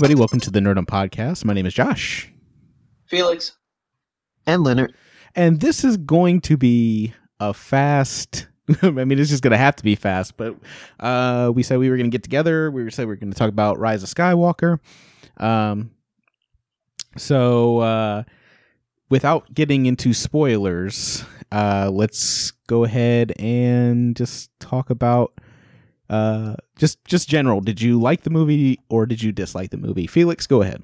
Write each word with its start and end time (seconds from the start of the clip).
Hey, 0.00 0.04
everybody, 0.04 0.18
welcome 0.18 0.40
to 0.40 0.50
the 0.50 0.60
Nerdom 0.60 0.86
Podcast. 0.86 1.44
My 1.44 1.52
name 1.52 1.66
is 1.66 1.74
Josh. 1.74 2.32
Felix. 3.04 3.58
And 4.46 4.64
Leonard. 4.64 4.94
And 5.36 5.60
this 5.60 5.84
is 5.84 5.98
going 5.98 6.40
to 6.40 6.56
be 6.56 7.12
a 7.38 7.52
fast. 7.52 8.46
I 8.82 8.92
mean, 8.92 9.18
it's 9.18 9.28
just 9.28 9.42
going 9.42 9.50
to 9.50 9.58
have 9.58 9.76
to 9.76 9.84
be 9.84 9.94
fast, 9.96 10.38
but 10.38 10.56
uh, 11.00 11.52
we 11.54 11.62
said 11.62 11.78
we 11.78 11.90
were 11.90 11.98
going 11.98 12.10
to 12.10 12.14
get 12.14 12.22
together. 12.22 12.70
We 12.70 12.90
said 12.90 13.02
we 13.02 13.08
were 13.08 13.16
going 13.16 13.30
to 13.30 13.38
talk 13.38 13.50
about 13.50 13.78
Rise 13.78 14.02
of 14.02 14.08
Skywalker. 14.08 14.78
Um, 15.36 15.90
so, 17.18 17.80
uh, 17.80 18.22
without 19.10 19.52
getting 19.52 19.84
into 19.84 20.14
spoilers, 20.14 21.26
uh, 21.52 21.90
let's 21.92 22.52
go 22.68 22.84
ahead 22.84 23.34
and 23.38 24.16
just 24.16 24.48
talk 24.60 24.88
about 24.88 25.38
uh, 26.10 26.56
just 26.76 27.02
just 27.04 27.28
general. 27.28 27.60
Did 27.60 27.80
you 27.80 28.00
like 28.00 28.22
the 28.22 28.30
movie 28.30 28.80
or 28.88 29.06
did 29.06 29.22
you 29.22 29.30
dislike 29.30 29.70
the 29.70 29.76
movie? 29.76 30.08
Felix, 30.08 30.46
go 30.46 30.60
ahead. 30.60 30.82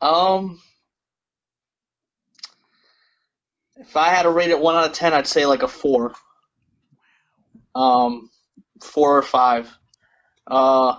Um, 0.00 0.58
if 3.76 3.94
I 3.94 4.08
had 4.08 4.22
to 4.22 4.30
rate 4.30 4.48
it 4.48 4.58
one 4.58 4.74
out 4.74 4.86
of 4.86 4.92
ten, 4.94 5.12
I'd 5.12 5.26
say 5.26 5.44
like 5.44 5.62
a 5.62 5.68
four. 5.68 6.14
Um, 7.74 8.30
four 8.82 9.18
or 9.18 9.22
five. 9.22 9.70
Uh, 10.46 10.98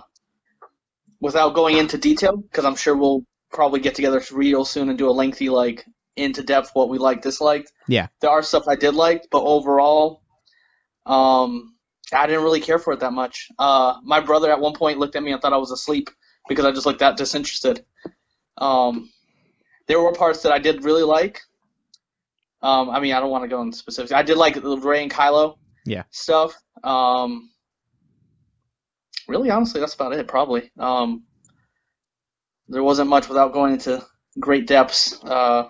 without 1.20 1.54
going 1.54 1.76
into 1.76 1.98
detail, 1.98 2.36
because 2.36 2.64
I'm 2.64 2.76
sure 2.76 2.96
we'll 2.96 3.26
probably 3.52 3.80
get 3.80 3.96
together 3.96 4.22
real 4.30 4.64
soon 4.64 4.88
and 4.88 4.96
do 4.96 5.10
a 5.10 5.12
lengthy 5.12 5.48
like 5.48 5.84
into 6.16 6.42
depth 6.42 6.70
what 6.74 6.88
we 6.88 6.98
like 6.98 7.20
disliked. 7.20 7.72
Yeah. 7.88 8.06
There 8.20 8.30
are 8.30 8.42
stuff 8.42 8.68
I 8.68 8.76
did 8.76 8.94
like, 8.94 9.26
but 9.30 9.42
overall, 9.42 10.22
um, 11.04 11.71
I 12.12 12.26
didn't 12.26 12.44
really 12.44 12.60
care 12.60 12.78
for 12.78 12.92
it 12.92 13.00
that 13.00 13.12
much. 13.12 13.48
Uh, 13.58 13.94
my 14.02 14.20
brother 14.20 14.50
at 14.50 14.60
one 14.60 14.74
point 14.74 14.98
looked 14.98 15.16
at 15.16 15.22
me 15.22 15.32
and 15.32 15.40
thought 15.40 15.52
I 15.52 15.58
was 15.58 15.70
asleep 15.70 16.10
because 16.48 16.64
I 16.64 16.72
just 16.72 16.86
looked 16.86 17.00
that 17.00 17.16
disinterested. 17.16 17.84
Um, 18.58 19.10
there 19.88 20.00
were 20.00 20.12
parts 20.12 20.42
that 20.42 20.52
I 20.52 20.58
did 20.58 20.84
really 20.84 21.02
like. 21.02 21.40
Um, 22.62 22.90
I 22.90 23.00
mean, 23.00 23.12
I 23.12 23.20
don't 23.20 23.30
want 23.30 23.44
to 23.44 23.48
go 23.48 23.60
into 23.62 23.76
specifics. 23.76 24.12
I 24.12 24.22
did 24.22 24.36
like 24.36 24.54
the 24.54 24.76
Rey 24.78 25.02
and 25.02 25.10
Kylo 25.10 25.56
yeah. 25.84 26.04
stuff. 26.10 26.54
Um, 26.84 27.50
really, 29.26 29.50
honestly, 29.50 29.80
that's 29.80 29.94
about 29.94 30.12
it, 30.12 30.28
probably. 30.28 30.70
Um, 30.78 31.24
there 32.68 32.82
wasn't 32.82 33.10
much 33.10 33.28
without 33.28 33.52
going 33.52 33.72
into 33.72 34.04
great 34.38 34.66
depths 34.66 35.22
uh, 35.24 35.68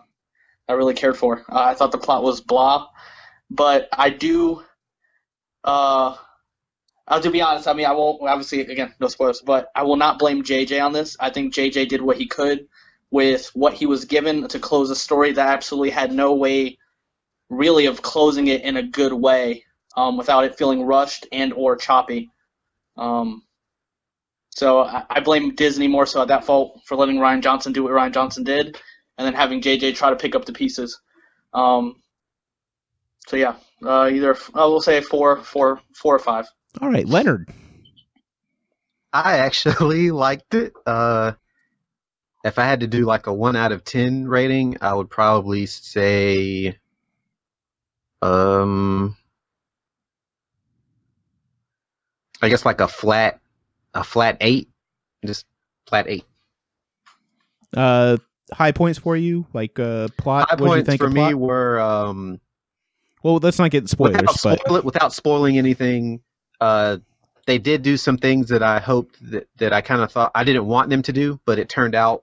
I 0.68 0.72
really 0.72 0.94
cared 0.94 1.16
for. 1.16 1.44
Uh, 1.48 1.64
I 1.64 1.74
thought 1.74 1.92
the 1.92 1.98
plot 1.98 2.22
was 2.22 2.40
blah, 2.40 2.88
but 3.50 3.88
I 3.92 4.10
do. 4.10 4.62
Uh, 5.64 6.16
uh, 7.12 7.20
to 7.20 7.30
be 7.30 7.42
honest, 7.42 7.68
I 7.68 7.74
mean, 7.74 7.84
I 7.84 7.92
won't, 7.92 8.22
obviously, 8.22 8.60
again, 8.62 8.94
no 8.98 9.06
spoilers, 9.06 9.42
but 9.42 9.70
I 9.74 9.82
will 9.82 9.96
not 9.96 10.18
blame 10.18 10.42
JJ 10.42 10.82
on 10.82 10.94
this. 10.94 11.14
I 11.20 11.28
think 11.28 11.52
JJ 11.52 11.88
did 11.90 12.00
what 12.00 12.16
he 12.16 12.26
could 12.26 12.66
with 13.10 13.50
what 13.52 13.74
he 13.74 13.84
was 13.84 14.06
given 14.06 14.48
to 14.48 14.58
close 14.58 14.88
a 14.88 14.96
story 14.96 15.32
that 15.32 15.46
absolutely 15.46 15.90
had 15.90 16.10
no 16.10 16.32
way, 16.32 16.78
really, 17.50 17.84
of 17.84 18.00
closing 18.00 18.46
it 18.46 18.62
in 18.62 18.78
a 18.78 18.82
good 18.82 19.12
way 19.12 19.62
um, 19.94 20.16
without 20.16 20.44
it 20.44 20.56
feeling 20.56 20.84
rushed 20.84 21.26
and 21.32 21.52
or 21.52 21.76
choppy. 21.76 22.30
Um, 22.96 23.42
so 24.48 24.80
I, 24.80 25.04
I 25.10 25.20
blame 25.20 25.54
Disney 25.54 25.88
more 25.88 26.06
so 26.06 26.22
at 26.22 26.28
that 26.28 26.44
fault 26.44 26.80
for 26.86 26.96
letting 26.96 27.16
Rian 27.16 27.42
Johnson 27.42 27.74
do 27.74 27.82
what 27.82 27.92
Rian 27.92 28.14
Johnson 28.14 28.42
did, 28.42 28.78
and 29.18 29.26
then 29.26 29.34
having 29.34 29.60
JJ 29.60 29.96
try 29.96 30.08
to 30.08 30.16
pick 30.16 30.34
up 30.34 30.46
the 30.46 30.54
pieces. 30.54 30.98
Um, 31.52 31.96
so 33.26 33.36
yeah, 33.36 33.56
uh, 33.84 34.08
either 34.10 34.34
I 34.54 34.64
will 34.64 34.80
say 34.80 35.02
four, 35.02 35.42
four, 35.42 35.78
four 35.94 36.16
or 36.16 36.18
five. 36.18 36.46
All 36.80 36.90
right, 36.90 37.06
Leonard. 37.06 37.48
I 39.12 39.38
actually 39.38 40.10
liked 40.10 40.54
it. 40.54 40.72
Uh, 40.86 41.32
if 42.44 42.58
I 42.58 42.64
had 42.64 42.80
to 42.80 42.86
do 42.86 43.04
like 43.04 43.26
a 43.26 43.32
one 43.32 43.56
out 43.56 43.72
of 43.72 43.84
ten 43.84 44.26
rating, 44.26 44.78
I 44.80 44.94
would 44.94 45.10
probably 45.10 45.66
say, 45.66 46.78
um, 48.20 49.16
I 52.40 52.48
guess 52.48 52.64
like 52.64 52.80
a 52.80 52.88
flat, 52.88 53.40
a 53.94 54.02
flat 54.02 54.38
eight, 54.40 54.70
just 55.24 55.46
flat 55.86 56.06
eight. 56.08 56.24
Uh, 57.76 58.16
high 58.52 58.72
points 58.72 58.98
for 58.98 59.16
you, 59.16 59.46
like 59.52 59.78
uh, 59.78 60.08
plot. 60.16 60.48
High 60.50 60.56
points 60.56 60.88
think 60.88 61.00
for 61.00 61.08
me 61.08 61.20
plot? 61.20 61.34
were 61.34 61.80
um, 61.80 62.40
Well, 63.22 63.36
let's 63.36 63.58
not 63.58 63.70
get 63.70 63.88
spoilers, 63.88 64.16
without, 64.16 64.42
but 64.42 64.60
spoil 64.60 64.76
it, 64.76 64.84
without 64.84 65.12
spoiling 65.12 65.58
anything, 65.58 66.20
uh, 66.62 66.98
they 67.46 67.58
did 67.58 67.82
do 67.82 67.96
some 67.96 68.16
things 68.16 68.48
that 68.50 68.62
I 68.62 68.78
hoped 68.78 69.18
that, 69.32 69.48
that 69.56 69.72
I 69.72 69.80
kind 69.80 70.00
of 70.00 70.12
thought 70.12 70.30
I 70.32 70.44
didn't 70.44 70.64
want 70.64 70.90
them 70.90 71.02
to 71.02 71.12
do, 71.12 71.40
but 71.44 71.58
it 71.58 71.68
turned 71.68 71.96
out 71.96 72.22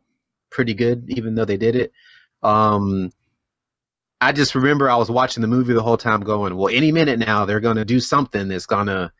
pretty 0.49 0.73
good, 0.73 1.03
even 1.09 1.35
though 1.35 1.43
they 1.43 1.57
did 1.57 1.75
it. 1.75 1.91
Um, 2.41 3.11
I 4.21 4.31
just 4.31 4.55
remember 4.55 4.89
I 4.89 4.95
was 4.95 5.11
watching 5.11 5.41
the 5.41 5.47
movie 5.47 5.73
the 5.73 5.83
whole 5.83 5.97
time, 5.97 6.21
going, 6.21 6.55
"Well, 6.55 6.73
any 6.73 6.93
minute 6.93 7.19
now 7.19 7.43
they're 7.43 7.59
gonna 7.59 7.83
do 7.83 7.99
something 7.99 8.47
that's 8.47 8.65
gonna 8.65 9.11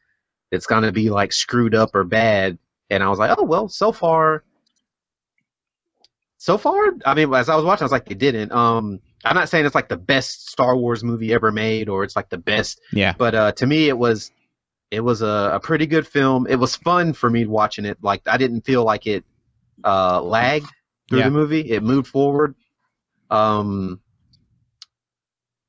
that's 0.51 0.67
gonna 0.67 0.93
be 0.93 1.09
like 1.09 1.33
screwed 1.33 1.75
up 1.75 1.93
or 1.93 2.05
bad," 2.05 2.57
and 2.89 3.03
I 3.03 3.09
was 3.09 3.19
like, 3.19 3.37
"Oh 3.37 3.43
well, 3.43 3.67
so 3.67 3.91
far." 3.91 4.45
So 6.37 6.57
far, 6.57 6.93
I 7.05 7.13
mean, 7.13 7.33
as 7.33 7.49
I 7.49 7.57
was 7.57 7.65
watching, 7.65 7.83
I 7.83 7.85
was 7.85 7.91
like, 7.91 8.05
they 8.05 8.15
didn't. 8.15 8.53
Um, 8.53 9.01
I'm 9.25 9.35
not 9.35 9.49
saying 9.49 9.65
it's 9.65 9.75
like 9.75 9.89
the 9.89 9.97
best 9.97 10.49
Star 10.49 10.77
Wars 10.77 11.03
movie 11.03 11.33
ever 11.33 11.51
made, 11.51 11.89
or 11.89 12.05
it's 12.05 12.15
like 12.15 12.29
the 12.29 12.37
best 12.37 12.79
yeah, 12.93 13.13
but 13.17 13.35
uh, 13.35 13.51
to 13.53 13.67
me 13.67 13.89
it 13.89 13.97
was 13.97 14.31
it 14.91 15.01
was 15.01 15.21
a, 15.21 15.51
a 15.53 15.59
pretty 15.59 15.85
good 15.85 16.07
film 16.07 16.47
it 16.47 16.55
was 16.55 16.75
fun 16.75 17.13
for 17.13 17.29
me 17.29 17.45
watching 17.45 17.85
it 17.85 17.97
like 18.01 18.21
i 18.27 18.37
didn't 18.37 18.61
feel 18.61 18.83
like 18.83 19.05
it 19.07 19.23
uh, 19.83 20.21
lagged 20.21 20.67
through 21.07 21.19
Yeah. 21.19 21.25
the 21.25 21.31
movie 21.31 21.61
it 21.71 21.83
moved 21.83 22.07
forward 22.07 22.55
um 23.29 23.99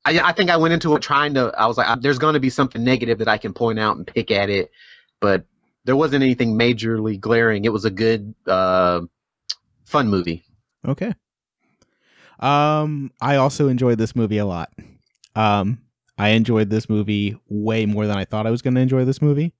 I, 0.03 0.19
I 0.19 0.31
think 0.31 0.49
i 0.49 0.57
went 0.57 0.73
into 0.73 0.95
it 0.95 1.01
trying 1.01 1.35
to 1.35 1.53
i 1.57 1.65
was 1.67 1.77
like 1.77 2.01
there's 2.01 2.17
going 2.19 2.33
to 2.33 2.39
be 2.39 2.49
something 2.49 2.83
negative 2.83 3.19
that 3.19 3.27
i 3.27 3.37
can 3.37 3.53
point 3.53 3.79
out 3.79 3.97
and 3.97 4.05
pick 4.07 4.31
at 4.31 4.49
it 4.49 4.71
but 5.19 5.45
there 5.85 5.95
wasn't 5.95 6.23
anything 6.23 6.57
majorly 6.57 7.19
glaring 7.19 7.65
it 7.65 7.71
was 7.73 7.85
a 7.85 7.91
good 7.91 8.33
uh, 8.47 9.01
fun 9.85 10.07
movie 10.07 10.43
okay. 10.87 11.13
Um, 12.39 13.11
I 13.21 13.35
also 13.35 13.67
enjoyed 13.67 13.99
this 13.99 14.15
movie 14.15 14.39
a 14.39 14.45
lot. 14.45 14.71
Um, 15.35 15.79
I 16.17 16.29
enjoyed 16.29 16.69
this 16.69 16.89
movie 16.89 17.37
way 17.49 17.85
more 17.85 18.07
than 18.07 18.17
I 18.17 18.25
thought 18.25 18.47
I 18.47 18.51
was 18.51 18.61
going 18.61 18.75
to 18.75 18.81
enjoy 18.81 19.05
this 19.05 19.21
movie. 19.21 19.53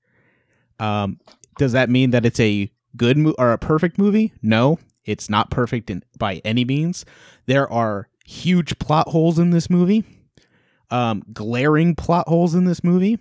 Um, 0.79 1.19
does 1.57 1.71
that 1.73 1.89
mean 1.89 2.11
that 2.11 2.25
it's 2.25 2.39
a 2.39 2.71
good 2.95 3.17
mo- 3.17 3.35
or 3.37 3.51
a 3.51 3.57
perfect 3.57 3.97
movie? 3.97 4.33
No, 4.41 4.79
it's 5.05 5.29
not 5.29 5.49
perfect 5.49 5.89
in, 5.89 6.03
by 6.17 6.41
any 6.45 6.65
means. 6.65 7.05
There 7.45 7.71
are 7.71 8.09
huge 8.25 8.77
plot 8.79 9.09
holes 9.09 9.39
in 9.39 9.51
this 9.51 9.69
movie, 9.69 10.03
um, 10.89 11.23
glaring 11.33 11.95
plot 11.95 12.27
holes 12.27 12.55
in 12.55 12.65
this 12.65 12.83
movie, 12.83 13.17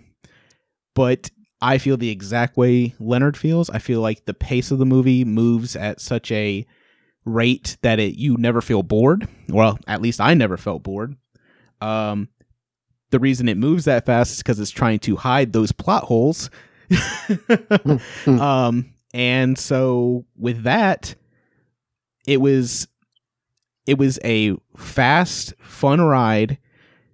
but 0.93 1.29
I 1.61 1.77
feel 1.77 1.97
the 1.97 2.09
exact 2.09 2.57
way 2.57 2.95
Leonard 2.99 3.37
feels. 3.37 3.69
I 3.69 3.79
feel 3.79 4.01
like 4.01 4.25
the 4.25 4.33
pace 4.33 4.71
of 4.71 4.79
the 4.79 4.85
movie 4.85 5.23
moves 5.23 5.75
at 5.75 6.01
such 6.01 6.31
a 6.31 6.65
rate 7.25 7.77
that 7.83 7.99
it 7.99 8.15
you 8.15 8.35
never 8.37 8.61
feel 8.61 8.81
bored. 8.83 9.27
Well, 9.47 9.77
at 9.87 10.01
least 10.01 10.19
I 10.19 10.33
never 10.33 10.57
felt 10.57 10.83
bored. 10.83 11.15
Um, 11.79 12.29
the 13.11 13.19
reason 13.19 13.47
it 13.47 13.57
moves 13.57 13.85
that 13.85 14.05
fast 14.05 14.31
is 14.31 14.37
because 14.39 14.59
it's 14.59 14.71
trying 14.71 14.99
to 14.99 15.15
hide 15.15 15.53
those 15.53 15.71
plot 15.71 16.05
holes. 16.05 16.49
um, 18.25 18.93
and 19.13 19.57
so 19.57 20.25
with 20.37 20.63
that, 20.63 21.15
it 22.25 22.41
was 22.41 22.87
it 23.85 23.97
was 23.97 24.19
a 24.23 24.55
fast, 24.75 25.53
fun 25.59 26.01
ride 26.01 26.57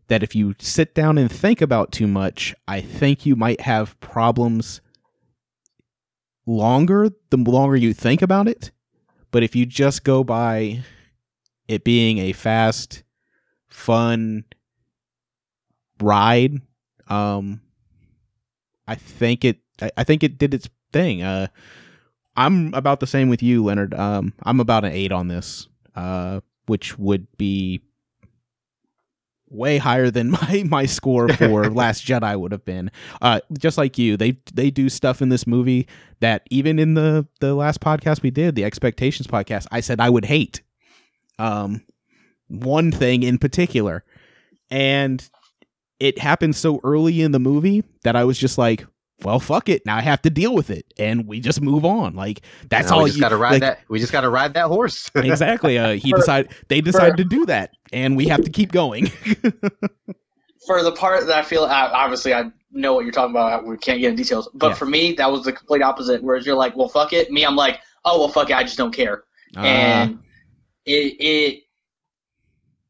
that 0.08 0.24
if 0.24 0.36
you 0.36 0.56
sit 0.60 0.94
down 0.94 1.18
and 1.18 1.32
think 1.32 1.62
about 1.62 1.92
too 1.92 2.08
much, 2.08 2.54
I 2.68 2.82
think 2.82 3.26
you 3.26 3.36
might 3.36 3.62
have 3.62 4.00
problems 4.00 4.82
longer 6.46 7.10
the 7.30 7.38
longer 7.38 7.76
you 7.76 7.94
think 7.94 8.22
about 8.22 8.48
it. 8.48 8.72
But 9.32 9.44
if 9.44 9.56
you 9.56 9.66
just 9.66 10.04
go 10.04 10.24
by 10.24 10.84
it 11.68 11.84
being 11.84 12.20
a 12.20 12.32
fast, 12.32 13.04
fun 13.68 14.46
ride, 16.02 16.62
um 17.08 17.62
I 18.88 18.96
think 18.96 19.44
it 19.46 19.60
I, 19.82 19.92
I 19.98 20.04
think 20.04 20.24
it 20.24 20.38
did 20.38 20.54
its 20.54 20.70
thing. 20.92 21.22
Uh 21.24 21.48
I'm 22.36 22.74
about 22.74 23.00
the 23.00 23.08
same 23.08 23.30
with 23.30 23.42
you, 23.42 23.64
Leonard. 23.64 23.94
Um 23.94 24.34
I'm 24.44 24.60
about 24.60 24.86
an 24.86 24.94
eight 24.94 25.12
on 25.12 25.28
this. 25.28 25.68
Uh 25.96 26.42
which 26.68 26.98
would 27.00 27.28
be 27.38 27.82
way 29.50 29.78
higher 29.78 30.12
than 30.12 30.32
my 30.32 30.64
my 30.68 30.86
score 30.86 31.30
for 31.34 31.70
Last 31.70 32.06
Jedi 32.06 32.40
would 32.40 32.52
have 32.52 32.66
been. 32.66 32.92
Uh, 33.22 33.40
just 33.58 33.78
like 33.78 33.98
you, 33.98 34.18
they 34.18 34.38
they 34.54 34.70
do 34.70 34.90
stuff 34.90 35.22
in 35.22 35.30
this 35.30 35.48
movie 35.48 35.88
that 36.20 36.44
even 36.50 36.80
in 36.80 36.94
the 36.94 37.28
the 37.40 37.56
last 37.56 37.80
podcast 37.80 38.22
we 38.22 38.32
did, 38.32 38.56
the 38.56 38.64
expectations 38.66 39.28
podcast, 39.28 39.68
I 39.72 39.80
said 39.80 40.00
I 40.00 40.10
would 40.10 40.26
hate. 40.26 40.62
Um, 41.40 41.84
one 42.48 42.92
thing 42.92 43.24
in 43.24 43.38
particular, 43.38 44.04
and 44.72 45.28
it 46.00 46.20
happened 46.20 46.56
so 46.56 46.80
early 46.84 47.22
in 47.22 47.32
the 47.32 47.40
movie 47.40 47.84
that 48.04 48.16
I 48.16 48.24
was 48.24 48.38
just 48.38 48.58
like, 48.58 48.86
well, 49.24 49.40
fuck 49.40 49.68
it. 49.68 49.84
Now 49.86 49.98
I 49.98 50.02
have 50.02 50.22
to 50.24 50.30
deal 50.30 50.54
with 50.54 50.70
it, 50.70 50.86
and 51.00 51.26
we 51.28 51.40
just 51.40 51.60
move 51.60 51.84
on. 51.86 52.14
Like 52.16 52.42
that's 52.70 52.90
Now 52.90 52.98
all 52.98 53.04
we 53.04 53.10
just 53.10 53.18
you 53.18 53.22
got 53.22 53.30
to 53.30 53.38
ride 53.38 53.54
like, 53.54 53.62
that. 53.62 53.80
We 53.90 54.00
just 54.00 54.12
got 54.12 54.22
to 54.22 54.30
ride 54.30 54.54
that 54.54 54.68
horse. 54.68 55.10
exactly. 55.16 55.78
Uh, 55.78 55.94
he 55.94 56.12
For- 56.12 56.18
decided 56.18 56.52
they 56.68 56.82
decided 56.82 57.18
to 57.18 57.24
do 57.24 57.46
that, 57.48 57.72
and 57.92 58.16
we 58.16 58.28
have 58.28 58.44
to 58.44 58.52
keep 58.52 58.72
going. 58.72 59.08
For 60.68 60.84
the 60.84 60.92
part 60.92 61.26
that 61.28 61.38
I 61.38 61.42
feel, 61.44 61.64
obviously, 61.64 62.34
I 62.34 62.52
know 62.72 62.94
what 62.94 63.06
you're 63.06 63.14
talking 63.14 63.32
about. 63.32 63.66
We 63.66 63.78
can't 63.78 64.00
get 64.02 64.10
into 64.12 64.22
details, 64.22 64.50
but 64.54 64.70
Yeah. 64.70 64.74
for 64.74 64.86
me, 64.86 65.14
that 65.14 65.32
was 65.32 65.46
the 65.46 65.54
complete 65.54 65.82
opposite. 65.82 66.22
Whereas 66.22 66.46
you're 66.46 66.56
like, 66.58 66.76
well, 66.76 66.90
fuck 66.90 67.14
it. 67.14 67.32
Me, 67.32 67.46
I'm 67.46 67.56
like, 67.56 67.80
oh, 68.04 68.20
well, 68.20 68.28
fuck 68.28 68.50
it. 68.50 68.56
I 68.56 68.64
just 68.64 68.78
don't 68.78 68.94
care. 68.94 69.24
Uh, 69.56 69.62
and 69.62 70.20
it 70.86 71.16
it 71.20 71.64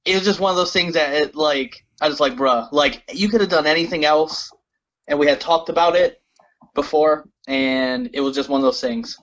it 0.05 0.15
was 0.15 0.23
just 0.25 0.39
one 0.39 0.49
of 0.49 0.57
those 0.57 0.73
things 0.73 0.95
that 0.95 1.13
it 1.13 1.35
like 1.35 1.85
I 2.01 2.07
was 2.07 2.19
like, 2.19 2.33
bruh, 2.35 2.71
like 2.71 3.03
you 3.11 3.29
could 3.29 3.41
have 3.41 3.49
done 3.49 3.67
anything 3.67 4.05
else, 4.05 4.51
and 5.07 5.17
we 5.17 5.27
had 5.27 5.39
talked 5.39 5.69
about 5.69 5.95
it 5.95 6.21
before, 6.75 7.27
and 7.47 8.09
it 8.13 8.21
was 8.21 8.35
just 8.35 8.49
one 8.49 8.61
of 8.61 8.65
those 8.65 8.81
things. 8.81 9.17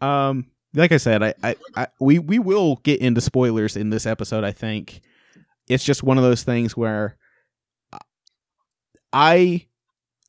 um, 0.00 0.46
like 0.74 0.92
I 0.92 0.96
said, 0.96 1.22
I, 1.22 1.34
I, 1.42 1.56
I 1.76 1.86
we 2.00 2.18
we 2.18 2.38
will 2.38 2.76
get 2.76 3.00
into 3.00 3.20
spoilers 3.20 3.76
in 3.76 3.90
this 3.90 4.06
episode. 4.06 4.44
I 4.44 4.52
think 4.52 5.00
it's 5.68 5.84
just 5.84 6.02
one 6.02 6.18
of 6.18 6.24
those 6.24 6.42
things 6.42 6.76
where 6.76 7.16
I, 9.12 9.66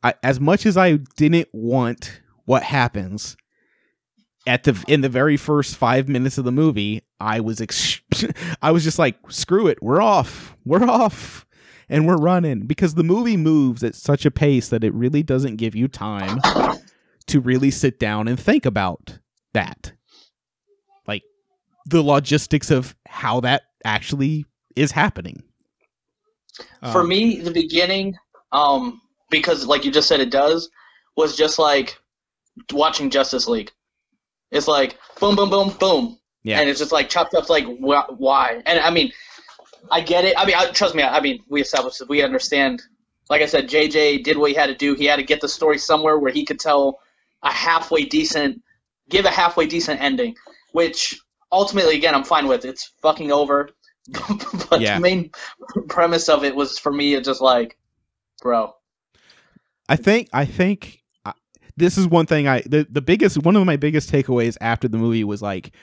I 0.04 0.14
as 0.24 0.40
much 0.40 0.66
as 0.66 0.78
I 0.78 0.98
didn't 1.18 1.50
want 1.52 2.22
what 2.46 2.64
happens 2.64 3.38
at 4.48 4.64
the 4.64 4.84
in 4.88 5.02
the 5.02 5.10
very 5.10 5.38
first 5.38 5.76
five 5.76 6.08
minutes 6.10 6.38
of 6.38 6.46
the 6.46 6.52
movie, 6.52 7.04
I 7.20 7.40
was 7.40 7.62
ex- 7.62 8.02
I 8.62 8.72
was 8.72 8.84
just 8.84 9.00
like, 9.00 9.18
screw 9.30 9.68
it, 9.68 9.82
we're 9.82 10.02
off, 10.02 10.56
we're 10.66 10.84
off, 10.84 11.46
and 11.90 12.08
we're 12.08 12.18
running 12.18 12.62
because 12.66 12.96
the 12.96 13.04
movie 13.04 13.38
moves 13.38 13.84
at 13.84 13.96
such 13.96 14.26
a 14.26 14.32
pace 14.32 14.70
that 14.70 14.84
it 14.84 14.94
really 14.94 15.24
doesn't 15.24 15.58
give 15.58 15.76
you 15.76 15.88
time 15.88 16.40
to 17.28 17.40
really 17.40 17.72
sit 17.72 18.00
down 18.00 18.28
and 18.28 18.40
think 18.40 18.66
about 18.66 19.20
that, 19.54 19.94
like 21.08 21.24
the 21.86 22.02
logistics 22.02 22.72
of 22.72 22.96
how 23.08 23.40
that 23.42 23.64
actually 23.86 24.46
is 24.76 24.92
happening. 24.92 25.44
For 26.92 27.02
Um, 27.02 27.10
me, 27.10 27.40
the 27.42 27.52
beginning, 27.52 28.16
um, 28.52 29.02
because 29.30 29.66
like 29.66 29.86
you 29.86 29.92
just 29.92 30.08
said, 30.08 30.20
it 30.20 30.32
does, 30.32 30.70
was 31.16 31.38
just 31.38 31.60
like 31.60 31.98
watching 32.74 33.10
Justice 33.10 33.48
League. 33.48 33.72
It's 34.51 34.68
like 34.68 34.98
boom, 35.19 35.36
boom, 35.36 35.50
boom, 35.50 35.69
boom, 35.80 36.19
Yeah. 36.44 36.59
and 36.59 36.69
it's 36.69 36.80
just 36.80 36.92
like 36.92 37.09
chopped 37.09 37.33
up. 37.33 37.50
like 37.50 37.65
wh- 37.65 38.19
why? 38.19 38.62
And 38.65 38.80
I 38.80 38.89
mean, 38.92 39.12
I 39.89 40.01
get 40.01 40.25
it. 40.25 40.36
I 40.38 40.45
mean, 40.45 40.56
I, 40.57 40.68
trust 40.71 40.94
me. 40.95 41.03
I, 41.03 41.18
I 41.18 41.21
mean, 41.21 41.44
we 41.50 41.62
established 41.62 42.00
this. 42.00 42.07
We 42.07 42.21
understand. 42.24 42.81
Like 43.30 43.42
I 43.42 43.45
said, 43.45 43.69
JJ 43.69 44.24
did 44.24 44.38
what 44.38 44.50
he 44.50 44.56
had 44.56 44.68
to 44.68 44.75
do. 44.75 44.94
He 44.94 45.06
had 45.06 45.15
to 45.18 45.24
get 45.24 45.39
the 45.39 45.48
story 45.48 45.77
somewhere 45.77 46.19
where 46.19 46.33
he 46.33 46.45
could 46.45 46.59
tell 46.59 47.00
a 47.42 47.51
halfway 47.51 48.03
decent, 48.03 48.62
give 49.09 49.24
a 49.25 49.30
halfway 49.30 49.68
decent 49.68 50.01
ending, 50.01 50.36
which 50.74 51.18
ultimately, 51.51 51.95
again, 51.95 52.13
I'm 52.13 52.25
fine 52.25 52.47
with. 52.47 52.65
It's 52.65 52.92
fucking 53.01 53.31
over. 53.31 53.69
but 54.69 54.81
Yeah. 54.81 54.95
the 54.95 55.00
main 55.00 55.31
premise 55.88 56.27
of 56.27 56.44
it 56.44 56.56
was 56.56 56.77
for 56.77 56.92
me, 56.92 57.13
it's 57.13 57.25
just 57.27 57.39
like, 57.39 57.77
bro, 58.42 58.74
I 59.88 59.95
think 59.95 60.27
I 60.33 60.44
think 60.45 61.00
this 61.81 61.98
is 61.98 62.07
one 62.07 62.25
thing 62.25 62.48
I 62.48 62.62
the, 62.62 62.88
the 62.89 63.01
biggest 63.01 63.44
one 63.44 63.56
of 63.57 63.66
my 63.66 63.75
biggest 63.75 64.10
takeaways 64.12 64.56
after 64.62 64.88
the 64.88 64.98
movie 64.98 65.24
was 65.25 65.42
like 65.42 65.74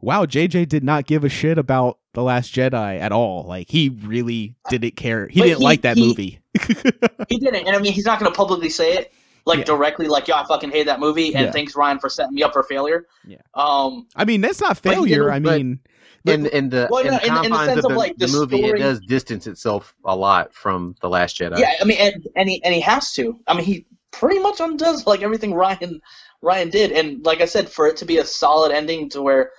wow 0.00 0.24
JJ 0.24 0.68
did 0.68 0.82
not 0.84 1.06
give 1.06 1.24
a 1.24 1.28
shit 1.28 1.58
about 1.58 1.98
the 2.14 2.22
last 2.22 2.54
Jedi 2.54 2.98
at 3.00 3.12
all 3.12 3.44
like 3.46 3.68
he 3.68 3.88
really 4.04 4.54
didn't 4.70 4.96
care 4.96 5.28
he 5.28 5.40
But 5.40 5.46
didn't 5.46 5.58
he- 5.58 5.64
like 5.64 5.82
that 5.82 5.96
he- 5.98 6.06
movie 6.06 6.40
he 7.28 7.36
didn't. 7.38 7.66
And 7.66 7.74
I 7.76 7.80
mean, 7.80 7.92
he's 7.92 8.04
not 8.06 8.20
going 8.20 8.30
to 8.30 8.36
publicly 8.36 8.68
say 8.70 8.94
it 8.94 9.12
like 9.44 9.58
Yeah. 9.58 9.64
directly, 9.64 10.06
like, 10.06 10.28
yo, 10.28 10.36
I 10.36 10.44
fucking 10.46 10.70
hate 10.70 10.86
that 10.86 11.00
movie, 11.00 11.34
and 11.34 11.46
Yeah. 11.46 11.50
thanks 11.52 11.74
Rian 11.74 12.00
for 12.00 12.08
setting 12.08 12.32
me 12.34 12.42
up 12.44 12.52
for 12.52 12.62
failure. 12.62 13.06
Yeah. 13.26 13.38
Um, 13.54 14.06
I 14.14 14.24
mean 14.24 14.40
that's 14.40 14.60
not 14.60 14.78
failure 14.78 15.24
didn't- 15.24 15.32
I 15.32 15.38
but- 15.40 15.56
mean 15.58 15.80
in 16.26 16.46
in 16.46 16.68
the 16.70 16.86
Well, 16.90 17.00
in 17.04 17.10
no, 17.12 17.18
the 17.18 17.26
in- 17.26 17.28
in 17.28 17.34
the 17.34 17.48
confines 17.48 17.72
sense 17.74 17.84
of 17.84 17.90
of, 17.90 17.96
like, 17.98 18.16
the 18.16 18.26
the 18.26 18.32
movie, 18.32 18.58
story- 18.58 18.80
it 18.80 18.82
does 18.82 19.00
distance 19.00 19.46
itself 19.48 19.94
a 20.04 20.14
lot 20.16 20.54
from 20.54 20.94
the 21.02 21.08
Last 21.08 21.36
Jedi. 21.38 21.58
yeah, 21.58 21.72
I 21.80 21.84
mean, 21.84 21.98
and, 21.98 22.26
and 22.36 22.48
he 22.48 22.62
and 22.64 22.72
he 22.72 22.80
has 22.80 23.12
to. 23.14 23.36
I 23.48 23.54
mean, 23.54 23.64
he 23.64 23.84
pretty 24.18 24.38
much 24.40 24.60
undoes 24.60 25.06
like 25.06 25.22
everything 25.22 25.52
Rian 25.52 26.00
Rian 26.42 26.70
did, 26.70 26.92
and 26.92 27.24
like 27.24 27.40
I 27.40 27.46
said, 27.46 27.68
for 27.68 27.86
it 27.86 27.96
to 27.98 28.04
be 28.04 28.18
a 28.18 28.24
solid 28.24 28.72
ending 28.72 29.08
to 29.10 29.22
where 29.22 29.50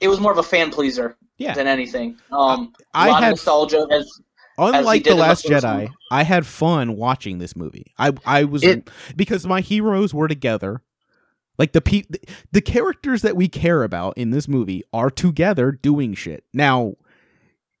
it 0.00 0.08
was 0.08 0.20
more 0.20 0.32
of 0.32 0.38
a 0.38 0.42
fan 0.42 0.70
pleaser 0.70 1.16
Yeah. 1.38 1.54
than 1.54 1.66
anything. 1.66 2.18
Um, 2.32 2.72
a 2.94 2.98
I 2.98 3.08
lot 3.08 3.18
of 3.18 3.24
had 3.24 3.30
nostalgia 3.30 3.86
as 3.90 4.20
unlike 4.58 5.04
the 5.04 5.14
last 5.14 5.44
Jedi 5.46 5.84
one. 5.86 5.94
I 6.10 6.24
had 6.24 6.44
fun 6.46 6.96
watching 6.96 7.38
this 7.38 7.56
movie 7.56 7.92
I 7.98 8.12
I 8.26 8.44
was 8.44 8.62
It- 8.62 8.90
because 9.16 9.46
my 9.46 9.60
heroes 9.60 10.12
were 10.12 10.28
together 10.28 10.82
like 11.58 11.72
the 11.72 11.80
pe- 11.80 12.04
the 12.50 12.60
characters 12.60 13.22
that 13.22 13.34
we 13.36 13.48
care 13.48 13.82
about 13.82 14.16
in 14.18 14.30
this 14.30 14.46
movie 14.48 14.82
are 14.92 15.10
together 15.10 15.72
doing 15.72 16.12
shit 16.14 16.44
now 16.52 16.94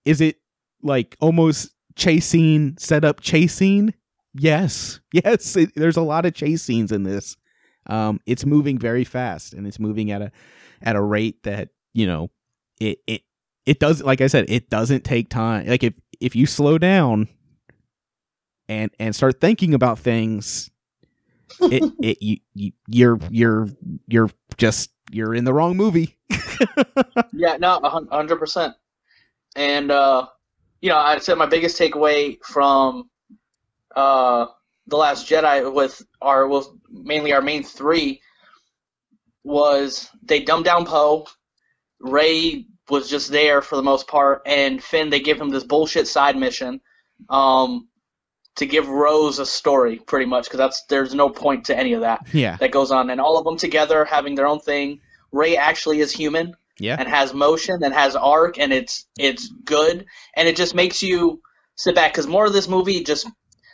is 0.04 0.20
it 0.20 0.36
like 0.82 1.16
almost 1.20 1.70
chasing 1.94 2.74
set 2.78 3.04
up 3.04 3.20
chasing 3.20 3.92
yes. 4.34 5.00
Yes. 5.12 5.56
It, 5.56 5.72
there's 5.74 5.96
a 5.98 6.02
lot 6.02 6.24
of 6.24 6.34
chase 6.34 6.62
scenes 6.62 6.92
in 6.92 7.02
this. 7.02 7.36
Um 7.86 8.20
it's 8.26 8.46
moving 8.46 8.78
very 8.78 9.04
fast 9.04 9.52
and 9.52 9.66
it's 9.66 9.78
moving 9.78 10.10
at 10.10 10.22
a 10.22 10.32
at 10.82 10.96
a 10.96 11.02
rate 11.02 11.42
that 11.42 11.68
you 11.92 12.06
know 12.06 12.30
it 12.80 12.98
it 13.06 13.22
it 13.66 13.78
does 13.78 14.02
like 14.02 14.20
i 14.20 14.26
said 14.26 14.46
it 14.48 14.70
doesn't 14.70 15.04
take 15.04 15.28
time. 15.28 15.66
Like 15.66 15.82
if 15.82 15.94
if 16.20 16.36
you 16.36 16.46
slow 16.46 16.78
down 16.78 17.28
and 18.68 18.90
and 18.98 19.14
start 19.14 19.40
thinking 19.40 19.74
about 19.74 19.98
things 19.98 20.70
it 21.60 21.82
it 22.02 22.22
you, 22.22 22.38
you 22.54 22.72
you're 22.88 23.18
you're 23.30 23.68
you're 24.06 24.30
just 24.56 24.90
you're 25.10 25.34
in 25.34 25.44
the 25.44 25.52
wrong 25.52 25.76
movie. 25.76 26.16
Yeah, 27.34 27.56
no, 27.56 27.78
a 27.78 27.90
hundred 27.90 28.36
percent. 28.36 28.74
And 29.56 29.90
uh, 29.90 30.26
you 30.80 30.88
know, 30.90 30.96
I 30.96 31.18
said 31.18 31.36
my 31.36 31.46
biggest 31.46 31.78
takeaway 31.78 32.38
from 32.44 33.10
uh, 33.94 34.46
the 34.86 34.96
Last 34.96 35.28
Jedi 35.28 35.72
with 35.72 36.02
our 36.20 36.46
was 36.46 36.68
mainly 36.90 37.32
our 37.32 37.42
main 37.42 37.62
three 37.62 38.20
was 39.44 40.08
they 40.22 40.40
dumbed 40.40 40.64
down 40.64 40.84
Poe. 40.84 41.26
Rey 42.00 42.66
was 42.88 43.08
just 43.08 43.30
there 43.30 43.62
for 43.62 43.76
the 43.76 43.82
most 43.82 44.08
part, 44.08 44.42
and 44.46 44.82
Finn 44.82 45.10
they 45.10 45.20
give 45.20 45.40
him 45.40 45.50
this 45.50 45.64
bullshit 45.64 46.08
side 46.08 46.36
mission 46.36 46.80
um, 47.28 47.88
to 48.56 48.66
give 48.66 48.88
Rose 48.88 49.38
a 49.38 49.46
story, 49.46 49.98
pretty 49.98 50.26
much, 50.26 50.44
because 50.44 50.58
that's 50.58 50.84
there's 50.88 51.14
no 51.14 51.28
point 51.28 51.66
to 51.66 51.78
any 51.78 51.92
of 51.92 52.00
that 52.02 52.26
yeah 52.32 52.56
that 52.56 52.70
goes 52.70 52.90
on, 52.90 53.10
and 53.10 53.20
all 53.20 53.38
of 53.38 53.44
them 53.44 53.56
together 53.56 54.04
having 54.04 54.34
their 54.34 54.46
own 54.46 54.60
thing. 54.60 55.00
Rey 55.30 55.56
actually 55.56 56.00
is 56.00 56.12
human 56.12 56.56
yeah 56.78 56.96
and 56.98 57.08
has 57.08 57.34
motion 57.34 57.82
and 57.82 57.94
has 57.94 58.16
arc 58.16 58.58
and 58.58 58.72
it's 58.72 59.06
it's 59.18 59.48
good 59.64 60.06
and 60.34 60.48
it 60.48 60.56
just 60.56 60.74
makes 60.74 61.02
you 61.02 61.40
sit 61.76 61.94
back 61.94 62.12
because 62.12 62.26
more 62.26 62.46
of 62.46 62.52
this 62.52 62.68
movie 62.68 63.02
just 63.02 63.28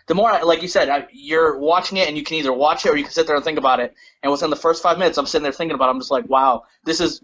the 0.08 0.14
more 0.14 0.42
like 0.44 0.62
you 0.62 0.68
said 0.68 0.88
I- 0.88 1.06
you're 1.12 1.58
watching 1.58 1.98
it 1.98 2.08
and 2.08 2.16
you 2.16 2.24
can 2.24 2.36
either 2.38 2.52
watch 2.52 2.84
it 2.84 2.90
or 2.90 2.96
you 2.96 3.04
can 3.04 3.12
sit 3.12 3.26
there 3.26 3.36
and 3.36 3.44
think 3.44 3.58
about 3.58 3.78
it. 3.80 3.94
And 4.22 4.32
within 4.32 4.50
the 4.50 4.56
first 4.56 4.82
five 4.82 4.98
minutes 4.98 5.18
i'm 5.18 5.26
sitting 5.26 5.42
there 5.44 5.52
thinking 5.52 5.74
about 5.74 5.88
it. 5.88 5.90
I'm 5.92 6.00
just 6.00 6.10
like 6.10 6.28
wow 6.28 6.64
this 6.84 7.00
is 7.00 7.20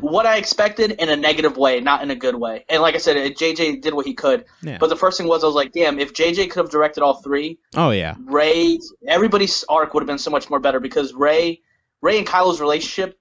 what 0.00 0.26
i 0.26 0.36
expected 0.36 0.92
in 0.92 1.08
a 1.08 1.16
negative 1.16 1.56
way 1.56 1.80
not 1.80 2.02
in 2.02 2.10
a 2.10 2.14
good 2.14 2.36
way. 2.36 2.64
And 2.68 2.80
like 2.80 2.94
i 2.94 2.98
said 2.98 3.16
it- 3.16 3.36
jj 3.36 3.80
did 3.82 3.92
what 3.94 4.06
he 4.06 4.14
could. 4.14 4.44
Yeah. 4.62 4.78
But 4.78 4.88
the 4.88 4.96
first 4.96 5.18
thing 5.18 5.26
was 5.28 5.42
i 5.42 5.46
was 5.46 5.54
like 5.56 5.72
damn 5.72 5.98
if 5.98 6.12
jj 6.14 6.48
could 6.50 6.60
have 6.64 6.70
directed 6.70 7.02
all 7.02 7.14
three 7.14 7.58
oh 7.76 7.90
yeah. 7.90 8.14
Rey, 8.24 8.78
everybody's 9.06 9.64
arc 9.68 9.92
would 9.94 10.02
have 10.02 10.06
been 10.08 10.18
so 10.18 10.30
much 10.30 10.48
more 10.48 10.60
better 10.60 10.80
because 10.80 11.12
Rey, 11.14 11.60
Rey 12.00 12.18
and 12.18 12.26
Kylo's 12.26 12.60
relationship, 12.60 13.18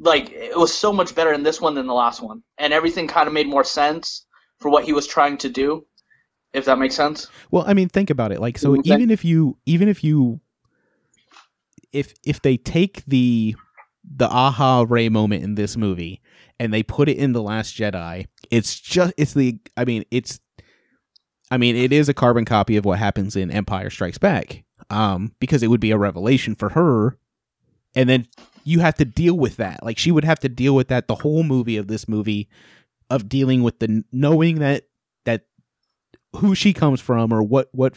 like 0.00 0.30
it 0.30 0.56
was 0.56 0.72
so 0.74 0.92
much 0.92 1.14
better 1.14 1.32
in 1.32 1.42
this 1.42 1.60
one 1.60 1.74
than 1.74 1.86
the 1.86 1.94
last 1.94 2.20
one, 2.22 2.42
and 2.56 2.72
everything 2.72 3.08
kind 3.08 3.26
of 3.26 3.32
made 3.34 3.46
more 3.48 3.64
sense 3.64 4.24
for 4.58 4.68
what 4.70 4.84
he 4.84 4.92
was 4.92 5.06
trying 5.06 5.38
to 5.38 5.48
do. 5.48 5.86
If 6.52 6.64
that 6.64 6.78
makes 6.78 6.94
sense. 6.94 7.28
Well, 7.50 7.64
I 7.66 7.74
mean, 7.74 7.88
think 7.88 8.10
about 8.10 8.32
it. 8.32 8.40
Like, 8.40 8.58
so 8.58 8.72
Okay. 8.76 8.94
even 8.94 9.10
if 9.10 9.24
you, 9.24 9.58
even 9.66 9.88
if 9.88 10.02
you, 10.02 10.40
if 11.92 12.14
if 12.24 12.40
they 12.42 12.56
take 12.56 13.04
the 13.06 13.54
the 14.16 14.28
aha 14.28 14.84
Rey 14.88 15.08
moment 15.08 15.44
in 15.44 15.54
this 15.54 15.76
movie 15.76 16.20
and 16.58 16.72
they 16.72 16.82
put 16.82 17.08
it 17.08 17.16
in 17.18 17.32
the 17.32 17.42
Last 17.42 17.76
Jedi, 17.76 18.26
it's 18.50 18.78
just 18.80 19.12
it's 19.16 19.34
the. 19.34 19.58
I 19.76 19.84
mean, 19.84 20.04
it's. 20.10 20.40
I 21.50 21.56
mean, 21.56 21.76
it 21.76 21.92
is 21.92 22.08
a 22.10 22.14
carbon 22.14 22.44
copy 22.44 22.76
of 22.76 22.84
what 22.84 22.98
happens 22.98 23.34
in 23.34 23.50
Empire 23.50 23.88
Strikes 23.88 24.18
Back, 24.18 24.64
um, 24.90 25.34
because 25.40 25.62
it 25.62 25.68
would 25.68 25.80
be 25.80 25.90
a 25.90 25.98
revelation 25.98 26.54
for 26.54 26.70
her, 26.70 27.18
and 27.94 28.08
then 28.08 28.26
you 28.64 28.80
have 28.80 28.96
to 28.96 29.06
deal 29.06 29.34
with 29.34 29.56
that. 29.56 29.82
Like 29.82 29.96
she 29.98 30.12
would 30.12 30.24
have 30.24 30.40
to 30.40 30.48
deal 30.48 30.74
with 30.74 30.88
that 30.88 31.08
the 31.08 31.14
whole 31.16 31.42
movie 31.42 31.78
of 31.78 31.88
this 31.88 32.06
movie, 32.08 32.48
of 33.08 33.28
dealing 33.28 33.62
with 33.62 33.78
the 33.78 34.04
knowing 34.12 34.58
that 34.58 34.84
that 34.84 34.87
who 36.38 36.54
she 36.54 36.72
comes 36.72 37.00
from 37.00 37.32
or 37.32 37.42
what 37.42 37.68
what 37.72 37.96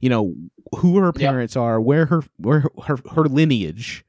you 0.00 0.08
know 0.08 0.34
who 0.76 0.98
her 0.98 1.12
Yeah. 1.16 1.30
parents 1.30 1.56
are 1.56 1.80
where 1.80 2.06
her 2.06 2.22
where 2.36 2.60
her, 2.60 2.70
her 2.86 2.96
her 3.14 3.24
lineage 3.24 4.04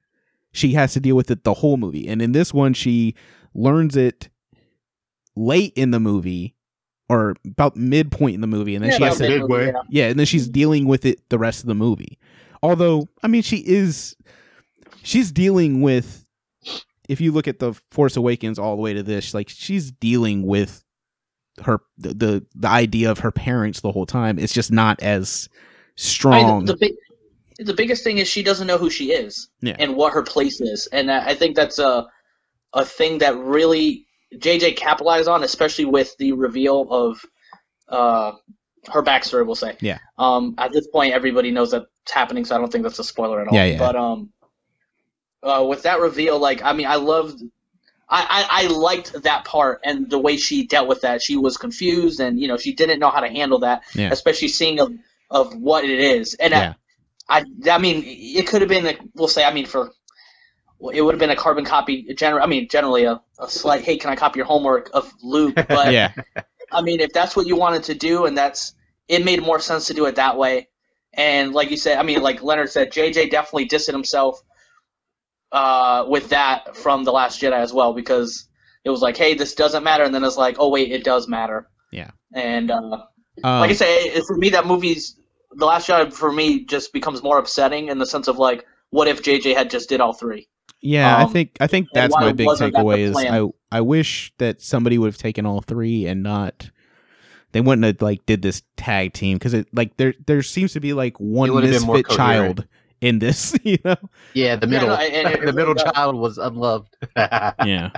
she 0.51 0.73
has 0.73 0.93
to 0.93 0.99
deal 0.99 1.15
with 1.15 1.29
it 1.31 1.43
the 1.43 1.55
whole 1.55 1.77
movie 1.77 2.07
and 2.07 2.21
in 2.21 2.31
this 2.31 2.53
one 2.53 2.73
she 2.73 3.15
learns 3.53 3.95
it 3.95 4.29
late 5.35 5.73
in 5.75 5.91
the 5.91 5.99
movie 5.99 6.55
or 7.09 7.35
about 7.45 7.75
midpoint 7.75 8.35
in 8.35 8.41
the 8.41 8.47
movie 8.47 8.75
and 8.75 8.83
then 8.83 8.91
Yeah, 8.91 8.97
she 8.97 9.03
has 9.03 9.17
to 9.17 9.27
midway, 9.29 9.67
yeah. 9.67 9.81
yeah 9.89 10.07
and 10.09 10.17
then 10.19 10.25
she's 10.25 10.47
dealing 10.47 10.85
with 10.85 11.05
it 11.05 11.27
the 11.29 11.39
rest 11.39 11.61
of 11.61 11.67
the 11.67 11.75
movie 11.75 12.17
although 12.61 13.09
I 13.21 13.27
mean 13.27 13.41
she 13.41 13.57
is 13.57 14.15
she's 15.03 15.31
dealing 15.31 15.81
with 15.81 16.25
if 17.09 17.19
you 17.19 17.31
look 17.33 17.47
at 17.49 17.59
the 17.59 17.73
Force 17.91 18.15
Awakens 18.15 18.57
all 18.57 18.77
the 18.77 18.81
way 18.81 18.93
to 18.93 19.03
this, 19.03 19.33
like 19.33 19.49
she's 19.49 19.91
dealing 19.91 20.43
with 20.43 20.82
her 21.63 21.79
the 21.97 22.13
the, 22.13 22.45
the 22.55 22.67
idea 22.67 23.11
of 23.11 23.19
her 23.19 23.31
parents 23.31 23.81
the 23.81 23.91
whole 23.91 24.05
time. 24.05 24.39
It's 24.39 24.53
just 24.53 24.71
not 24.71 25.01
as 25.01 25.49
strong. 25.95 26.57
mean, 26.57 26.65
the, 26.65 26.73
the 26.73 26.77
big, 26.79 26.93
the 27.67 27.73
biggest 27.73 28.03
thing 28.03 28.17
is 28.17 28.27
she 28.27 28.43
doesn't 28.43 28.67
know 28.67 28.77
who 28.77 28.89
she 28.89 29.11
is 29.11 29.49
Yeah. 29.61 29.75
and 29.79 29.95
what 29.95 30.13
her 30.13 30.23
place 30.23 30.59
is, 30.61 30.87
and 30.87 31.11
I 31.11 31.29
I 31.29 31.35
think 31.35 31.55
that's 31.55 31.79
a 31.79 32.07
a 32.73 32.83
thing 32.83 33.19
that 33.19 33.37
really 33.37 34.07
JJ 34.35 34.75
capitalized 34.77 35.27
on, 35.27 35.43
especially 35.43 35.85
with 35.85 36.15
the 36.17 36.31
reveal 36.31 36.87
of 36.89 37.21
uh, 37.89 38.31
her 38.91 39.03
backstory. 39.03 39.45
We'll 39.45 39.53
say, 39.55 39.77
Yeah. 39.79 39.99
Um, 40.17 40.55
at 40.57 40.71
this 40.71 40.87
point, 40.87 41.13
everybody 41.13 41.51
knows 41.51 41.69
that's 41.71 41.85
happening, 42.11 42.43
so 42.45 42.55
I 42.55 42.57
don't 42.57 42.71
think 42.71 42.83
that's 42.83 42.97
a 42.97 43.03
spoiler 43.03 43.41
at 43.41 43.47
all. 43.47 43.53
Yeah, 43.55 43.65
yeah. 43.65 43.77
But 43.77 43.95
um, 43.95 44.31
uh, 45.43 45.63
with 45.69 45.83
that 45.83 45.99
reveal, 45.99 46.39
like 46.39 46.63
I 46.63 46.73
mean, 46.73 46.87
I 46.87 46.95
loved. 46.95 47.43
I, 48.13 48.25
I, 48.29 48.63
I 48.63 48.67
liked 48.67 49.23
that 49.23 49.45
part 49.45 49.81
and 49.83 50.09
the 50.09 50.19
way 50.19 50.37
she 50.37 50.67
dealt 50.67 50.87
with 50.87 51.01
that. 51.01 51.21
She 51.21 51.35
was 51.35 51.57
confused 51.57 52.19
and 52.19 52.39
you 52.39 52.47
know 52.47 52.57
she 52.57 52.73
didn't 52.73 52.99
know 52.99 53.09
how 53.09 53.21
to 53.21 53.29
handle 53.29 53.59
that, 53.59 53.83
Yeah. 53.95 54.09
especially 54.11 54.49
seeing 54.49 54.79
of, 54.79 54.91
of 55.29 55.55
what 55.55 55.83
it 55.83 55.99
is. 55.99 56.35
And 56.35 56.51
Yeah. 56.51 56.73
I, 57.27 57.39
I 57.39 57.71
I 57.71 57.77
mean 57.79 58.03
it 58.05 58.47
could 58.47 58.61
have 58.61 58.69
been 58.69 58.85
a, 58.85 58.95
we'll 59.15 59.27
say 59.27 59.43
I 59.43 59.53
mean 59.53 59.65
for 59.65 59.91
it 60.93 61.01
would 61.01 61.13
have 61.15 61.19
been 61.19 61.29
a 61.29 61.35
carbon 61.35 61.65
copy. 61.65 62.05
Gener- 62.11 62.41
I 62.41 62.45
mean 62.45 62.67
generally 62.69 63.05
a, 63.05 63.21
a 63.39 63.49
slight 63.49 63.83
hey 63.83 63.97
can 63.97 64.11
I 64.11 64.15
copy 64.15 64.37
your 64.39 64.45
homework 64.45 64.89
of 64.93 65.11
Luke, 65.23 65.55
but 65.67 65.91
yeah, 65.91 66.11
I 66.71 66.81
mean, 66.81 66.99
if 66.99 67.13
that's 67.13 67.35
what 67.35 67.47
you 67.47 67.55
wanted 67.55 67.83
to 67.83 67.95
do, 67.95 68.25
and 68.25 68.37
that's 68.37 68.73
it 69.07 69.23
made 69.23 69.41
more 69.41 69.59
sense 69.59 69.87
to 69.87 69.93
do 69.93 70.05
it 70.05 70.15
that 70.15 70.37
way. 70.37 70.67
And 71.13 71.53
like 71.53 71.69
you 71.71 71.77
said, 71.77 71.97
I 71.97 72.03
mean, 72.03 72.21
like 72.21 72.41
Leonard 72.41 72.69
said, 72.71 72.91
JJ 72.91 73.29
definitely 73.29 73.65
distanced 73.65 73.95
himself 73.95 74.41
uh, 75.53 76.05
with 76.07 76.29
that 76.29 76.75
from 76.75 77.03
the 77.03 77.11
Last 77.11 77.39
Jedi 77.41 77.53
as 77.53 77.71
well 77.71 77.93
because 77.93 78.49
it 78.83 78.89
was 78.89 79.01
like, 79.01 79.15
hey, 79.15 79.35
this 79.35 79.53
doesn't 79.53 79.83
matter, 79.83 80.03
and 80.03 80.13
then 80.13 80.23
it's 80.23 80.35
like, 80.35 80.57
oh 80.59 80.69
wait, 80.69 80.91
it 80.91 81.03
does 81.03 81.27
matter. 81.27 81.69
Yeah. 81.91 82.11
And 82.33 82.71
uh, 82.71 82.75
um, 83.43 83.59
like 83.59 83.69
I 83.69 83.73
say, 83.73 84.19
for 84.27 84.35
me, 84.35 84.49
that 84.49 84.65
movie's 84.65 85.15
the 85.51 85.65
Last 85.65 85.87
Jedi 85.87 86.11
for 86.11 86.31
me 86.31 86.65
just 86.65 86.91
becomes 86.91 87.21
more 87.21 87.37
upsetting 87.37 87.89
in 87.89 87.99
the 87.99 88.05
sense 88.07 88.27
of 88.27 88.37
like, 88.37 88.65
what 88.89 89.07
if 89.07 89.21
JJ 89.21 89.55
had 89.55 89.69
just 89.69 89.89
did 89.89 90.01
all 90.01 90.13
three? 90.13 90.49
yeah. 90.81 91.15
I 91.17 91.23
um, 91.23 91.31
think 91.31 91.57
I 91.61 91.67
think 91.67 91.87
that's 91.93 92.13
my 92.15 92.33
big 92.33 92.47
wasn't 92.47 92.73
that 92.73 92.79
the 92.79 92.83
takeaway 92.83 92.99
is? 92.99 93.15
I 93.15 93.77
I 93.77 93.81
wish 93.81 94.33
that 94.39 94.61
somebody 94.61 94.97
would 94.97 95.07
have 95.07 95.17
taken 95.17 95.45
all 95.45 95.61
three 95.61 96.07
and 96.07 96.23
not. 96.23 96.71
They 97.51 97.61
wouldn't 97.61 97.85
have 97.85 98.01
like 98.01 98.25
did 98.25 98.41
this 98.41 98.63
tag 98.75 99.13
team 99.13 99.37
because 99.37 99.53
it 99.53 99.67
like 99.71 99.97
there 99.97 100.15
there 100.25 100.41
seems 100.41 100.73
to 100.73 100.79
be 100.79 100.93
like 100.93 101.19
one 101.19 101.53
would 101.53 101.63
have 101.63 101.73
misfit 101.73 102.07
coherent. 102.07 102.17
child 102.57 102.67
in 103.03 103.19
this, 103.19 103.55
you 103.63 103.77
know. 103.85 103.95
Yeah, 104.33 104.55
the 104.55 104.67
middle, 104.67 104.89
no, 104.89 104.95
and 104.95 105.27
it- 105.29 105.41
the 105.45 105.49
it 105.49 105.55
middle 105.55 105.73
really 105.73 105.83
does. 105.83 105.93
child 105.93 106.15
was 106.15 106.37
unloved. 106.37 106.95
Yeah, 107.15 107.91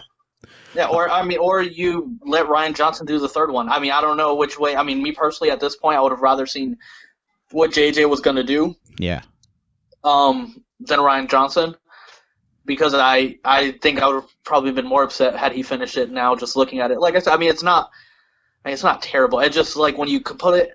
Yeah, 0.74 0.88
or 0.88 1.10
I 1.10 1.24
mean, 1.24 1.38
or 1.40 1.62
you 1.62 2.18
let 2.26 2.48
Rian 2.48 2.76
Johnson 2.76 3.06
do 3.06 3.20
the 3.20 3.30
third 3.30 3.52
one. 3.52 3.70
I 3.70 3.80
mean, 3.80 3.92
I 3.92 4.02
don't 4.02 4.18
know 4.18 4.36
which 4.36 4.60
way. 4.60 4.76
I 4.76 4.84
mean, 4.84 5.02
me 5.02 5.12
personally, 5.14 5.52
at 5.52 5.60
this 5.60 5.76
point, 5.76 5.98
I 5.98 6.02
would 6.02 6.12
have 6.12 6.22
rather 6.22 6.46
seen 6.46 6.78
what 7.52 7.72
JJ 7.72 8.10
was 8.10 8.20
going 8.22 8.36
to 8.38 8.44
do 8.44 8.76
yeah, 9.00 9.22
um, 10.04 10.64
than 10.80 11.00
Rian 11.00 11.30
Johnson, 11.30 11.76
because 12.66 12.94
I 12.94 13.38
I 13.46 13.72
think 13.82 14.02
I 14.02 14.08
would 14.08 14.22
have 14.22 14.30
probably 14.44 14.72
been 14.72 14.88
more 14.88 15.04
upset 15.04 15.36
had 15.36 15.52
he 15.54 15.64
finished 15.64 15.98
it. 15.98 16.10
Now, 16.12 16.36
just 16.36 16.56
looking 16.56 16.80
at 16.80 16.92
it, 16.92 17.00
like 17.00 17.16
I 17.16 17.20
said, 17.20 17.34
I 17.34 17.38
mean, 17.38 17.50
it's 17.50 17.64
not, 17.64 17.90
I 18.64 18.70
mean, 18.70 18.74
it's 18.74 18.84
not 18.84 19.02
terrible. 19.02 19.40
It 19.40 19.52
just 19.54 19.76
like 19.78 19.98
when 19.98 20.10
you 20.10 20.20
could 20.22 20.40
put 20.40 20.60
it 20.60 20.72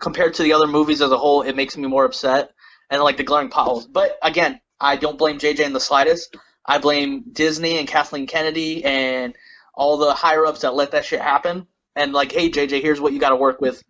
compared 0.00 0.34
to 0.34 0.42
the 0.42 0.52
other 0.52 0.66
movies 0.66 1.00
as 1.00 1.10
a 1.12 1.16
whole, 1.18 1.42
it 1.42 1.54
makes 1.54 1.76
me 1.76 1.86
more 1.86 2.04
upset 2.04 2.50
and 2.94 3.02
like 3.02 3.16
the 3.16 3.24
glaring 3.24 3.48
potholes. 3.50 3.86
But 3.86 4.16
again, 4.22 4.60
I 4.80 4.96
don't 4.96 5.18
blame 5.18 5.38
JJ 5.38 5.60
in 5.60 5.72
the 5.72 5.80
slightest. 5.80 6.36
I 6.64 6.78
blame 6.78 7.24
Disney 7.32 7.78
and 7.78 7.88
Kathleen 7.88 8.26
Kennedy 8.26 8.84
and 8.84 9.34
all 9.74 9.98
the 9.98 10.14
higher 10.14 10.46
ups 10.46 10.60
that 10.60 10.74
let 10.74 10.92
that 10.92 11.04
shit 11.04 11.20
happen. 11.20 11.66
And 11.96 12.12
like, 12.12 12.32
hey 12.32 12.50
JJ, 12.50 12.80
here's 12.82 13.00
what 13.00 13.12
you 13.12 13.18
got 13.18 13.30
to 13.30 13.36
work 13.36 13.60
with. 13.60 13.82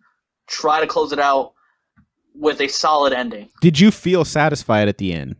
Try 0.47 0.81
to 0.81 0.87
close 0.87 1.11
it 1.11 1.19
out 1.19 1.53
with 2.33 2.59
a 2.61 2.67
solid 2.67 3.13
ending. 3.13 3.49
Did 3.61 3.79
you 3.79 3.91
feel 3.91 4.25
satisfied 4.25 4.87
at 4.89 4.97
the 4.97 5.13
end? 5.13 5.35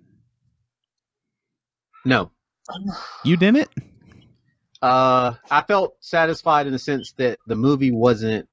no, 2.06 2.30
You 3.24 3.36
didn't. 3.36 3.68
uh, 4.82 5.34
I 5.50 5.62
felt 5.64 5.96
satisfied 6.00 6.68
in 6.68 6.74
the 6.74 6.80
sense 6.80 7.14
that 7.14 7.40
the 7.48 7.56
movie 7.56 7.92
wasn't. 7.92 8.48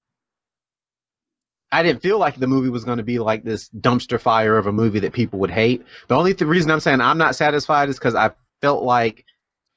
I 1.73 1.83
didn't 1.83 2.03
feel 2.03 2.19
like 2.19 2.37
the 2.37 2.47
movie 2.47 2.69
was 2.69 2.85
going 2.85 2.99
to 2.99 3.03
be 3.03 3.19
like 3.19 3.45
this 3.45 3.71
dumpster 3.71 4.21
fire 4.21 4.59
of 4.59 4.67
a 4.67 4.73
movie 4.73 5.01
that 5.01 5.15
people 5.15 5.39
would 5.41 5.51
hate. 5.51 5.85
The 6.09 6.15
only 6.15 6.35
th- 6.35 6.47
reason 6.47 6.71
I'm 6.71 6.81
saying 6.81 7.01
I'm 7.01 7.19
not 7.19 7.35
satisfied 7.35 7.89
is 7.89 7.97
because 7.99 8.15
I 8.15 8.31
felt 8.61 8.83
like 8.83 9.25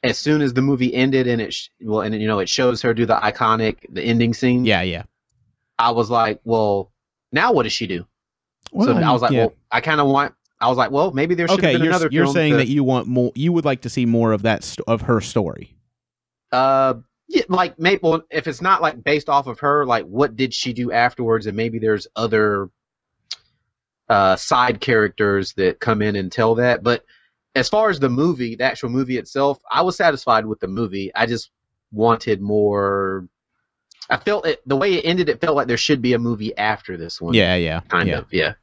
as 0.04 0.18
soon 0.18 0.42
as 0.42 0.54
the 0.54 0.62
movie 0.62 0.94
ended 0.94 1.26
and 1.26 1.42
it 1.42 1.54
sh- 1.54 1.70
well 1.82 2.02
and 2.02 2.14
you 2.22 2.28
know 2.28 2.40
it 2.40 2.50
shows 2.50 2.82
her 2.82 2.94
do 2.94 3.06
the 3.06 3.16
iconic 3.16 3.78
the 3.90 4.04
ending 4.04 4.34
scene. 4.34 4.66
Yeah, 4.66 4.82
yeah. 4.82 5.04
I 5.80 5.92
was 5.92 6.10
like, 6.10 6.42
well, 6.44 6.92
now 7.32 7.54
what 7.54 7.64
does 7.64 7.74
she 7.74 7.88
do? 7.88 8.06
Well, 8.72 8.88
so 8.88 8.94
I 8.94 9.12
was 9.12 9.22
like, 9.22 9.32
yeah. 9.32 9.46
well, 9.46 9.54
I 9.72 9.82
kind 9.82 10.02
of 10.02 10.08
want. 10.08 10.34
I 10.60 10.68
was 10.70 10.78
like, 10.78 10.92
well, 10.92 11.12
maybe 11.12 11.36
there 11.36 11.48
should 11.48 11.60
okay, 11.60 11.74
you're, 11.74 11.88
another. 11.88 12.10
you're 12.12 12.28
saying 12.28 12.54
to- 12.54 12.58
that 12.58 12.68
you 12.68 12.84
want 12.84 13.08
more. 13.08 13.32
You 13.36 13.54
would 13.54 13.66
like 13.66 13.82
to 13.82 13.90
see 13.90 14.06
more 14.06 14.34
of 14.34 14.42
that 14.44 14.64
st- 14.64 14.88
of 14.88 15.02
her 15.04 15.22
story. 15.22 15.76
Uh, 16.52 16.96
yeah, 17.28 17.44
like 17.50 17.80
maybe 17.80 18.00
well, 18.04 18.22
if 18.30 18.48
it's 18.48 18.62
not 18.62 18.82
like 18.82 19.04
based 19.04 19.30
off 19.30 19.48
of 19.48 19.60
her, 19.60 19.86
like 19.86 20.06
what 20.06 20.36
did 20.36 20.54
she 20.54 20.74
do 20.74 20.92
afterwards, 20.92 21.48
and 21.48 21.58
maybe 21.58 21.80
there's 21.80 22.08
other 22.16 22.70
uh 24.08 24.36
side 24.36 24.80
characters 24.80 25.54
that 25.54 25.80
come 25.80 26.02
in 26.02 26.16
and 26.16 26.32
tell 26.32 26.56
that. 26.56 26.84
But 26.84 27.04
as 27.56 27.70
far 27.70 27.90
as 27.90 28.00
the 28.00 28.10
movie, 28.10 28.56
the 28.56 28.64
actual 28.64 28.90
movie 28.90 29.18
itself, 29.18 29.60
I 29.72 29.82
was 29.82 29.96
satisfied 29.96 30.46
with 30.46 30.60
the 30.60 30.68
movie. 30.68 31.12
I 31.16 31.26
just 31.26 31.50
wanted 31.92 32.42
more. 32.42 33.28
I 34.10 34.18
felt 34.18 34.46
it 34.46 34.62
the 34.68 34.76
way 34.76 34.96
it 34.96 35.06
ended. 35.06 35.30
It 35.30 35.42
felt 35.42 35.56
like 35.56 35.68
there 35.68 35.78
should 35.78 36.02
be 36.02 36.14
a 36.14 36.20
movie 36.20 36.56
after 36.58 36.98
this 36.98 37.20
one. 37.20 37.34
Yeah, 37.34 37.56
yeah, 37.56 37.80
kind 37.80 38.10
yeah. 38.10 38.18
of. 38.20 38.32
Yeah. 38.32 38.54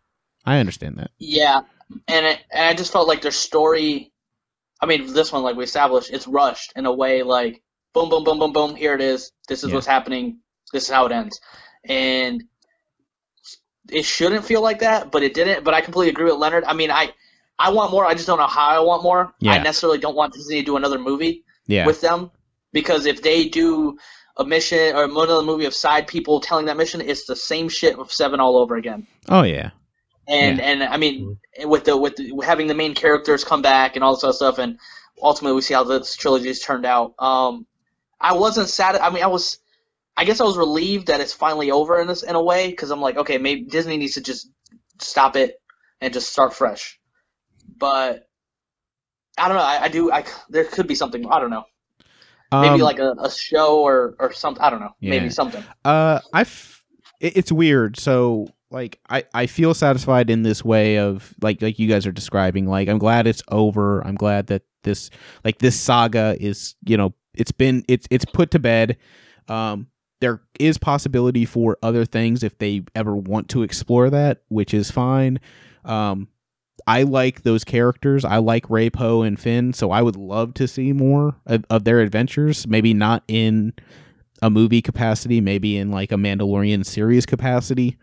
I 0.44 0.58
understand 0.58 0.98
that. 0.98 1.10
Yeah, 1.18 1.62
and 2.06 2.26
it, 2.26 2.40
and 2.52 2.66
I 2.66 2.74
just 2.74 2.92
felt 2.92 3.08
like 3.08 3.22
their 3.22 3.30
story. 3.32 4.12
I 4.80 4.86
mean, 4.86 5.12
this 5.12 5.32
one, 5.32 5.42
like 5.42 5.56
we 5.56 5.64
established, 5.64 6.10
it's 6.12 6.26
rushed 6.26 6.72
in 6.76 6.86
a 6.86 6.92
way 6.92 7.22
like 7.22 7.62
boom, 7.94 8.08
boom, 8.08 8.24
boom, 8.24 8.38
boom, 8.38 8.52
boom. 8.52 8.74
Here 8.76 8.94
it 8.94 9.00
is. 9.00 9.32
This 9.48 9.62
is 9.62 9.70
Yeah. 9.70 9.76
what's 9.76 9.86
happening. 9.86 10.38
This 10.72 10.84
is 10.84 10.90
how 10.90 11.06
it 11.06 11.12
ends, 11.12 11.38
and 11.84 12.42
it 13.90 14.04
shouldn't 14.04 14.44
feel 14.44 14.62
like 14.62 14.78
that, 14.80 15.10
but 15.10 15.22
it 15.22 15.34
didn't. 15.34 15.64
But 15.64 15.74
I 15.74 15.80
completely 15.80 16.10
agree 16.10 16.24
with 16.24 16.36
Leonard. 16.40 16.64
I 16.64 16.72
mean, 16.72 16.90
I 16.90 17.12
I 17.58 17.70
want 17.70 17.90
more. 17.90 18.06
I 18.06 18.14
just 18.14 18.26
don't 18.26 18.38
know 18.38 18.46
how 18.46 18.68
I 18.68 18.80
want 18.80 19.02
more. 19.02 19.34
Yeah. 19.40 19.52
I 19.52 19.58
necessarily 19.62 19.98
don't 19.98 20.16
want 20.16 20.32
Disney 20.32 20.60
to 20.60 20.64
do 20.64 20.76
another 20.76 20.98
movie 20.98 21.44
Yeah, 21.66 21.86
with 21.86 22.00
them 22.00 22.30
because 22.72 23.06
if 23.06 23.22
they 23.22 23.48
do 23.48 23.98
a 24.36 24.44
mission 24.44 24.96
or 24.96 25.04
another 25.04 25.42
movie 25.42 25.66
of 25.66 25.74
side 25.74 26.06
people 26.06 26.40
telling 26.40 26.66
that 26.66 26.76
mission, 26.76 27.00
it's 27.02 27.26
the 27.26 27.36
same 27.36 27.68
shit 27.68 27.98
with 27.98 28.10
Seven 28.10 28.40
all 28.40 28.56
over 28.56 28.76
again 28.76 29.06
oh 29.28 29.42
yeah, 29.42 29.70
and 30.26 30.58
Yeah. 30.58 30.64
and 30.64 30.82
I 30.82 30.96
mean 30.96 31.36
with 31.64 31.84
the 31.84 31.96
with 31.96 32.16
the, 32.16 32.40
having 32.44 32.66
the 32.66 32.74
main 32.74 32.94
characters 32.94 33.44
come 33.44 33.62
back 33.62 33.94
and 33.94 34.02
all 34.02 34.14
this 34.14 34.24
other 34.24 34.32
stuff, 34.32 34.58
and 34.58 34.78
ultimately 35.22 35.54
we 35.54 35.62
see 35.62 35.74
how 35.74 35.84
this 35.84 36.16
trilogy's 36.16 36.60
turned 36.60 36.86
out. 36.86 37.14
Um, 37.18 37.66
I 38.22 38.34
wasn't 38.34 38.68
sad. 38.68 38.96
I 38.96 39.10
mean, 39.10 39.22
I 39.22 39.26
was. 39.26 39.58
I 40.16 40.24
guess 40.26 40.40
I 40.42 40.44
was 40.44 40.58
relieved 40.58 41.06
that 41.06 41.20
it's 41.22 41.32
finally 41.32 41.70
over 41.70 41.98
in 42.00 42.06
this 42.06 42.22
in 42.22 42.34
a 42.34 42.42
way 42.42 42.68
because 42.68 42.90
I'm 42.90 43.00
like, 43.00 43.16
okay, 43.16 43.38
maybe 43.38 43.62
Disney 43.62 43.96
needs 43.96 44.14
to 44.14 44.20
just 44.20 44.48
stop 45.00 45.36
it 45.36 45.56
and 46.02 46.12
just 46.12 46.30
start 46.30 46.52
fresh. 46.52 47.00
But 47.78 48.28
I 49.38 49.48
don't 49.48 49.56
know. 49.56 49.62
I, 49.62 49.84
I 49.84 49.88
do. 49.88 50.12
I 50.12 50.24
there 50.50 50.64
could 50.64 50.86
be 50.86 50.94
something. 50.94 51.26
I 51.30 51.40
don't 51.40 51.50
know. 51.50 51.64
Maybe 52.52 52.74
Um, 52.74 52.80
like 52.80 52.98
a, 52.98 53.12
a 53.18 53.30
show 53.30 53.80
or 53.82 54.14
or 54.18 54.32
something. 54.34 54.62
I 54.62 54.68
don't 54.68 54.80
know. 54.80 54.92
Yeah. 55.00 55.10
Maybe 55.10 55.30
something. 55.30 55.64
Uh, 55.84 56.20
I, 56.34 56.42
f- 56.42 56.84
it- 57.18 57.36
it's 57.38 57.50
weird. 57.50 57.98
So 57.98 58.48
like, 58.70 59.00
I 59.08 59.24
I 59.32 59.46
feel 59.46 59.72
satisfied 59.72 60.28
in 60.28 60.42
this 60.42 60.62
way 60.62 60.98
of 60.98 61.32
like 61.40 61.62
like 61.62 61.78
you 61.78 61.88
guys 61.88 62.06
are 62.06 62.12
describing. 62.12 62.66
Like, 62.66 62.88
I'm 62.88 62.98
glad 62.98 63.26
it's 63.26 63.42
over. 63.50 64.06
I'm 64.06 64.16
glad 64.16 64.48
that 64.48 64.62
this 64.84 65.08
like 65.42 65.58
this 65.58 65.80
saga 65.80 66.36
is 66.38 66.74
you 66.84 66.98
know 66.98 67.14
it's 67.34 67.52
been 67.52 67.84
it's 67.88 68.06
it's 68.10 68.24
put 68.24 68.50
to 68.52 68.58
bed. 68.58 68.96
Um, 69.48 69.88
there 70.20 70.40
is 70.60 70.78
possibility 70.78 71.44
for 71.44 71.78
other 71.82 72.04
things 72.04 72.42
if 72.42 72.56
they 72.58 72.84
ever 72.94 73.16
want 73.16 73.48
to 73.50 73.62
explore 73.62 74.08
that, 74.10 74.42
which 74.48 74.72
is 74.72 74.90
fine. 74.90 75.40
Um, 75.84 76.28
I 76.86 77.02
like 77.02 77.42
those 77.42 77.64
characters. 77.64 78.24
I 78.24 78.38
like 78.38 78.70
Rey 78.70 78.90
Poe 78.90 79.22
and 79.22 79.38
Finn, 79.38 79.72
so 79.72 79.90
I 79.90 80.02
would 80.02 80.16
love 80.16 80.54
to 80.54 80.68
see 80.68 80.92
more 80.92 81.36
of, 81.46 81.64
of 81.70 81.84
their 81.84 82.00
adventures. 82.00 82.66
Maybe 82.66 82.94
not 82.94 83.24
in 83.28 83.72
a 84.40 84.50
movie 84.50 84.82
capacity, 84.82 85.40
maybe 85.40 85.76
in 85.76 85.90
like 85.90 86.12
a 86.12 86.16
Mandalorian 86.16 86.84
series 86.84 87.26
capacity. 87.26 87.98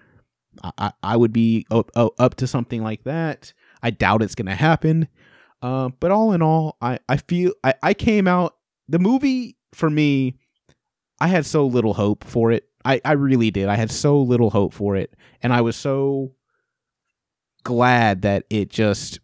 I, 0.78 0.92
I, 1.04 1.16
would 1.16 1.32
be 1.32 1.66
up, 1.72 1.92
up 1.96 2.14
up 2.20 2.36
to 2.36 2.48
something 2.48 2.84
like 2.84 3.04
that. 3.04 3.54
I 3.82 3.92
doubt 3.92 4.22
it's 4.22 4.36
going 4.36 4.48
to 4.48 4.56
happen. 4.56 5.08
Uh, 5.62 5.90
but 6.00 6.12
all 6.12 6.32
in 6.34 6.42
all, 6.42 6.78
I, 6.82 7.00
I 7.08 7.18
feel 7.18 7.54
I, 7.64 7.74
I 7.84 7.94
came 7.94 8.28
out 8.28 8.56
the 8.90 9.00
movie 9.00 9.56
for 9.74 9.90
me. 9.90 10.36
I 11.22 11.28
had 11.28 11.46
so 11.46 11.66
little 11.66 11.94
hope 11.94 12.24
for 12.24 12.52
it. 12.52 12.68
I, 12.86 13.02
I 13.04 13.12
really 13.14 13.52
did. 13.52 13.68
I 13.68 13.76
had 13.76 13.92
so 13.92 14.20
little 14.20 14.50
hope 14.50 14.74
for 14.74 14.96
it, 14.96 15.14
and 15.44 15.54
I 15.54 15.62
was 15.62 15.76
so 15.76 16.34
glad 17.64 18.22
that 18.22 18.46
it 18.50 18.70
just 18.70 19.20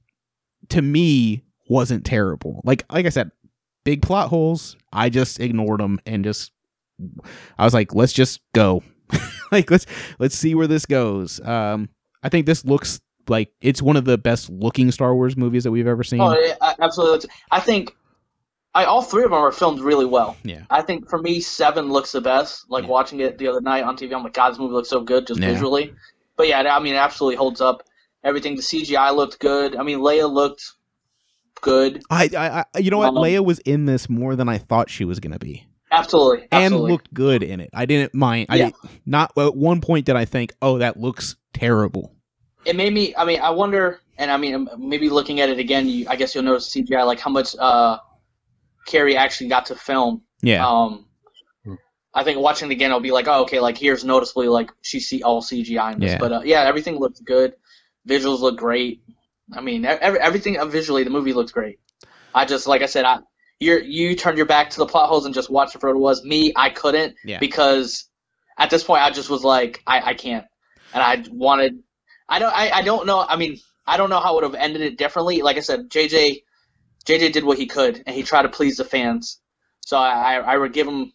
to 0.70 0.82
me 0.82 1.44
wasn't 1.70 2.06
terrible. 2.06 2.62
Like 2.64 2.86
like 2.92 3.06
I 3.06 3.10
said, 3.10 3.32
big 3.84 4.02
plot 4.02 4.30
holes. 4.30 4.76
I 4.92 5.10
just 5.10 5.40
ignored 5.40 5.80
them 5.80 6.00
and 6.06 6.24
just 6.24 6.52
I 7.58 7.64
was 7.64 7.74
like, 7.74 7.94
let's 7.96 8.14
just 8.14 8.42
go. 8.54 8.84
like 9.52 9.72
let's 9.72 9.86
let's 10.20 10.36
see 10.36 10.56
where 10.56 10.68
this 10.68 10.86
goes. 10.86 11.40
Um, 11.42 11.90
I 12.24 12.30
think 12.30 12.46
this 12.46 12.66
looks 12.66 13.00
like 13.28 13.52
it's 13.62 13.82
one 13.82 13.96
of 13.96 14.06
the 14.06 14.18
best 14.18 14.50
looking 14.50 14.92
Star 14.92 15.16
Wars 15.16 15.38
movies 15.38 15.64
that 15.64 15.72
we've 15.72 15.88
ever 15.88 16.04
seen. 16.04 16.22
Oh, 16.22 16.36
absolutely. 16.80 17.30
I 17.52 17.60
think 17.60 17.96
I 18.76 18.84
all 18.86 19.02
three 19.02 19.24
of 19.24 19.32
them 19.32 19.40
are 19.40 19.52
filmed 19.52 19.80
really 19.80 20.06
well. 20.06 20.38
Yeah. 20.44 20.64
I 20.70 20.82
think 20.84 21.10
for 21.10 21.18
me, 21.18 21.40
seven 21.40 21.90
looks 21.92 22.12
the 22.12 22.22
best. 22.22 22.66
Like 22.70 22.84
Yeah. 22.84 22.90
watching 22.90 23.22
it 23.22 23.38
the 23.40 23.48
other 23.48 23.62
night 23.62 23.84
on 23.84 23.96
TV, 23.98 24.14
I'm 24.14 24.22
like, 24.24 24.34
God, 24.34 24.52
this 24.52 24.60
movie 24.60 24.74
looks 24.74 24.90
so 24.90 25.00
good 25.02 25.26
just 25.26 25.40
Yeah. 25.40 25.48
visually. 25.54 25.94
But 26.38 26.48
yeah, 26.50 26.60
I 26.76 26.80
mean, 26.80 26.94
it 26.94 26.98
absolutely 26.98 27.38
holds 27.38 27.62
up. 27.62 27.84
Everything, 28.24 28.56
the 28.56 28.62
CGI 28.62 29.16
looked 29.16 29.40
good. 29.40 29.76
I 29.76 29.84
mean, 29.84 30.00
Leia 30.00 30.30
looked 30.32 30.64
good. 31.62 32.04
I, 32.10 32.66
I, 32.76 32.80
you 32.80 32.92
know 32.92 32.98
what? 32.98 33.10
Um, 33.10 33.16
Leia 33.16 33.44
was 33.44 33.60
in 33.60 33.86
this 33.86 34.10
more 34.10 34.36
than 34.36 34.50
I 34.50 34.58
thought 34.58 34.90
she 34.90 35.06
was 35.06 35.20
gonna 35.20 35.40
be, 35.40 35.66
Absolutely, 35.92 36.48
and 36.52 36.76
looked 36.76 37.14
good 37.14 37.44
in 37.44 37.60
it. 37.60 37.70
I 37.74 37.86
didn't 37.86 38.14
mind. 38.14 38.48
I 38.50 38.56
Yeah. 38.58 38.66
did, 38.66 38.76
not 39.06 39.32
at 39.38 39.56
one 39.56 39.80
point 39.82 40.06
did 40.06 40.16
I 40.16 40.26
think, 40.26 40.54
oh, 40.62 40.80
that 40.80 40.98
looks 41.00 41.36
terrible. 41.54 42.12
it 42.66 42.76
made 42.76 42.92
me. 42.94 43.14
I 43.16 43.26
mean, 43.26 43.40
I 43.40 43.52
wonder, 43.52 44.02
and 44.18 44.32
I 44.32 44.38
mean, 44.38 44.68
maybe 44.78 45.08
looking 45.10 45.40
at 45.40 45.50
it 45.50 45.60
again, 45.60 45.88
you, 45.88 46.08
I 46.10 46.16
guess 46.16 46.34
you'll 46.36 46.44
notice 46.44 46.76
CGI, 46.76 47.06
like 47.06 47.20
how 47.20 47.30
much 47.32 47.56
uh, 47.60 48.00
Carrie 48.86 49.18
actually 49.18 49.50
got 49.50 49.68
to 49.68 49.76
film. 49.76 50.22
Yeah, 50.42 50.66
Um, 50.68 51.06
Hmm. 51.66 51.76
I 52.14 52.24
think 52.24 52.40
watching 52.40 52.70
it 52.70 52.74
again, 52.74 52.92
I'll 52.92 53.00
be 53.00 53.12
like, 53.12 53.28
oh, 53.28 53.42
okay, 53.44 53.60
like 53.60 53.78
here's 53.78 54.04
noticeably 54.06 54.48
like 54.48 54.72
she 54.82 55.00
see 55.00 55.24
all 55.24 55.42
CGI 55.42 55.94
in 55.94 56.00
this, 56.00 56.12
Yeah. 56.12 56.18
but 56.20 56.32
uh, 56.32 56.42
yeah, 56.44 56.62
everything 56.64 56.98
looked 57.00 57.24
good. 57.24 57.54
Visuals 58.08 58.40
look 58.42 58.58
great. 58.58 59.02
I 59.54 59.62
mean, 59.62 59.86
every, 59.86 60.20
everything 60.20 60.58
uh, 60.60 60.66
visually, 60.66 61.04
the 61.04 61.10
movie 61.10 61.34
looks 61.34 61.52
great. 61.52 61.80
I 62.34 62.46
just, 62.46 62.68
like 62.68 62.82
I 62.82 62.88
said, 62.88 63.06
I 63.06 63.20
you 63.60 63.80
you 63.80 64.16
turned 64.16 64.38
your 64.38 64.46
back 64.46 64.72
to 64.72 64.78
the 64.78 64.86
plot 64.86 65.08
holes 65.10 65.26
and 65.26 65.34
just 65.34 65.50
watched 65.50 65.76
it 65.76 65.80
for 65.82 65.90
what 65.90 65.96
it 65.98 66.02
was. 66.02 66.24
Me, 66.26 66.52
I 66.56 66.70
couldn't 66.70 67.16
Yeah. 67.24 67.40
because 67.40 68.06
at 68.58 68.70
this 68.70 68.84
point, 68.84 69.02
I 69.02 69.12
just 69.12 69.30
was 69.30 69.44
like, 69.44 69.82
I, 69.88 70.02
I 70.02 70.14
can't, 70.14 70.46
and 70.94 71.02
I 71.04 71.24
wanted. 71.32 71.80
I 72.30 72.40
don't. 72.40 72.54
I, 72.54 72.70
I 72.72 72.82
don't 72.82 73.06
know. 73.06 73.20
I 73.22 73.36
mean, 73.38 73.58
I 73.88 73.98
don't 73.98 74.10
know 74.10 74.20
how 74.20 74.32
I 74.32 74.36
would 74.36 74.44
have 74.44 74.56
ended 74.56 74.82
it 74.82 74.98
differently. 74.98 75.42
Like 75.42 75.58
I 75.58 75.62
said, 75.62 75.90
JJ, 75.90 76.44
JJ 77.06 77.32
did 77.34 77.44
what 77.44 77.58
he 77.58 77.66
could, 77.66 78.04
and 78.06 78.16
he 78.16 78.24
tried 78.24 78.44
to 78.44 78.50
please 78.50 78.78
the 78.78 78.84
fans. 78.86 79.40
So 79.82 79.98
I, 79.98 80.36
I, 80.36 80.54
I 80.54 80.58
would 80.58 80.74
give 80.74 80.88
him 80.88 81.12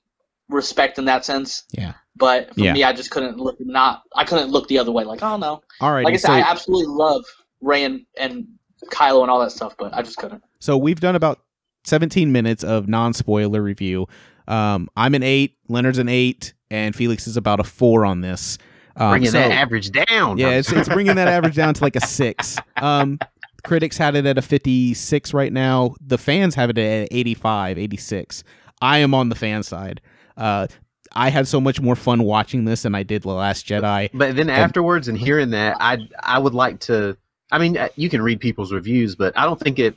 respect 0.49 0.99
in 0.99 1.05
that 1.07 1.25
sense. 1.25 1.65
Yeah. 1.73 1.95
But 2.17 2.55
for 2.55 2.61
Yeah. 2.61 2.73
me, 2.73 2.85
I 2.85 2.93
just 2.93 3.11
couldn't 3.11 3.39
look 3.39 3.57
not. 3.61 4.03
I 4.15 4.25
couldn't 4.25 4.51
look 4.51 4.69
the 4.69 4.79
other 4.79 4.93
way. 4.93 5.05
Like, 5.05 5.23
oh 5.23 5.37
no. 5.37 5.63
all 5.81 5.93
right. 5.93 6.05
Like 6.05 6.15
I 6.15 6.17
said, 6.19 6.27
so, 6.29 6.33
I 6.35 6.41
absolutely 6.41 6.87
love 6.95 7.25
Rey 7.61 7.85
and, 7.85 8.05
and 8.19 8.47
Kylo 8.93 9.23
and 9.23 9.31
all 9.31 9.41
that 9.41 9.53
stuff, 9.53 9.75
but 9.79 9.93
I 9.95 10.03
just 10.03 10.17
couldn't. 10.17 10.43
so 10.61 10.77
we've 10.77 11.01
done 11.01 11.17
about 11.17 11.41
17 11.85 12.31
minutes 12.31 12.63
of 12.63 12.89
non-spoiler 12.89 13.63
review. 13.63 14.07
Um, 14.49 14.89
I'm 14.97 15.15
an 15.15 15.23
eight, 15.23 15.57
Leonard's 15.69 15.99
an 15.99 16.09
eight, 16.09 16.53
and 16.71 16.95
Felix 16.95 17.27
is 17.27 17.37
about 17.37 17.61
a 17.61 17.65
four 17.65 18.05
on 18.05 18.21
this. 18.21 18.59
Um, 18.97 19.11
Bringing 19.11 19.31
so- 19.31 19.39
that 19.39 19.51
average 19.53 19.91
down. 19.91 20.37
Yeah, 20.39 20.51
it's, 20.51 20.71
it's 20.73 20.89
bringing 20.89 21.17
that 21.17 21.29
average 21.29 21.55
down 21.55 21.75
to 21.75 21.83
like 21.83 21.97
a 21.97 22.01
six. 22.07 22.57
Um, 22.77 23.19
critics 23.61 23.97
had 23.99 24.17
it 24.17 24.27
at 24.27 24.39
a 24.39 24.43
56 24.43 25.35
right 25.35 25.53
now. 25.53 25.95
The 26.01 26.19
fans 26.19 26.55
have 26.55 26.71
it 26.71 26.79
at 26.79 27.09
85, 27.11 27.79
86. 27.79 28.45
I 28.83 28.99
am 28.99 29.15
on 29.15 29.29
the 29.29 29.35
fan 29.35 29.63
side. 29.63 30.01
Uh, 30.37 30.67
I 31.13 31.29
had 31.31 31.47
so 31.49 31.61
much 31.61 31.81
more 31.81 31.97
fun 31.97 32.23
watching 32.23 32.65
this 32.65 32.83
than 32.83 32.95
I 32.95 33.03
did 33.03 33.23
The 33.23 33.29
Last 33.31 33.67
Jedi. 33.67 34.11
But 34.15 34.37
then 34.37 34.49
afterwards 34.49 35.09
and 35.09 35.19
hearing 35.19 35.51
that, 35.51 35.77
I 35.81 35.99
I 36.23 36.39
would 36.39 36.55
like 36.55 36.79
to. 36.81 37.17
I 37.53 37.59
mean, 37.59 37.77
uh, 37.77 37.89
you 37.97 38.09
can 38.09 38.23
read 38.23 38.41
people's 38.41 38.73
reviews, 38.73 39.17
but 39.17 39.37
I 39.37 39.45
don't 39.45 39.59
think 39.59 39.79
it. 39.81 39.97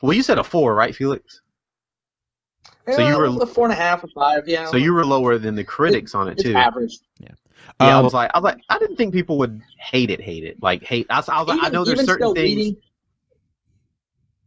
Well, 0.00 0.12
you 0.12 0.22
said 0.22 0.38
a 0.38 0.44
four, 0.44 0.74
right, 0.74 0.94
Felix? 0.94 1.40
So 2.92 3.06
you 3.06 3.16
were- 3.16 3.42
a 3.42 3.46
four 3.46 3.64
and 3.64 3.72
a 3.72 3.76
half 3.76 4.04
or 4.04 4.08
five, 4.08 4.46
yeah. 4.46 4.66
So 4.66 4.76
you 4.76 4.92
were 4.92 5.04
lower 5.06 5.38
than 5.38 5.54
the 5.54 5.64
critics 5.64 6.14
on 6.14 6.28
it 6.28 6.32
it's 6.32 6.42
too. 6.42 6.54
average. 6.54 6.98
Yeah, 7.18 7.28
I 7.80 7.90
Um, 7.92 8.04
was 8.04 8.12
like, 8.12 8.30
I 8.34 8.38
was 8.38 8.44
like, 8.44 8.60
I 8.68 8.78
didn't 8.78 8.96
think 8.96 9.14
people 9.14 9.38
would 9.38 9.60
hate 9.78 10.10
it, 10.10 10.20
hate 10.20 10.44
it, 10.44 10.62
like 10.62 10.84
hate. 10.84 11.06
I, 11.08 11.16
was- 11.16 11.28
I 11.30 11.38
was 11.40 11.48
like, 11.48 11.60
I 11.62 11.68
know 11.70 11.84
there's 11.84 12.04
certain 12.04 12.34
things. 12.34 12.56
reading- 12.56 12.76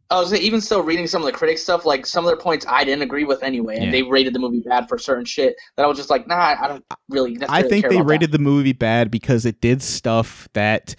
I 0.10 0.20
was 0.20 0.34
even 0.34 0.62
still 0.62 0.84
reading 0.84 1.06
some 1.08 1.22
of 1.22 1.26
the 1.26 1.34
critics 1.34 1.62
stuff, 1.62 1.86
like 1.86 2.06
some 2.06 2.24
of 2.24 2.30
their 2.30 2.38
points 2.38 2.65
I 2.70 2.84
didn't 2.86 3.02
agree 3.02 3.26
with 3.26 3.43
anyway, 3.43 3.76
and 3.76 3.86
Yeah. 3.86 3.91
they 3.91 4.04
rated 4.04 4.34
the 4.34 4.39
movie 4.39 4.62
bad 4.62 4.88
for 4.88 4.98
certain 4.98 5.26
shit 5.26 5.56
that 5.76 5.84
I 5.84 5.88
was 5.88 5.98
just 5.98 6.10
like, 6.10 6.28
nah, 6.28 6.56
I 6.62 6.67
don't 6.67 6.86
really. 7.10 7.38
I 7.50 7.62
think 7.63 7.84
care 7.84 7.89
they 7.91 8.02
rated 8.02 8.32
the 8.32 8.39
movie 8.39 8.74
bad 8.74 9.12
because 9.12 9.46
it 9.46 9.60
did 9.60 9.82
stuff 9.82 10.48
that 10.54 10.96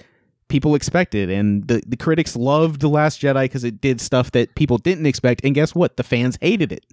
people 0.49 0.75
expected, 0.75 1.31
and 1.31 1.67
the, 1.69 1.83
the 1.87 1.97
critics 1.97 2.37
loved 2.37 2.81
The 2.83 2.89
Last 2.89 3.21
Jedi 3.21 3.45
because 3.45 3.65
it 3.65 3.81
did 3.81 4.01
stuff 4.01 4.31
that 4.33 4.55
people 4.55 4.77
didn't 4.79 5.07
expect. 5.07 5.43
And 5.45 5.55
guess 5.55 5.75
what? 5.75 5.97
The 5.97 6.03
fans 6.03 6.37
hated 6.41 6.71
it. 6.73 6.85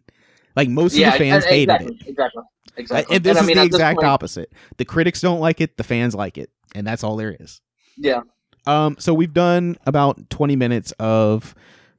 Like 0.55 0.69
most. 0.69 0.95
Yeah, 0.95 1.07
of 1.07 1.13
the 1.13 1.19
fans 1.19 1.45
e- 1.45 1.49
hated 1.49 1.81
it. 1.81 2.07
Exactly. 2.07 2.43
Exactly. 2.77 3.15
And 3.15 3.23
this 3.25 3.37
I 3.37 3.41
is 3.41 3.47
mean, 3.47 3.57
the 3.57 3.63
exact 3.63 3.97
point- 3.97 4.07
opposite. 4.07 4.51
The 4.77 4.85
critics 4.85 5.19
don't 5.21 5.39
like 5.39 5.59
it, 5.61 5.75
the 5.77 5.83
fans 5.83 6.15
like 6.15 6.37
it, 6.37 6.49
and 6.73 6.85
that's 6.87 7.03
all 7.03 7.15
there 7.17 7.35
is. 7.39 7.61
Yeah. 7.97 8.21
Um, 8.67 8.95
so 8.99 9.13
we've 9.13 9.33
done 9.33 9.77
about 9.85 10.29
20 10.29 10.55
minutes 10.55 10.91
of 10.99 11.53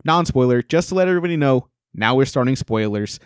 non-spoiler. 0.06 0.62
Just 0.62 0.88
to 0.88 0.94
let 0.94 1.08
everybody 1.08 1.36
know, 1.36 1.68
now 1.92 2.14
we're 2.14 2.24
starting 2.24 2.56
spoilers. 2.56 3.20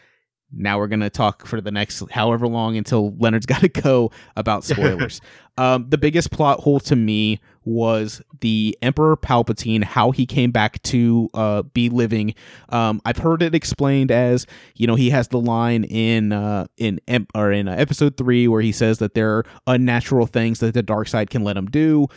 Now 0.52 0.78
we're 0.78 0.88
gonna 0.88 1.10
talk 1.10 1.46
for 1.46 1.60
the 1.60 1.70
next 1.70 2.02
however 2.10 2.48
long 2.48 2.76
until 2.76 3.14
Leonard's 3.16 3.46
got 3.52 3.60
to 3.60 3.68
go 3.68 4.10
about 4.36 4.64
spoilers. 4.64 5.20
um, 5.56 5.86
the 5.88 5.98
biggest 5.98 6.32
plot 6.32 6.60
hole 6.60 6.80
to 6.80 6.96
me 6.96 7.40
was 7.64 8.20
the 8.40 8.76
Emperor 8.82 9.16
Palpatine, 9.16 9.84
how 9.84 10.10
he 10.10 10.26
came 10.26 10.50
back 10.50 10.82
to 10.82 11.28
uh, 11.34 11.62
be 11.62 11.88
living. 11.88 12.34
Um, 12.70 13.00
I've 13.04 13.18
heard 13.18 13.42
it 13.42 13.54
explained 13.54 14.10
as 14.10 14.46
you 14.74 14.88
know 14.88 14.96
he 14.96 15.10
has 15.10 15.28
the 15.28 15.40
line 15.40 15.84
in 15.84 16.32
uh, 16.32 16.66
in 16.76 17.00
em- 17.06 17.28
or 17.34 17.52
in 17.52 17.68
uh, 17.68 17.76
episode 17.76 18.16
three 18.16 18.48
where 18.48 18.62
he 18.62 18.72
says 18.72 18.98
that 18.98 19.14
there 19.14 19.30
are 19.30 19.46
unnatural 19.68 20.26
things 20.26 20.58
that 20.60 20.74
the 20.74 20.82
dark 20.82 21.06
side 21.06 21.30
can 21.30 21.44
let 21.44 21.56
him 21.56 21.66
do 21.66 22.08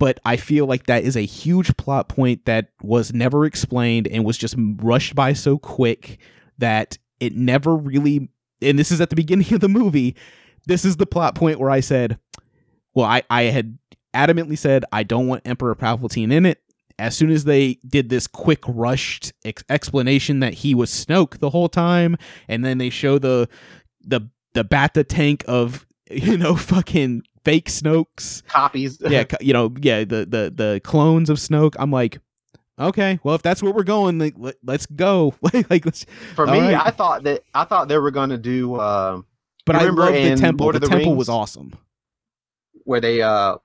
but 0.00 0.18
I 0.24 0.38
feel 0.38 0.64
like 0.64 0.86
that 0.86 1.04
is 1.04 1.14
a 1.14 1.20
huge 1.20 1.76
plot 1.76 2.08
point 2.08 2.46
that 2.46 2.70
was 2.82 3.12
never 3.12 3.44
explained 3.44 4.08
and 4.08 4.24
was 4.24 4.38
just 4.38 4.56
rushed 4.58 5.14
by 5.14 5.34
so 5.34 5.58
quick 5.58 6.18
that 6.58 6.98
it 7.20 7.36
never 7.36 7.76
really 7.76 8.30
and 8.62 8.78
this 8.78 8.90
is 8.90 9.00
at 9.00 9.10
the 9.10 9.16
beginning 9.16 9.52
of 9.54 9.60
the 9.60 9.68
movie 9.68 10.16
this 10.66 10.84
is 10.86 10.96
the 10.96 11.06
plot 11.06 11.34
point 11.34 11.60
where 11.60 11.70
I 11.70 11.80
said 11.80 12.18
well 12.94 13.06
I 13.06 13.22
I 13.28 13.42
had 13.44 13.78
adamantly 14.14 14.58
said 14.58 14.84
I 14.90 15.02
don't 15.02 15.28
want 15.28 15.42
Emperor 15.44 15.76
Palpatine 15.76 16.32
in 16.32 16.46
it. 16.46 16.60
As 16.98 17.16
soon 17.16 17.30
as 17.30 17.44
they 17.44 17.78
did 17.86 18.08
this 18.08 18.26
quick 18.26 18.62
rushed 18.66 19.32
ex- 19.44 19.64
explanation 19.70 20.40
that 20.40 20.54
he 20.54 20.74
was 20.74 20.90
Snoke 20.90 21.38
the 21.38 21.50
whole 21.50 21.68
time 21.68 22.16
and 22.48 22.64
then 22.64 22.78
they 22.78 22.90
show 22.90 23.18
the 23.18 23.48
the 24.00 24.22
the 24.54 24.64
bacta 24.64 25.06
tank 25.06 25.44
of 25.46 25.86
you 26.10 26.38
know 26.38 26.56
fucking 26.56 27.22
fake 27.44 27.68
Snokes 27.68 28.46
Copies. 28.46 28.98
yeah, 29.00 29.24
you 29.40 29.52
know, 29.52 29.72
yeah, 29.80 30.00
the 30.04 30.26
the 30.26 30.52
the 30.54 30.80
clones 30.84 31.30
of 31.30 31.38
Snoke. 31.38 31.74
I'm 31.78 31.90
like, 31.90 32.18
okay, 32.78 33.18
well, 33.22 33.34
if 33.34 33.42
that's 33.42 33.62
where 33.62 33.72
we're 33.72 33.82
going, 33.84 34.18
like, 34.18 34.34
let, 34.36 34.56
let's 34.64 34.86
go. 34.86 35.34
like, 35.42 35.84
let's. 35.84 36.04
For 36.34 36.46
me, 36.46 36.58
right. 36.60 36.86
I 36.86 36.90
thought 36.90 37.22
that 37.24 37.42
I 37.54 37.64
thought 37.64 37.88
they 37.88 37.98
were 37.98 38.10
gonna 38.10 38.38
do 38.38 38.74
uh, 38.76 39.20
But 39.66 39.76
I 39.76 39.80
Remember 39.80 40.02
love 40.02 40.14
the 40.14 40.36
temple. 40.36 40.64
Lord 40.64 40.74
the, 40.74 40.78
of 40.78 40.82
the 40.82 40.88
temple 40.88 41.12
Rings? 41.12 41.18
was 41.18 41.28
awesome. 41.28 41.72
where 42.84 43.00
they 43.00 43.22
uh, 43.22 43.56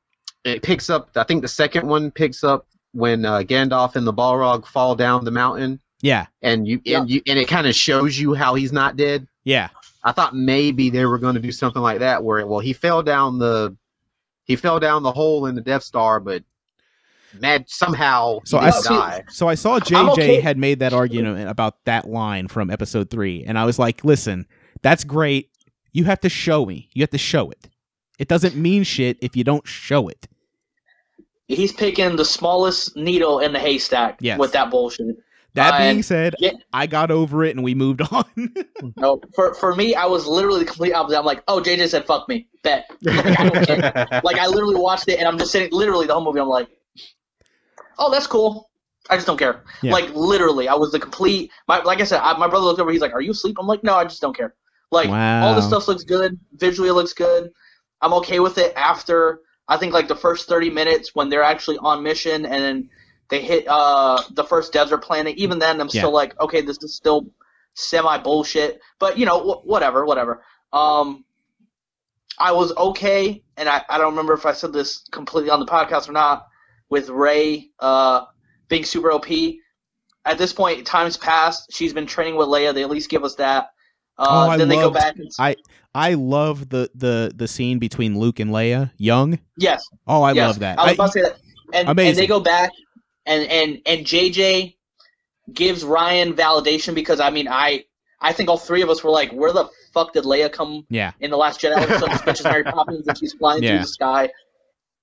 it 0.43 0.61
picks 0.61 0.89
up. 0.89 1.09
I 1.15 1.23
think 1.23 1.41
the 1.41 1.47
second 1.47 1.88
one 1.88 2.11
picks 2.11 2.43
up 2.43 2.67
when 2.93 3.25
uh, 3.25 3.39
Gandalf 3.39 3.95
and 3.95 4.05
the 4.07 4.13
Balrog 4.13 4.65
fall 4.65 4.95
down 4.95 5.25
the 5.25 5.31
mountain, 5.31 5.79
Yeah, 6.01 6.27
and 6.41 6.67
you 6.67 6.79
Yeah. 6.85 6.99
and 7.01 7.09
you 7.09 7.21
and 7.27 7.38
it 7.39 7.47
kind 7.47 7.67
of 7.67 7.75
shows 7.75 8.17
you 8.17 8.33
how 8.33 8.55
he's 8.55 8.71
not 8.71 8.95
dead. 8.95 9.27
yeah, 9.43 9.69
I 10.07 10.11
thought 10.11 10.35
maybe 10.35 10.89
they 10.91 11.05
were 11.05 11.17
going 11.17 11.33
to 11.35 11.41
do 11.41 11.51
something 11.51 11.81
like 11.81 11.99
that, 11.99 12.23
where 12.23 12.45
well 12.47 12.59
he 12.59 12.71
fell 12.73 13.01
down 13.03 13.39
the 13.39 13.75
he 14.45 14.55
fell 14.55 14.79
down 14.79 15.01
the 15.03 15.11
hole 15.11 15.47
in 15.47 15.55
the 15.55 15.61
Death 15.61 15.83
Star, 15.83 16.19
but 16.19 16.43
mad 17.41 17.65
somehow 17.67 18.39
So 18.45 18.59
he 18.59 18.67
I 18.67 18.69
didn't 18.71 18.83
see- 18.83 18.89
die. 18.93 19.23
So 19.29 19.47
I 19.49 19.55
saw 19.55 19.75
I'm 19.75 19.81
JJ 19.81 20.11
okay- 20.11 20.39
had 20.41 20.57
made 20.57 20.79
that 20.79 20.93
argument 20.93 21.49
about 21.49 21.83
that 21.85 22.07
line 22.07 22.47
from 22.47 22.69
episode 22.69 23.09
three, 23.09 23.43
and 23.45 23.57
I 23.57 23.65
was 23.65 23.77
like, 23.79 24.05
listen, 24.05 24.45
that's 24.83 25.03
great. 25.03 25.49
You 25.91 26.03
have 26.05 26.21
to 26.21 26.29
show 26.29 26.65
me. 26.65 26.89
You 26.93 27.01
have 27.01 27.09
to 27.09 27.17
show 27.17 27.49
it. 27.49 27.67
It 28.19 28.27
doesn't 28.27 28.55
mean 28.55 28.83
shit 28.83 29.17
if 29.21 29.35
you 29.35 29.43
don't 29.43 29.67
show 29.67 30.07
it. 30.07 30.27
He's 31.47 31.73
picking 31.73 32.15
the 32.15 32.25
smallest 32.25 32.95
needle 32.95 33.39
in 33.39 33.53
the 33.53 33.59
haystack 33.59 34.17
Yes. 34.21 34.39
with 34.39 34.53
that 34.53 34.69
bullshit. 34.71 35.17
That 35.55 35.73
Uh, 35.73 35.77
being 35.79 36.03
said, 36.03 36.35
yeah. 36.39 36.51
I 36.73 36.85
got 36.87 37.11
over 37.11 37.43
it 37.43 37.55
and 37.55 37.63
we 37.63 37.73
moved 37.75 38.01
on. 38.11 38.25
No, 38.97 39.21
for 39.33 39.53
for 39.55 39.75
me, 39.75 39.95
I 39.95 40.05
was 40.05 40.27
literally 40.27 40.59
the 40.59 40.65
complete 40.65 40.93
opposite. 40.93 41.17
I'm 41.17 41.25
like, 41.25 41.43
oh, 41.47 41.61
JJ 41.61 41.87
said 41.89 42.05
fuck 42.05 42.27
me, 42.29 42.47
bet. 42.63 42.89
Like, 43.01 43.25
I 43.39 44.21
like 44.23 44.37
I 44.37 44.47
literally 44.47 44.75
watched 44.75 45.07
it 45.07 45.19
and 45.19 45.27
I'm 45.27 45.37
just 45.37 45.51
sitting, 45.51 45.69
literally 45.71 46.07
the 46.07 46.13
whole 46.13 46.23
movie. 46.23 46.39
I'm 46.39 46.47
like, 46.47 46.69
oh, 47.97 48.11
that's 48.11 48.27
cool. 48.27 48.69
I 49.09 49.15
just 49.15 49.27
don't 49.27 49.37
care. 49.37 49.63
Yeah. 49.83 49.91
Like 49.93 50.09
literally, 50.13 50.67
I 50.67 50.73
was 50.73 50.91
the 50.91 50.99
complete. 50.99 51.51
My 51.67 51.79
like 51.83 52.01
I 52.01 52.05
said, 52.05 52.19
I, 52.21 52.35
my 52.37 52.47
brother 52.47 52.65
looked 52.65 52.79
over. 52.79 52.91
He's 52.91 53.01
like, 53.01 53.13
"Are 53.13 53.21
you 53.21 53.31
asleep?" 53.31 53.57
I'm 53.59 53.67
like, 53.67 53.83
"No, 53.83 53.95
I 53.95 54.03
just 54.03 54.19
don't 54.21 54.35
care." 54.35 54.55
Like 54.91 55.07
all 55.07 55.13
Wow. 55.13 55.53
this 55.55 55.67
stuff 55.67 55.87
looks 55.87 56.03
good. 56.03 56.39
Visually, 56.55 56.89
it 56.89 56.93
looks 56.93 57.13
good. 57.13 57.51
I'm 58.01 58.13
okay 58.13 58.39
with 58.39 58.57
it 58.57 58.73
after 58.75 59.41
I 59.67 59.77
think 59.77 59.93
like 59.93 60.07
the 60.07 60.15
first 60.15 60.47
30 60.47 60.69
minutes 60.69 61.13
when 61.15 61.29
they're 61.29 61.43
actually 61.43 61.77
on 61.79 62.03
mission 62.03 62.45
and 62.45 62.63
then 62.63 62.89
they 63.29 63.41
hit 63.41 63.65
uh, 63.67 64.21
the 64.31 64.43
first 64.43 64.71
desert 64.73 64.99
planet. 64.99 65.35
Even 65.38 65.59
then, 65.59 65.81
I'm 65.81 65.88
Yeah. 65.91 66.01
still 66.01 66.11
like, 66.13 66.39
okay, 66.39 66.61
this 66.61 66.77
is 66.83 66.95
still 66.95 67.27
semi 67.73 68.17
bullshit. 68.19 68.79
But 68.99 69.17
you 69.17 69.25
know, 69.25 69.39
wh- 69.39 69.65
whatever, 69.65 70.05
whatever. 70.05 70.43
Um, 70.73 71.25
I 72.38 72.51
was 72.51 72.75
okay, 72.75 73.43
and 73.57 73.69
I, 73.69 73.81
I 73.89 73.97
don't 73.97 74.11
remember 74.11 74.33
if 74.33 74.45
I 74.45 74.51
said 74.53 74.73
this 74.73 75.05
completely 75.11 75.49
on 75.49 75.59
the 75.59 75.65
podcast 75.65 76.09
or 76.09 76.11
not. 76.11 76.47
With 76.89 77.09
Rey 77.09 77.71
uh, 77.79 78.25
being 78.67 78.83
super 78.85 79.11
OP, 79.11 79.25
at 80.25 80.38
this 80.38 80.53
point, 80.53 80.85
time's 80.85 81.17
passed. 81.17 81.73
She's 81.73 81.93
been 81.93 82.05
training 82.05 82.35
with 82.35 82.47
Leia. 82.47 82.73
They 82.75 82.83
at 82.83 82.89
least 82.91 83.09
give 83.09 83.23
us 83.23 83.35
that. 83.35 83.69
Uh, 84.17 84.25
Oh, 84.29 84.49
I 84.51 84.57
then 84.57 84.67
they 84.69 84.75
go 84.75 84.91
back 84.91 85.15
and 85.17 85.29
I 85.39 85.55
I 85.95 86.13
love 86.13 86.69
the 86.69 86.89
the 86.93 87.31
the 87.35 87.47
scene 87.47 87.79
between 87.79 88.17
Luke 88.19 88.39
and 88.39 88.51
Leia, 88.51 88.91
young. 88.97 89.39
yes, 89.57 89.83
Oh, 90.07 90.21
I 90.23 90.33
yes. 90.33 90.47
love 90.47 90.59
that. 90.59 90.77
I 90.79 90.83
was 90.83 90.89
I- 90.91 90.93
about 90.93 91.05
to 91.07 91.11
say 91.11 91.21
that. 91.23 91.38
And, 91.73 91.99
and 91.99 92.15
they 92.17 92.27
go 92.27 92.39
back, 92.39 92.69
and 93.25 93.43
and 93.49 93.81
and 93.85 94.05
JJ 94.05 94.75
gives 95.53 95.83
Rian 95.83 96.33
validation 96.33 96.95
because 96.95 97.19
I 97.19 97.29
mean 97.29 97.47
I 97.47 97.85
I 98.21 98.33
think 98.33 98.49
all 98.49 98.57
three 98.57 98.81
of 98.81 98.89
us 98.89 99.03
were 99.03 99.11
like, 99.11 99.31
where 99.31 99.51
the 99.53 99.69
fuck 99.93 100.13
did 100.13 100.23
Leia 100.23 100.51
come 100.51 100.85
yeah, 100.89 101.11
in 101.19 101.29
the 101.31 101.38
Last 101.38 101.61
Jedi? 101.61 101.99
Some 101.99 102.09
bitch 102.25 102.39
is 102.39 102.43
Mary 102.43 102.63
Poppins 102.63 103.07
and 103.07 103.17
she's 103.17 103.33
flying 103.33 103.61
Yeah. 103.61 103.71
through 103.71 103.79
the 103.79 103.88
sky. 103.88 104.29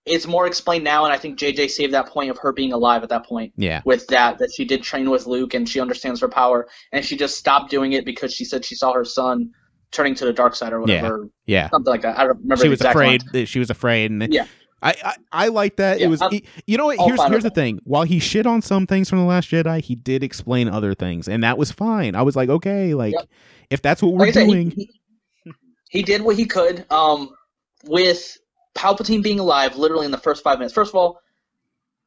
It's 0.05 0.27
more 0.27 0.49
explained 0.49 0.83
now, 0.83 1.05
and 1.05 1.13
I 1.15 1.19
think 1.19 1.39
JJ 1.39 1.71
saved 1.71 1.95
that 1.95 2.09
point 2.09 2.31
of 2.31 2.39
her 2.39 2.53
being 2.53 2.73
alive 2.73 3.05
at 3.05 3.11
that 3.11 3.25
point 3.25 3.53
yeah, 3.57 3.83
with 3.85 4.09
that 4.09 4.39
that 4.39 4.51
she 4.53 4.65
did 4.65 4.83
train 4.83 5.09
with 5.09 5.27
Luke 5.29 5.55
and 5.55 5.69
she 5.69 5.79
understands 5.79 6.21
her 6.23 6.29
power, 6.29 6.67
and 6.91 7.05
she 7.05 7.17
just 7.17 7.39
stopped 7.39 7.71
doing 7.71 7.93
it 7.93 8.05
because 8.05 8.35
she 8.35 8.45
said 8.45 8.65
she 8.65 8.75
saw 8.75 8.93
her 8.95 9.05
son 9.05 9.51
turning 9.93 10.17
to 10.17 10.25
the 10.25 10.33
dark 10.33 10.57
side 10.57 10.73
or 10.73 10.81
whatever, 10.81 11.29
yeah. 11.47 11.69
something 11.71 11.91
like 11.91 12.03
that. 12.03 12.19
I 12.19 12.25
don't 12.25 12.39
remember. 12.39 12.65
She 12.65 12.69
was 12.69 12.81
afraid. 12.81 13.23
she 13.47 13.61
was 13.61 13.71
afraid, 13.71 14.11
and 14.11 14.27
Yeah. 14.33 14.47
I, 14.83 14.95
I 15.05 15.15
I 15.33 15.49
like 15.49 15.77
that. 15.77 16.01
Yeah, 16.01 16.07
it 16.07 16.09
was. 16.09 16.21
I'm- 16.23 16.33
he- 16.33 16.45
you 16.67 16.77
know 16.77 16.87
what? 16.87 16.99
all 16.99 17.07
Here's 17.07 17.23
here's 17.27 17.43
the 17.45 17.49
with 17.49 17.55
thing. 17.55 17.81
While 17.85 18.03
he 18.05 18.19
shit 18.19 18.47
on 18.47 18.63
some 18.63 18.87
things 18.87 19.09
from 19.09 19.19
the 19.21 19.25
Last 19.25 19.49
Jedi, 19.51 19.81
he 19.83 19.95
did 19.95 20.23
explain 20.25 20.69
other 20.69 20.95
things, 20.95 21.29
and 21.29 21.43
that 21.45 21.57
was 21.59 21.71
fine. 21.71 22.15
I 22.15 22.23
was 22.23 22.35
like, 22.37 22.49
okay, 22.49 22.95
like 22.95 23.15
Yep. 23.15 23.29
if 23.71 23.83
that's 23.83 24.03
what 24.03 24.13
we're 24.13 24.21
like 24.21 24.29
I 24.31 24.33
said, 24.33 24.47
he- 24.47 24.53
doing, 24.53 24.71
He, 24.73 24.91
he 25.91 26.03
did 26.03 26.23
what 26.23 26.37
he 26.37 26.47
could. 26.47 26.85
Um, 26.91 27.31
with 27.85 28.39
Palpatine 28.75 29.23
being 29.23 29.39
alive, 29.39 29.77
literally 29.77 30.07
in 30.07 30.11
the 30.13 30.19
first 30.19 30.43
five 30.43 30.59
minutes. 30.59 30.75
First 30.75 30.91
of 30.91 30.97
all, 30.97 31.21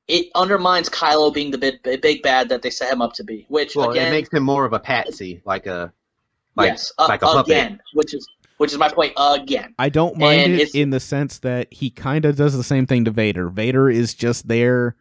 it 0.08 0.28
undermines 0.36 0.90
Kylo 0.90 1.34
being 1.34 1.52
the 1.52 1.58
big, 1.58 1.82
big 2.02 2.22
bad 2.22 2.50
that 2.50 2.62
they 2.62 2.70
set 2.70 2.92
him 2.92 3.02
up 3.02 3.14
to 3.14 3.24
be. 3.24 3.46
Which 3.50 3.76
Well, 3.76 3.92
again, 3.92 4.08
it 4.08 4.12
makes 4.12 4.30
him 4.32 4.44
more 4.44 4.66
of 4.66 4.74
a 4.74 4.80
patsy, 4.80 5.42
like 5.46 5.66
a 5.66 5.92
like 6.56 6.72
yes, 6.72 6.92
uh, 6.98 7.06
like 7.10 7.22
a 7.22 7.26
puppet. 7.26 7.52
again, 7.52 7.80
which 7.94 8.14
is 8.14 8.28
which 8.58 8.72
is 8.72 8.78
my 8.78 8.90
point 8.90 9.14
again. 9.18 9.74
I 9.80 9.90
don't 9.90 10.18
mind 10.18 10.54
And 10.54 10.62
it 10.62 10.74
in 10.76 10.90
the 10.90 11.00
sense 11.00 11.40
that 11.40 11.74
he 11.74 11.90
kind 11.90 12.26
of 12.26 12.36
does 12.36 12.56
the 12.56 12.64
same 12.64 12.86
thing 12.86 13.06
to 13.06 13.12
Vader. 13.12 13.50
Vader 13.50 13.90
is 13.90 14.14
just 14.14 14.48
there. 14.48 14.96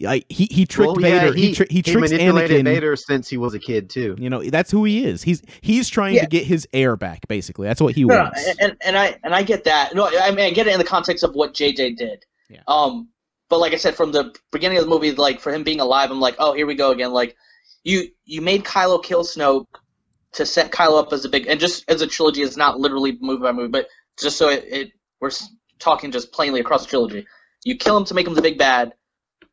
Like 0.00 0.24
he 0.30 0.48
he 0.50 0.64
tricked 0.64 0.92
Well, 0.96 1.00
yeah, 1.02 1.20
Vader. 1.20 1.32
he 1.34 1.54
tri- 1.54 1.66
he, 1.68 1.82
tricks 1.82 2.10
manipulated 2.10 2.62
Anakin. 2.62 2.64
Vader 2.64 2.96
since 2.96 3.28
he 3.28 3.36
was 3.36 3.52
a 3.54 3.58
kid 3.58 3.90
too. 3.90 4.16
You 4.18 4.30
know 4.30 4.42
that's 4.42 4.70
who 4.70 4.84
he 4.84 5.04
is. 5.04 5.22
He's 5.22 5.42
he's 5.60 5.88
trying 5.88 6.14
Yeah. 6.14 6.22
to 6.22 6.28
get 6.28 6.44
his 6.44 6.66
air 6.72 6.96
back. 6.96 7.28
Basically, 7.28 7.66
that's 7.68 7.80
what 7.80 7.94
he 7.94 8.04
No, 8.04 8.14
no, 8.16 8.22
wants. 8.24 8.54
and, 8.58 8.74
and 8.84 8.96
I 8.96 9.18
and 9.22 9.34
I 9.34 9.42
get 9.42 9.64
that. 9.64 9.94
No, 9.94 10.08
I 10.20 10.30
mean 10.30 10.46
I 10.46 10.50
get 10.50 10.66
it 10.66 10.72
in 10.72 10.78
the 10.78 10.84
context 10.84 11.22
of 11.22 11.34
what 11.34 11.52
JJ 11.54 11.96
did. 11.98 12.24
Yeah. 12.48 12.62
Um, 12.68 13.08
but 13.50 13.58
like 13.60 13.74
I 13.74 13.76
said, 13.76 13.94
from 13.94 14.12
the 14.12 14.34
beginning 14.50 14.78
of 14.78 14.84
the 14.84 14.90
movie, 14.90 15.12
like 15.12 15.40
for 15.40 15.52
him 15.52 15.62
being 15.62 15.78
alive, 15.80 16.10
I'm 16.10 16.20
like, 16.20 16.36
oh, 16.38 16.54
here 16.54 16.66
we 16.66 16.74
go 16.74 16.90
again. 16.90 17.12
Like, 17.12 17.36
you 17.84 18.08
you 18.24 18.40
made 18.40 18.64
Kylo 18.64 19.02
kill 19.04 19.22
Snoke 19.24 19.66
to 20.34 20.46
set 20.46 20.70
Kylo 20.70 20.98
up 21.00 21.12
as 21.12 21.24
a 21.24 21.28
big 21.28 21.46
and 21.46 21.60
just 21.60 21.84
as 21.90 22.02
a 22.02 22.06
trilogy. 22.06 22.42
It's 22.42 22.56
not 22.56 22.78
literally 22.80 23.18
movie 23.20 23.42
by 23.42 23.52
movie, 23.52 23.68
but 23.68 23.86
just 24.20 24.36
so 24.36 24.48
it, 24.48 24.64
it 24.66 24.92
we're 25.20 25.30
talking 25.78 26.10
just 26.10 26.32
plainly 26.32 26.60
across 26.60 26.84
the 26.84 26.90
trilogy. 26.90 27.26
You 27.64 27.76
kill 27.76 27.96
him 27.96 28.04
to 28.06 28.14
make 28.14 28.26
him 28.26 28.34
the 28.34 28.42
big 28.42 28.58
bad. 28.58 28.92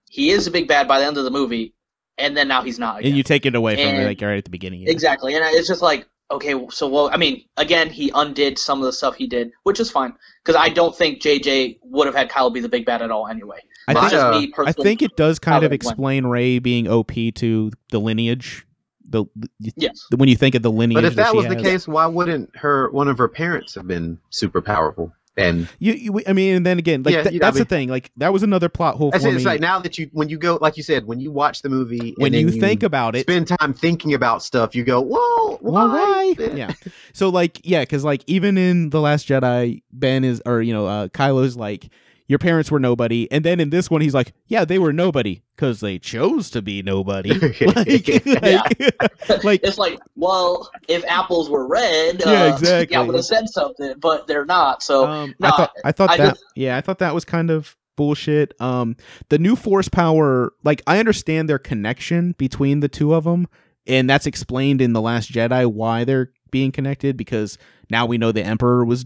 He 0.09 0.31
is 0.31 0.47
a 0.47 0.51
big 0.51 0.67
bad 0.67 0.87
by 0.87 0.99
the 0.99 1.05
end 1.05 1.17
of 1.17 1.23
the 1.23 1.31
movie, 1.31 1.75
and 2.17 2.35
then 2.35 2.47
now 2.47 2.63
he's 2.63 2.79
not. 2.79 2.99
Again. 2.99 3.09
and 3.09 3.17
you 3.17 3.23
take 3.23 3.45
it 3.45 3.55
away 3.55 3.75
from 3.75 3.85
And- 3.85 4.03
it 4.03 4.05
like 4.05 4.21
right 4.21 4.37
at 4.37 4.45
the 4.45 4.49
beginning. 4.49 4.81
yeah. 4.81 4.91
Exactly, 4.91 5.35
and 5.35 5.43
it's 5.45 5.67
just 5.67 5.81
like 5.81 6.07
okay, 6.31 6.53
so 6.69 6.87
well, 6.87 7.09
I 7.11 7.17
mean, 7.17 7.43
again, 7.57 7.89
he 7.89 8.11
undid 8.13 8.59
some 8.59 8.79
of 8.79 8.85
the 8.85 8.93
stuff 8.93 9.15
he 9.15 9.25
did, 9.27 9.51
which 9.63 9.79
is 9.79 9.89
fine 9.89 10.13
because 10.43 10.55
I 10.59 10.69
don't 10.69 10.95
think 10.95 11.21
JJ 11.21 11.79
would 11.83 12.05
have 12.05 12.15
had 12.15 12.29
Kylo 12.29 12.53
be 12.53 12.59
the 12.59 12.69
big 12.69 12.85
bad 12.85 13.01
at 13.01 13.09
all 13.11 13.27
anyway. 13.27 13.57
I 13.87 13.93
think 13.95 14.11
Just 14.11 14.23
uh, 14.23 14.39
me 14.39 14.53
I 14.67 14.71
think 14.71 15.01
it 15.01 15.15
does 15.15 15.39
kind 15.39 15.53
how 15.53 15.57
of 15.57 15.63
it 15.63 15.69
went. 15.71 15.73
explain 15.83 16.25
Rey 16.27 16.59
being 16.59 16.87
OP 16.87 17.11
to 17.35 17.71
the 17.89 17.99
lineage. 17.99 18.63
The, 19.09 19.25
the 19.59 19.73
yes. 19.75 20.05
when 20.15 20.29
you 20.29 20.35
think 20.35 20.53
of 20.55 20.61
the 20.61 20.71
lineage, 20.71 20.95
But 20.95 21.05
if 21.05 21.15
that 21.15 21.31
she 21.31 21.37
was 21.37 21.47
the 21.47 21.55
has. 21.55 21.63
case, 21.63 21.87
why 21.87 22.05
wouldn't 22.05 22.55
her 22.55 22.89
one 22.91 23.07
of 23.07 23.17
her 23.17 23.27
parents 23.27 23.73
have 23.75 23.87
been 23.87 24.19
super 24.29 24.61
powerful? 24.61 25.11
And 25.37 25.69
you, 25.79 25.93
you 25.93 26.21
I 26.27 26.33
mean, 26.33 26.55
and 26.57 26.65
then 26.65 26.79
again, 26.79 27.03
like 27.03 27.13
Yeah, 27.13 27.23
th- 27.23 27.39
that's 27.39 27.55
I 27.55 27.59
the 27.59 27.65
thing. 27.65 27.87
Like 27.87 28.11
that 28.17 28.33
was 28.33 28.43
another 28.43 28.67
plot 28.67 28.95
hole 28.95 29.09
that's 29.11 29.23
for 29.23 29.29
it, 29.29 29.35
me. 29.35 29.43
like 29.43 29.61
now 29.61 29.79
that 29.79 29.97
you 29.97 30.09
when 30.11 30.27
you 30.27 30.37
go 30.37 30.57
like 30.59 30.75
you 30.75 30.83
said 30.83 31.05
when 31.07 31.19
you 31.21 31.31
watch 31.31 31.61
the 31.61 31.69
movie 31.69 32.13
when 32.17 32.33
and 32.33 32.41
you, 32.41 32.49
then 32.51 32.59
think 32.59 32.83
about 32.83 33.15
it, 33.15 33.21
spend 33.21 33.47
time 33.47 33.73
thinking 33.73 34.13
about 34.13 34.43
stuff, 34.43 34.75
you 34.75 34.83
go, 34.83 34.99
whoa, 35.01 35.57
why? 35.61 36.33
why? 36.37 36.49
Yeah. 36.53 36.73
So 37.13 37.29
like, 37.29 37.61
yeah, 37.63 37.81
because 37.81 38.03
like 38.03 38.23
even 38.27 38.57
in 38.57 38.89
the 38.89 38.99
Last 38.99 39.27
Jedi, 39.29 39.81
Ben 39.93 40.23
is 40.25 40.41
or 40.45 40.61
you 40.61 40.73
know, 40.73 40.87
uh, 40.87 41.07
Kylo's 41.07 41.55
like, 41.55 41.89
your 42.29 42.39
parents 42.39 42.69
were 42.71 42.79
nobody, 42.79 43.29
and 43.31 43.43
then 43.43 43.59
in 43.59 43.71
this 43.71 43.89
one, 43.89 44.01
he's 44.01 44.13
like, 44.13 44.33
yeah, 44.47 44.63
they 44.63 44.77
were 44.77 44.93
nobody 44.93 45.41
because 45.55 45.79
they 45.79 45.97
chose 45.97 46.51
to 46.51 46.61
be 46.61 46.81
nobody. 46.83 47.33
like, 47.75 48.07
Yeah. 48.25 48.61
like, 49.29 49.43
like 49.43 49.61
It's 49.63 49.79
like, 49.79 49.99
well, 50.15 50.69
if 50.87 51.03
apples 51.05 51.49
were 51.49 51.67
red, 51.67 52.21
Yeah, 52.23 52.43
uh, 52.43 52.53
exactly. 52.55 52.93
Yeah, 52.93 53.01
I 53.01 53.03
would 53.03 53.15
have 53.15 53.25
said 53.25 53.49
something, 53.49 53.95
but 53.99 54.27
they're 54.27 54.45
not. 54.45 54.83
So 54.83 55.05
um, 55.07 55.33
no, 55.39 55.47
I 55.47 55.51
thought 55.51 55.71
I 55.83 55.91
thought 55.91 56.09
I 56.11 56.17
that 56.17 56.29
just- 56.35 56.43
yeah, 56.55 56.77
I 56.77 56.81
thought 56.81 56.99
that 56.99 57.15
was 57.15 57.25
kind 57.25 57.49
of 57.49 57.75
bullshit. 57.97 58.53
Um, 58.61 58.95
the 59.29 59.39
new 59.39 59.55
force 59.55 59.89
power, 59.89 60.53
like 60.63 60.83
I 60.85 60.99
understand 60.99 61.49
their 61.49 61.59
connection 61.59 62.33
between 62.37 62.79
the 62.79 62.87
two 62.87 63.13
of 63.15 63.23
them, 63.23 63.47
and 63.87 64.07
that's 64.07 64.27
explained 64.27 64.81
in 64.81 64.93
the 64.93 65.01
Last 65.01 65.31
Jedi 65.31 65.65
why 65.65 66.03
they're 66.03 66.31
being 66.51 66.71
connected 66.71 67.17
because 67.17 67.57
now 67.89 68.05
we 68.05 68.19
know 68.19 68.31
the 68.31 68.43
Emperor 68.43 68.85
was 68.85 69.05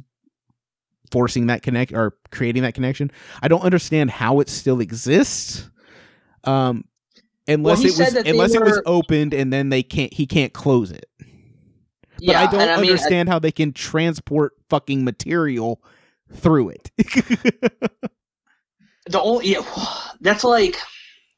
forcing 1.14 1.46
that 1.48 1.62
connect 1.62 1.94
or 1.94 2.18
creating 2.32 2.64
that 2.64 2.74
connection. 2.74 3.12
I 3.42 3.48
don't 3.48 3.62
understand 3.62 4.10
how 4.10 4.40
it 4.40 4.50
still 4.50 4.82
exists. 4.82 5.70
Um, 6.44 6.86
unless 7.48 7.82
he 7.82 7.90
it 7.90 7.98
was 7.98 8.16
unless 8.16 8.56
it 8.56 8.64
was 8.64 8.82
opened 8.86 9.34
and 9.34 9.54
then 9.54 9.70
they 9.70 9.84
can't 9.84 10.12
he 10.12 10.26
can't 10.26 10.52
close 10.52 10.92
it. 10.92 11.06
But 11.20 11.30
yeah, 12.20 12.42
I 12.42 12.52
don't 12.52 12.62
I 12.62 12.82
mean, 12.82 12.90
understand 12.90 13.30
how 13.30 13.38
they 13.38 13.52
can 13.52 13.74
transport 13.74 14.54
fucking 14.70 15.04
material 15.04 15.84
through 16.34 16.70
it. 16.70 16.92
the 19.06 19.22
only 19.22 19.52
yeah, 19.52 19.62
that's 20.22 20.44
like 20.44 20.78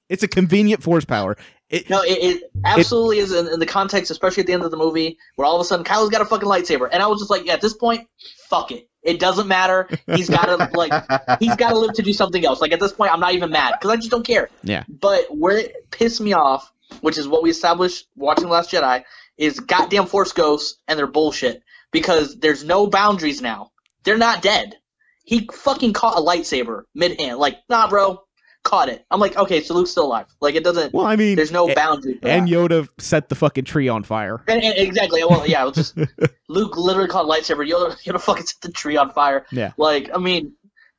it's 0.08 0.24
a 0.24 0.28
convenient 0.28 0.82
force 0.82 1.04
power. 1.04 1.36
It, 1.70 1.90
No, 1.90 2.02
it, 2.02 2.10
it 2.12 2.52
absolutely 2.64 3.20
is 3.20 3.32
in, 3.32 3.48
in 3.48 3.60
the 3.60 3.66
context, 3.66 4.12
especially 4.12 4.42
at 4.42 4.48
the 4.48 4.54
end 4.54 4.64
of 4.64 4.72
the 4.72 4.78
movie, 4.78 5.18
where 5.36 5.46
all 5.46 5.56
of 5.56 5.62
a 5.62 5.66
sudden 5.66 5.86
Kylo's 5.86 6.10
got 6.10 6.22
a 6.22 6.26
fucking 6.26 6.48
lightsaber, 6.48 6.88
and 6.92 7.02
I 7.02 7.08
was 7.08 7.20
just 7.20 7.32
like, 7.32 7.46
yeah, 7.46 7.54
at 7.54 7.62
this 7.62 7.74
point, 7.74 8.08
fuck 8.50 8.72
it. 8.72 8.88
It 9.02 9.20
doesn't 9.20 9.48
matter. 9.48 9.88
He's 10.08 10.30
got 10.30 10.46
to 10.46 10.70
like, 10.78 11.40
he's 11.40 11.56
got 11.56 11.70
to 11.70 11.78
live 11.78 11.94
to 11.94 12.02
do 12.02 12.12
something 12.12 12.44
else. 12.44 12.60
Like 12.60 12.72
at 12.72 12.80
this 12.80 12.92
point, 12.92 13.14
I'm 13.14 13.20
not 13.20 13.34
even 13.34 13.52
mad 13.52 13.76
because 13.80 13.92
I 13.92 13.96
just 13.98 14.10
don't 14.10 14.26
care. 14.26 14.50
Yeah. 14.64 14.84
But 14.90 15.26
where 15.30 15.58
it 15.58 15.92
pissed 15.92 16.20
me 16.20 16.34
off, 16.34 16.72
which 17.02 17.18
is 17.18 17.28
what 17.28 17.44
we 17.44 17.52
established 17.52 18.08
watching 18.16 18.46
The 18.46 18.52
Last 18.52 18.72
Jedi, 18.72 19.04
is 19.38 19.60
goddamn 19.60 20.08
Force 20.08 20.32
ghosts 20.32 20.80
and 20.88 20.98
their 20.98 21.08
bullshit 21.08 21.62
because 21.92 22.38
there's 22.40 22.64
no 22.64 22.88
boundaries 22.88 23.42
now. 23.42 23.72
They're 24.04 24.18
not 24.18 24.42
dead. 24.42 24.76
He 25.24 25.48
fucking 25.52 25.94
caught 25.94 26.18
a 26.18 26.22
lightsaber 26.22 26.84
mid 26.94 27.20
hand. 27.20 27.38
Like, 27.38 27.58
nah, 27.70 27.88
bro, 27.88 28.22
caught 28.66 28.90
it. 28.90 29.06
I'm 29.10 29.22
like, 29.22 29.38
okay, 29.38 29.62
so 29.62 29.74
Luke's 29.76 29.92
still 29.92 30.06
alive. 30.08 30.26
Like, 30.42 30.56
it 30.56 30.64
doesn't. 30.66 30.94
well, 30.94 31.06
I 31.06 31.16
mean, 31.16 31.38
There's 31.38 31.52
no 31.54 31.70
a- 31.70 31.74
boundary. 31.76 32.18
for 32.22 32.28
and 32.28 32.46
that. 32.48 32.52
Yoda 32.52 32.90
set 33.00 33.30
the 33.30 33.36
fucking 33.36 33.64
tree 33.64 33.88
on 33.88 34.04
fire. 34.04 34.44
And, 34.48 34.62
and- 34.62 34.78
exactly. 34.78 35.24
Well, 35.24 35.48
yeah, 35.48 35.62
it 35.64 35.66
was 35.68 35.76
just 35.76 35.98
Luke 36.50 36.76
literally 36.76 37.08
caught 37.08 37.24
a 37.26 37.28
lightsaber. 37.30 37.66
Yoda, 37.66 37.96
Yoda 38.04 38.20
fucking 38.20 38.46
set 38.46 38.60
the 38.62 38.72
tree 38.72 38.98
on 38.98 39.12
fire. 39.12 39.46
Yeah. 39.52 39.72
Like, 39.78 40.10
I 40.14 40.18
mean, 40.18 40.52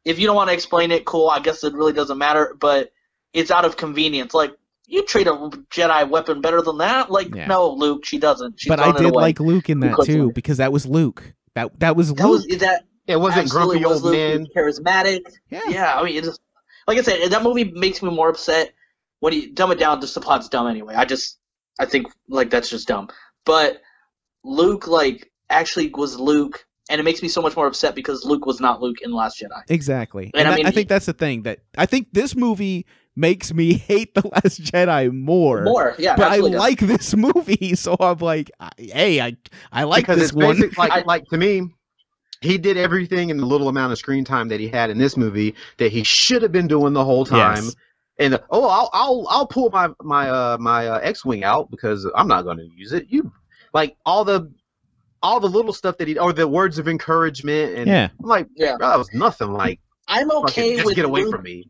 if 0.07 0.18
you 0.18 0.26
don't 0.26 0.37
want 0.37 0.48
to 0.48 0.55
explain 0.55 0.90
it, 0.92 1.05
cool. 1.05 1.29
I 1.29 1.40
guess 1.40 1.62
it 1.64 1.74
really 1.74 1.92
doesn't 1.92 2.16
matter. 2.16 2.57
But 2.59 2.92
it's 3.35 3.50
out 3.50 3.64
of 3.66 3.76
convenience. 3.76 4.33
Like, 4.33 4.52
you 4.87 5.05
treat 5.05 5.26
a 5.26 5.33
Jedi 5.33 6.09
weapon 6.09 6.40
better 6.40 6.62
than 6.62 6.79
that. 6.79 7.11
Like, 7.11 7.35
Yeah. 7.35 7.46
no, 7.48 7.70
Luke, 7.72 8.05
she 8.07 8.18
doesn't. 8.18 8.61
She's 8.61 8.68
but 8.68 8.79
I 8.79 8.92
did 8.92 9.07
away. 9.07 9.22
like 9.22 9.40
Luke 9.40 9.68
in 9.68 9.81
that 9.81 9.98
too 10.05 10.31
because 10.33 10.59
that 10.59 10.72
was 10.72 10.87
Luke. 10.87 11.35
That 11.57 11.79
that 11.81 11.96
was 11.96 12.14
that 12.14 12.24
Luke. 12.24 12.46
was 12.48 12.59
that. 12.59 12.85
it 13.09 13.16
wasn't 13.18 13.42
absolutely 13.44 13.81
grumpy 13.81 13.92
was 13.94 14.05
old 14.05 14.12
Luke. 14.12 14.14
man. 14.14 14.46
He 14.46 14.52
charismatic. 14.61 15.20
yeah. 15.50 15.61
Yeah, 15.68 15.98
I 15.98 16.05
mean, 16.05 16.16
it 16.16 16.22
just 16.24 16.40
like 16.87 16.99
I 16.99 17.03
said, 17.03 17.31
that 17.31 17.42
movie 17.42 17.64
makes 17.64 18.03
me 18.03 18.11
more 18.11 18.29
upset 18.29 18.72
when 19.20 19.33
you 19.33 19.53
dumb 19.53 19.70
it 19.72 19.79
down. 19.79 20.01
Just 20.01 20.14
the 20.14 20.20
plot's 20.20 20.49
dumb 20.49 20.66
anyway. 20.66 20.94
I 20.94 21.05
just, 21.05 21.38
I 21.79 21.87
think 21.87 22.07
like 22.29 22.51
that's 22.51 22.70
just 22.70 22.88
dumb. 22.88 23.09
But 23.44 23.81
Luke, 24.44 24.87
like, 24.87 25.31
actually 25.51 25.90
was 25.94 26.18
Luke, 26.18 26.64
and 26.88 27.01
it 27.01 27.05
makes 27.05 27.22
me 27.22 27.29
so 27.29 27.42
much 27.42 27.57
more 27.57 27.66
upset 27.66 27.94
because 27.94 28.25
Luke 28.25 28.46
was 28.46 28.61
not 28.61 28.81
Luke 28.81 28.99
in 29.03 29.11
the 29.11 29.16
Last 29.16 29.40
Jedi. 29.40 29.62
Exactly. 29.68 30.31
And 30.35 30.42
And, 30.42 30.49
I 30.49 30.53
I, 30.53 30.57
mean- 30.57 30.66
I 30.66 30.70
think 30.70 30.88
that's 30.88 31.07
the 31.07 31.12
thing 31.12 31.42
that 31.42 31.61
I 31.77 31.87
think 31.87 32.09
this 32.12 32.35
movie 32.37 32.87
makes 33.16 33.53
me 33.53 33.72
hate 33.88 34.14
the 34.14 34.27
Last 34.29 34.62
Jedi 34.62 35.12
more. 35.12 35.62
More, 35.62 35.94
yeah, 35.99 36.14
But 36.16 36.25
I 36.27 36.35
absolutely. 36.35 36.59
like 36.59 36.79
this 36.81 37.14
movie, 37.16 37.75
so 37.75 37.96
I'm 37.99 38.18
like, 38.18 38.51
hey, 38.79 39.20
I 39.20 39.37
I 39.72 39.85
like 39.85 40.03
because 40.05 40.18
this 40.18 40.29
it's 40.31 40.37
one. 40.37 40.61
like 40.77 40.90
I- 40.92 41.03
like 41.03 41.25
to 41.31 41.37
me, 41.38 41.62
he 42.40 42.59
did 42.59 42.77
everything 42.77 43.31
in 43.31 43.37
the 43.38 43.46
little 43.46 43.68
amount 43.68 43.92
of 43.92 43.99
screen 43.99 44.25
time 44.25 44.49
that 44.49 44.61
he 44.61 44.68
had 44.68 44.90
in 44.90 44.99
this 44.99 45.16
movie 45.16 45.55
that 45.79 45.90
he 45.92 46.03
should 46.03 46.42
have 46.42 46.53
been 46.53 46.66
doing 46.68 46.92
the 46.92 47.05
whole 47.05 47.25
time. 47.25 47.64
Yes. 47.64 47.77
And 48.18 48.40
oh, 48.51 48.66
I'll 48.68 48.90
I'll 48.92 49.27
I'll 49.29 49.46
pull 49.46 49.70
my 49.70 49.90
my 50.03 50.29
uh 50.29 50.57
my 50.59 50.87
uh, 50.87 50.99
X-wing 51.03 51.44
out 51.44 51.70
because 51.70 52.09
I'm 52.14 52.29
not 52.29 52.42
going 52.42 52.57
to 52.59 52.68
use 52.75 52.92
it. 52.92 53.07
You 53.09 53.31
like 53.75 53.96
all 54.07 54.25
the 54.25 54.51
all 55.22 55.40
the 55.40 55.49
little 55.49 55.72
stuff 55.72 55.99
that 55.99 56.09
he 56.09 56.18
or 56.18 56.33
the 56.33 56.49
words 56.49 56.79
of 56.79 56.88
encouragement 56.88 57.77
and 57.77 57.87
Yeah. 57.88 58.09
I'm 58.22 58.29
like 58.29 58.49
Yeah. 58.57 58.77
bro, 58.79 58.88
that 58.88 58.99
was 58.99 59.12
nothing. 59.12 59.53
Like 59.53 59.81
I'm 60.09 60.31
okay 60.31 60.75
just 60.77 60.87
with 60.87 60.96
get 60.96 61.05
away 61.05 61.22
Luke. 61.25 61.35
from 61.35 61.42
me. 61.42 61.68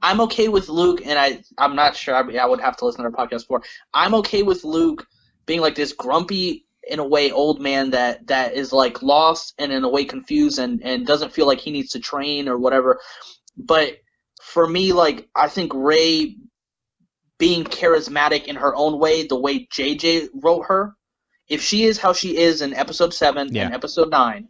I'm 0.00 0.20
okay 0.22 0.46
with 0.48 0.68
Luke, 0.68 1.00
and 1.04 1.18
I 1.18 1.42
I'm 1.58 1.74
not 1.74 1.96
sure. 1.96 2.14
I, 2.14 2.36
I 2.36 2.46
would 2.46 2.60
have 2.60 2.76
to 2.76 2.84
listen 2.84 3.02
to 3.04 3.10
our 3.16 3.26
podcast 3.26 3.40
before. 3.40 3.62
I'm 3.92 4.14
okay 4.16 4.42
with 4.42 4.62
Luke 4.64 5.06
being 5.46 5.60
like 5.60 5.74
this 5.74 5.92
grumpy, 5.92 6.66
in 6.88 6.98
a 6.98 7.06
way, 7.06 7.30
old 7.30 7.60
man 7.60 7.90
that 7.90 8.26
that 8.28 8.54
is 8.54 8.72
like 8.72 9.02
lost 9.02 9.54
and 9.58 9.72
in 9.72 9.84
a 9.84 9.88
way 9.88 10.04
confused 10.04 10.58
and 10.58 10.82
and 10.82 11.06
doesn't 11.06 11.32
feel 11.32 11.46
like 11.46 11.58
he 11.60 11.70
needs 11.70 11.92
to 11.92 12.00
train 12.00 12.48
or 12.48 12.58
whatever. 12.58 13.00
But 13.56 13.98
for 14.42 14.66
me, 14.66 14.92
like 14.92 15.28
I 15.34 15.48
think 15.48 15.72
Rey 15.74 16.36
being 17.38 17.64
charismatic 17.64 18.46
in 18.46 18.56
her 18.56 18.74
own 18.74 18.98
way, 18.98 19.26
the 19.26 19.38
way 19.38 19.66
JJ 19.66 20.28
wrote 20.34 20.66
her, 20.66 20.94
if 21.48 21.62
she 21.62 21.84
is 21.84 21.98
how 21.98 22.12
she 22.12 22.36
is 22.36 22.62
in 22.62 22.74
episode 22.74 23.14
seven 23.14 23.54
Yeah. 23.54 23.66
and 23.66 23.74
episode 23.74 24.10
nine 24.10 24.48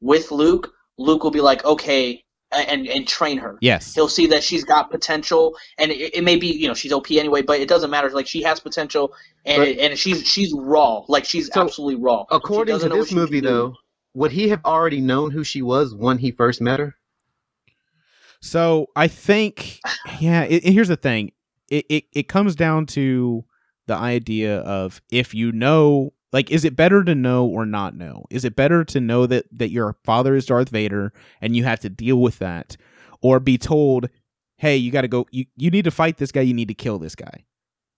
with 0.00 0.30
Luke, 0.30 0.72
Luke 0.98 1.24
will 1.24 1.30
be 1.30 1.40
like 1.40 1.64
okay. 1.64 2.22
And 2.56 2.86
and 2.88 3.06
train 3.06 3.38
her 3.38 3.58
Yes. 3.60 3.94
he'll 3.94 4.08
see 4.08 4.26
that 4.28 4.42
she's 4.42 4.64
got 4.64 4.90
potential 4.90 5.54
and 5.78 5.90
it, 5.90 6.14
it 6.16 6.24
may 6.24 6.36
be 6.36 6.46
you 6.48 6.66
know 6.68 6.74
she's 6.74 6.92
op 6.92 7.10
anyway 7.10 7.42
but 7.42 7.60
it 7.60 7.68
doesn't 7.68 7.90
matter 7.90 8.08
like 8.10 8.26
she 8.26 8.42
has 8.42 8.60
potential 8.60 9.12
and 9.44 9.58
But- 9.62 9.78
and 9.78 9.98
she's 9.98 10.26
she's 10.26 10.52
raw 10.54 11.02
like 11.08 11.24
she's 11.24 11.52
So, 11.52 11.62
absolutely 11.62 12.02
raw 12.02 12.24
According 12.30 12.72
to 12.72 12.76
doesn't 12.76 12.88
know 12.90 12.96
what 12.96 13.00
this 13.02 13.08
she 13.08 13.14
can 13.14 13.22
movie 13.22 13.40
do. 13.40 13.46
though, 13.48 13.74
would 14.14 14.32
he 14.32 14.48
have 14.48 14.60
already 14.64 15.00
known 15.00 15.30
who 15.30 15.44
she 15.44 15.60
was 15.62 15.94
when 15.94 16.18
he 16.18 16.30
first 16.30 16.60
met 16.60 16.78
her? 16.80 16.94
So 18.40 18.86
I 18.94 19.08
think, 19.08 19.80
yeah. 20.20 20.42
It, 20.44 20.64
it- 20.64 20.72
here's 20.72 20.88
the 20.88 20.96
thing. 20.96 21.32
It, 21.68 21.84
it 21.88 22.04
it 22.12 22.28
comes 22.28 22.54
down 22.54 22.86
to 22.86 23.44
the 23.86 23.94
idea 23.94 24.58
of 24.60 25.00
if 25.10 25.34
you 25.34 25.52
know, 25.52 26.12
like, 26.32 26.50
is 26.50 26.64
it 26.64 26.76
better 26.76 27.04
to 27.04 27.14
know 27.14 27.46
or 27.46 27.64
not 27.64 27.96
know? 27.96 28.24
Is 28.30 28.44
it 28.44 28.56
better 28.56 28.84
to 28.84 29.00
know 29.00 29.26
that 29.26 29.46
that 29.52 29.70
your 29.70 29.96
father 30.04 30.34
is 30.34 30.46
Darth 30.46 30.68
Vader 30.68 31.12
and 31.40 31.56
you 31.56 31.64
have 31.64 31.80
to 31.80 31.88
deal 31.88 32.20
with 32.20 32.38
that, 32.38 32.76
or 33.20 33.40
be 33.40 33.58
told, 33.58 34.08
hey, 34.56 34.76
you 34.76 34.90
got 34.90 35.02
to 35.02 35.08
go. 35.08 35.26
You 35.30 35.46
you 35.56 35.70
need 35.70 35.84
to 35.84 35.90
fight 35.90 36.16
this 36.18 36.32
guy. 36.32 36.42
You 36.42 36.54
need 36.54 36.68
to 36.68 36.74
kill 36.74 36.98
this 36.98 37.14
guy. 37.14 37.44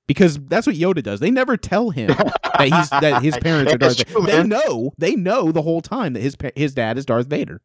Because 0.07 0.39
that's 0.47 0.67
what 0.67 0.77
Yoda 0.77 1.03
does. 1.03 1.21
They 1.21 1.31
never 1.31 1.59
tell 1.59 1.91
him 1.91 2.09
that 2.09 2.71
he's 2.73 2.91
that 2.91 3.23
his 3.23 3.37
parents 3.43 3.73
are 3.73 3.79
Darth 3.79 3.99
Vader. 4.09 4.27
They 4.27 4.43
know. 4.43 4.93
They 4.97 5.15
know 5.15 5.53
the 5.53 5.63
whole 5.63 5.83
time 5.83 6.15
that 6.15 6.21
his 6.21 6.37
his 6.57 6.75
dad 6.75 6.97
is 6.97 7.07
Darth 7.07 7.27
Vader. 7.27 7.61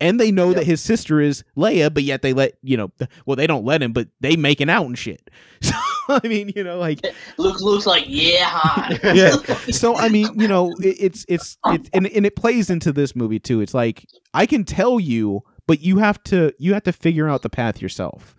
And 0.00 0.18
they 0.18 0.32
know 0.32 0.52
that 0.52 0.66
his 0.66 0.80
sister 0.80 1.20
is 1.20 1.44
Leia, 1.56 1.92
but 1.92 2.02
yet 2.02 2.22
they 2.22 2.32
let 2.32 2.54
you 2.62 2.76
know. 2.76 2.90
Well, 3.24 3.36
they 3.36 3.46
don't 3.46 3.64
let 3.64 3.82
him, 3.82 3.92
but 3.92 4.08
they 4.20 4.36
making 4.36 4.68
out 4.68 4.86
and 4.86 4.98
shit. 4.98 5.30
So 6.12 6.20
I 6.24 6.28
mean, 6.28 6.52
you 6.54 6.64
know, 6.64 6.78
like 6.78 7.00
luke 7.38 7.60
luke's 7.60 7.86
like 7.86 8.04
yeah 8.08 8.44
hot. 8.46 8.98
yeah. 9.16 9.36
So 9.70 9.96
I 9.96 10.08
mean, 10.08 10.38
you 10.38 10.48
know, 10.48 10.74
it, 10.80 10.96
it's 11.00 11.24
it's 11.28 11.58
it, 11.66 11.88
and 11.92 12.06
and 12.06 12.26
it 12.26 12.36
plays 12.36 12.70
into 12.70 12.92
this 12.92 13.14
movie 13.16 13.38
too. 13.38 13.60
It's 13.60 13.74
like 13.74 14.06
I 14.34 14.46
can 14.46 14.64
tell 14.64 15.00
you, 15.00 15.42
but 15.66 15.80
you 15.80 15.98
have 15.98 16.22
to 16.24 16.52
you 16.58 16.74
have 16.74 16.82
to 16.84 16.92
figure 16.92 17.28
out 17.28 17.42
the 17.42 17.50
path 17.50 17.80
yourself. 17.80 18.36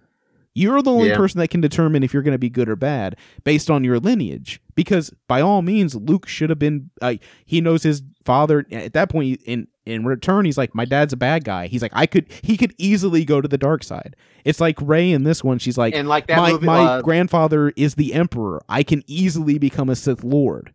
You're 0.55 0.83
the 0.83 0.91
only 0.91 1.09
Yeah. 1.09 1.17
person 1.17 1.39
that 1.39 1.47
can 1.49 1.61
determine 1.61 2.03
if 2.03 2.13
you're 2.13 2.21
going 2.21 2.33
to 2.33 2.37
be 2.37 2.49
good 2.49 2.69
or 2.69 2.75
bad 2.75 3.15
based 3.43 3.71
on 3.71 3.83
your 3.83 3.99
lineage. 3.99 4.61
Because 4.75 5.11
by 5.27 5.41
all 5.41 5.63
means, 5.63 5.95
Luke 5.95 6.27
should 6.27 6.51
have 6.51 6.59
been. 6.59 6.91
Uh, 7.01 7.15
he 7.45 7.59
knows 7.59 7.81
his 7.81 8.03
father. 8.23 8.63
At 8.71 8.93
that 8.93 9.09
point, 9.09 9.41
in 9.45 9.67
in 9.85 10.05
return, 10.05 10.45
he's 10.45 10.57
like, 10.57 10.73
"My 10.75 10.85
dad's 10.85 11.13
a 11.13 11.17
bad 11.17 11.43
guy." 11.43 11.67
He's 11.67 11.81
like, 11.81 11.91
"I 11.93 12.05
could." 12.05 12.25
He 12.41 12.57
could 12.57 12.73
easily 12.77 13.25
go 13.25 13.41
to 13.41 13.47
the 13.47 13.57
dark 13.57 13.83
side. 13.83 14.15
It's 14.45 14.59
like 14.61 14.77
Rey 14.81 15.11
in 15.11 15.23
this 15.23 15.43
one. 15.43 15.59
She's 15.59 15.77
like, 15.77 15.93
and 15.95 16.07
like 16.07 16.27
that 16.27 16.37
"My 16.37 16.51
movie, 16.53 16.65
my 16.65 16.79
uh, 16.79 17.01
grandfather 17.01 17.73
is 17.75 17.95
the 17.95 18.13
emperor. 18.13 18.61
I 18.69 18.83
can 18.83 19.03
easily 19.07 19.57
become 19.57 19.89
a 19.89 19.95
Sith 19.95 20.23
Lord." 20.23 20.73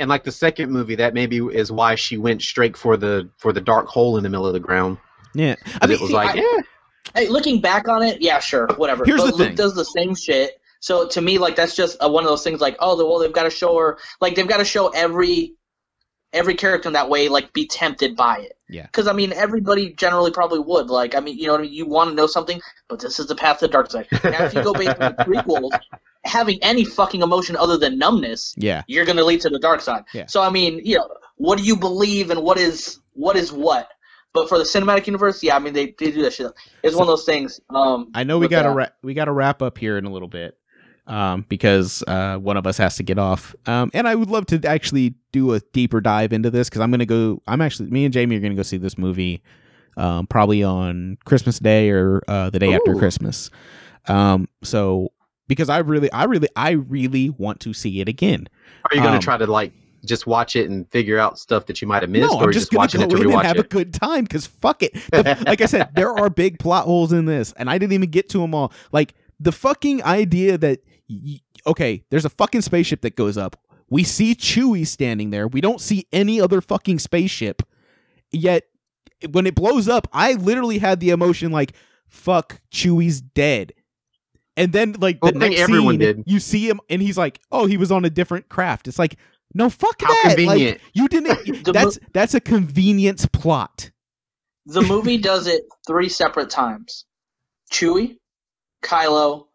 and 0.00 0.10
like 0.10 0.24
the 0.24 0.32
second 0.32 0.72
movie, 0.72 0.96
that 0.96 1.14
maybe 1.14 1.36
is 1.38 1.70
why 1.70 1.94
she 1.94 2.16
went 2.16 2.42
straight 2.42 2.76
for 2.76 2.96
the 2.96 3.30
for 3.38 3.52
the 3.52 3.60
dark 3.60 3.86
hole 3.86 4.16
in 4.16 4.22
the 4.24 4.28
middle 4.28 4.46
of 4.46 4.52
the 4.52 4.60
ground. 4.60 4.98
Yeah, 5.34 5.54
I 5.66 5.70
'Cause 5.78 5.88
mean, 5.88 5.90
it 5.92 6.00
was 6.00 6.10
see, 6.10 6.14
like, 6.16 6.30
I- 6.36 6.40
yeah, 6.40 6.60
hey 7.14 7.28
looking 7.28 7.60
back 7.60 7.86
on 7.86 8.02
it 8.02 8.20
yeah 8.22 8.38
sure 8.40 8.66
whatever 8.76 9.04
Here's 9.04 9.20
but 9.20 9.26
the 9.32 9.36
luke 9.36 9.46
thing. 9.48 9.54
does 9.56 9.74
the 9.74 9.84
same 9.84 10.14
shit 10.14 10.52
so 10.80 11.06
to 11.08 11.20
me 11.20 11.36
like 11.38 11.54
that's 11.54 11.76
just 11.76 12.02
uh 12.02 12.08
one 12.08 12.24
of 12.24 12.30
those 12.30 12.42
things 12.42 12.60
like 12.62 12.76
oh 12.80 12.96
well 12.96 13.18
they've 13.18 13.30
got 13.32 13.42
to 13.42 13.50
show 13.50 13.76
her 13.78 13.98
like 14.22 14.34
they've 14.34 14.48
got 14.48 14.56
to 14.56 14.64
show 14.64 14.88
every 14.88 15.52
every 16.34 16.54
character 16.54 16.88
in 16.88 16.92
that 16.92 17.08
way 17.08 17.28
like 17.28 17.52
be 17.52 17.66
tempted 17.66 18.14
by 18.16 18.38
it 18.38 18.58
Yeah. 18.68 18.82
because 18.86 19.06
i 19.06 19.12
mean 19.12 19.32
everybody 19.32 19.92
generally 19.94 20.30
probably 20.30 20.58
would 20.58 20.90
like 20.90 21.14
i 21.14 21.20
mean 21.20 21.38
you 21.38 21.46
know 21.46 21.52
what 21.52 21.60
I 21.60 21.64
mean? 21.64 21.72
you 21.72 21.86
want 21.86 22.10
to 22.10 22.14
know 22.16 22.26
something 22.26 22.60
but 22.88 23.00
this 23.00 23.18
is 23.18 23.26
the 23.26 23.34
path 23.34 23.60
to 23.60 23.66
the 23.66 23.72
dark 23.72 23.90
side 23.90 24.06
now 24.24 24.44
if 24.44 24.54
you 24.54 24.62
go 24.62 24.74
based 24.74 24.98
on 25.00 25.14
the 25.16 25.24
prequels 25.28 25.70
having 26.24 26.58
any 26.62 26.84
fucking 26.84 27.22
emotion 27.22 27.56
other 27.56 27.76
than 27.76 27.98
numbness 27.98 28.54
yeah, 28.56 28.82
you're 28.86 29.04
going 29.04 29.18
to 29.18 29.24
lead 29.24 29.40
to 29.42 29.50
the 29.50 29.58
dark 29.58 29.80
side. 29.80 30.04
Yeah. 30.14 30.24
So 30.26 30.40
I 30.42 30.48
mean, 30.48 30.80
you 30.82 30.96
know, 30.96 31.08
what 31.36 31.58
do 31.58 31.64
you 31.64 31.76
believe 31.76 32.30
and 32.30 32.42
what 32.42 32.58
is 32.58 32.98
what 33.12 33.36
is 33.36 33.52
what? 33.52 33.88
But 34.32 34.48
for 34.48 34.56
the 34.56 34.64
cinematic 34.64 35.06
universe, 35.06 35.42
yeah, 35.42 35.54
I 35.54 35.58
mean 35.58 35.74
they, 35.74 35.94
they 35.98 36.10
do 36.10 36.22
that 36.22 36.32
shit. 36.32 36.50
It's 36.82 36.96
one 36.96 37.02
of 37.02 37.08
those 37.08 37.24
things. 37.26 37.60
Um, 37.68 38.10
I 38.14 38.24
know 38.24 38.38
we 38.38 38.48
got 38.48 38.62
to 38.62 38.70
ra- 38.70 38.88
we 39.02 39.12
got 39.12 39.26
to 39.26 39.32
wrap 39.32 39.60
up 39.60 39.76
here 39.76 39.98
in 39.98 40.06
a 40.06 40.10
little 40.10 40.28
bit, 40.28 40.56
um, 41.06 41.44
because 41.48 42.02
uh, 42.06 42.36
one 42.36 42.56
of 42.56 42.66
us 42.66 42.78
has 42.78 42.96
to 42.96 43.02
get 43.02 43.18
off. 43.18 43.54
Um, 43.66 43.90
and 43.94 44.08
I 44.08 44.14
would 44.14 44.30
love 44.30 44.46
to 44.46 44.60
actually 44.66 45.14
do 45.32 45.52
a 45.52 45.60
deeper 45.72 46.00
dive 46.00 46.32
into 46.32 46.50
this 46.50 46.68
because 46.68 46.80
I'm 46.80 46.90
gonna 46.90 47.06
go. 47.06 47.42
I'm 47.46 47.60
actually 47.60 47.90
me 47.90 48.04
and 48.04 48.12
Jamie 48.12 48.36
are 48.36 48.40
gonna 48.40 48.54
go 48.54 48.62
see 48.62 48.76
this 48.78 48.96
movie, 48.96 49.42
um, 49.96 50.26
probably 50.26 50.62
on 50.62 51.18
Christmas 51.24 51.58
Day 51.58 51.90
or 51.90 52.22
uh, 52.28 52.50
the 52.50 52.58
day 52.58 52.74
after 52.74 52.94
Christmas. 52.94 53.50
Um, 54.06 54.48
so 54.62 55.12
because 55.48 55.68
I 55.68 55.78
really, 55.78 56.10
I 56.12 56.24
really, 56.24 56.48
I 56.56 56.70
really 56.70 57.30
want 57.30 57.60
to 57.60 57.72
see 57.74 58.00
it 58.00 58.08
again. 58.08 58.48
are 58.90 58.96
you 58.96 59.02
gonna 59.02 59.16
Um, 59.16 59.20
try 59.20 59.36
to 59.36 59.46
like 59.46 59.72
just 60.04 60.26
watch 60.26 60.54
it 60.56 60.68
and 60.68 60.86
figure 60.90 61.18
out 61.18 61.38
stuff 61.38 61.64
that 61.66 61.80
you 61.80 61.88
might 61.88 62.02
have 62.02 62.10
missed, 62.10 62.30
no, 62.30 62.38
or 62.38 62.44
I'm 62.44 62.52
just 62.52 62.70
just 62.70 62.76
watching 62.76 63.00
go 63.00 63.06
it 63.06 63.22
to 63.22 63.30
and 63.30 63.46
have 63.46 63.58
a 63.58 63.62
good 63.62 63.92
time 63.94 64.24
because 64.24 64.46
fuck 64.46 64.82
it. 64.82 64.92
The- 65.10 65.42
like 65.46 65.60
I 65.60 65.66
said, 65.66 65.90
there 65.94 66.12
are 66.12 66.28
big 66.30 66.58
plot 66.58 66.84
holes 66.84 67.12
in 67.12 67.24
this, 67.24 67.52
and 67.56 67.68
I 67.70 67.78
didn't 67.78 67.92
even 67.94 68.10
get 68.10 68.28
to 68.30 68.38
them 68.38 68.54
all. 68.54 68.72
Like 68.92 69.14
the 69.40 69.52
fucking 69.52 70.02
idea 70.04 70.58
that 70.58 70.80
okay, 71.66 72.04
there's 72.10 72.24
a 72.24 72.30
fucking 72.30 72.62
spaceship 72.62 73.02
that 73.02 73.16
goes 73.16 73.36
up. 73.36 73.56
We 73.90 74.04
see 74.04 74.34
Chewie 74.34 74.86
standing 74.86 75.30
there. 75.30 75.46
We 75.46 75.60
don't 75.60 75.80
see 75.80 76.06
any 76.12 76.40
other 76.40 76.60
fucking 76.60 76.98
spaceship. 76.98 77.62
Yet 78.32 78.64
when 79.30 79.46
it 79.46 79.54
blows 79.54 79.88
up, 79.88 80.08
I 80.12 80.32
literally 80.34 80.78
had 80.78 81.00
the 81.00 81.10
emotion 81.10 81.52
like, 81.52 81.72
"Fuck, 82.08 82.60
Chewie's 82.72 83.20
dead." 83.20 83.72
And 84.56 84.72
then 84.72 84.94
like 84.98 85.20
the 85.20 85.26
Well, 85.26 85.36
I 85.36 85.38
think 85.40 85.50
next 85.52 85.60
everyone 85.60 85.92
scene, 85.94 86.00
did. 86.00 86.24
you 86.26 86.40
see 86.40 86.68
him, 86.68 86.80
and 86.88 87.02
he's 87.02 87.18
like, 87.18 87.40
"Oh, 87.52 87.66
he 87.66 87.76
was 87.76 87.92
on 87.92 88.04
a 88.04 88.10
different 88.10 88.48
craft." 88.48 88.88
It's 88.88 88.98
like, 88.98 89.16
no, 89.56 89.70
fuck 89.70 90.00
How 90.02 90.08
that. 90.08 90.36
convenient. 90.36 90.80
Like, 90.80 90.90
you 90.94 91.08
didn't. 91.08 91.64
That's 91.72 91.98
that's 92.12 92.34
a 92.34 92.40
convenience 92.40 93.26
plot. 93.26 93.90
the 94.66 94.82
movie 94.88 95.18
does 95.18 95.46
it 95.46 95.62
three 95.86 96.08
separate 96.08 96.50
times: 96.50 97.04
Chewie, 97.72 98.16
Kylo, 98.82 99.46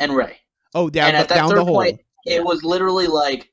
and 0.00 0.16
Rey. 0.16 0.38
Oh, 0.74 0.90
down 0.90 1.08
and 1.08 1.14
the, 1.16 1.20
at 1.20 1.28
that 1.30 1.34
down 1.36 1.48
third 1.50 1.58
the 1.58 1.64
hole. 1.64 1.74
point, 1.74 2.00
it 2.26 2.44
was 2.44 2.62
literally 2.64 3.06
like, 3.06 3.50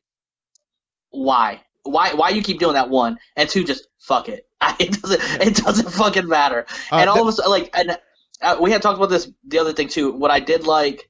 why? 1.12 1.62
Why? 1.84 2.14
Why 2.14 2.30
you 2.30 2.42
keep 2.42 2.60
doing 2.60 2.74
that? 2.74 2.90
One 2.90 3.18
and 3.36 3.48
two, 3.50 3.64
just 3.64 3.88
fuck 4.00 4.30
it. 4.30 4.48
It 4.80 5.00
doesn't. 5.02 5.22
It 5.48 5.56
doesn't 5.58 5.92
fucking 5.92 6.28
matter. 6.28 6.66
Uh, 6.92 6.96
and 6.98 7.10
all 7.10 7.16
th- 7.18 7.24
of 7.24 7.30
a 7.30 7.32
sudden, 7.34 7.52
like, 7.52 7.70
and 7.78 7.98
uh, 8.42 8.58
we 8.60 8.72
had 8.72 8.82
talked 8.82 8.98
about 8.98 9.10
this 9.10 9.30
the 9.48 9.60
other 9.60 9.74
thing 9.74 9.88
too. 9.90 10.12
What 10.12 10.32
I 10.32 10.40
did 10.40 10.66
like, 10.66 11.08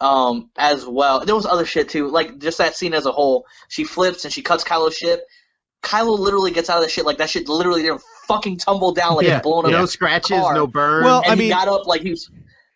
um, 0.00 0.50
as 0.56 0.86
well. 0.86 1.24
There 1.24 1.34
was 1.34 1.46
other 1.46 1.64
shit 1.64 1.88
too, 1.88 2.08
like 2.08 2.38
just 2.38 2.58
that 2.58 2.76
scene 2.76 2.92
as 2.94 3.06
a 3.06 3.12
whole. 3.12 3.46
She 3.68 3.84
flips 3.84 4.24
and 4.24 4.32
she 4.32 4.42
cuts 4.42 4.64
Kylo's 4.64 4.96
ship. 4.96 5.24
Kylo 5.82 6.18
literally 6.18 6.50
gets 6.50 6.68
out 6.70 6.78
of 6.78 6.84
the 6.84 6.88
shit 6.90 7.04
like 7.06 7.18
that 7.18 7.30
shit 7.30 7.48
literally 7.48 7.82
didn't 7.82 8.02
fucking 8.28 8.58
tumble 8.58 8.92
down 8.92 9.16
like 9.16 9.26
yeah, 9.26 9.36
it's 9.38 9.42
blown 9.42 9.64
up. 9.66 9.70
no 9.70 9.86
scratches, 9.86 10.38
car. 10.38 10.54
no 10.54 10.66
burn. 10.66 11.04
Well, 11.04 11.22
and 11.22 11.32
I 11.32 11.34
he 11.34 11.40
mean- 11.42 11.50
got 11.50 11.68
up 11.68 11.86
like 11.86 12.02
he 12.02 12.10
was 12.10 12.30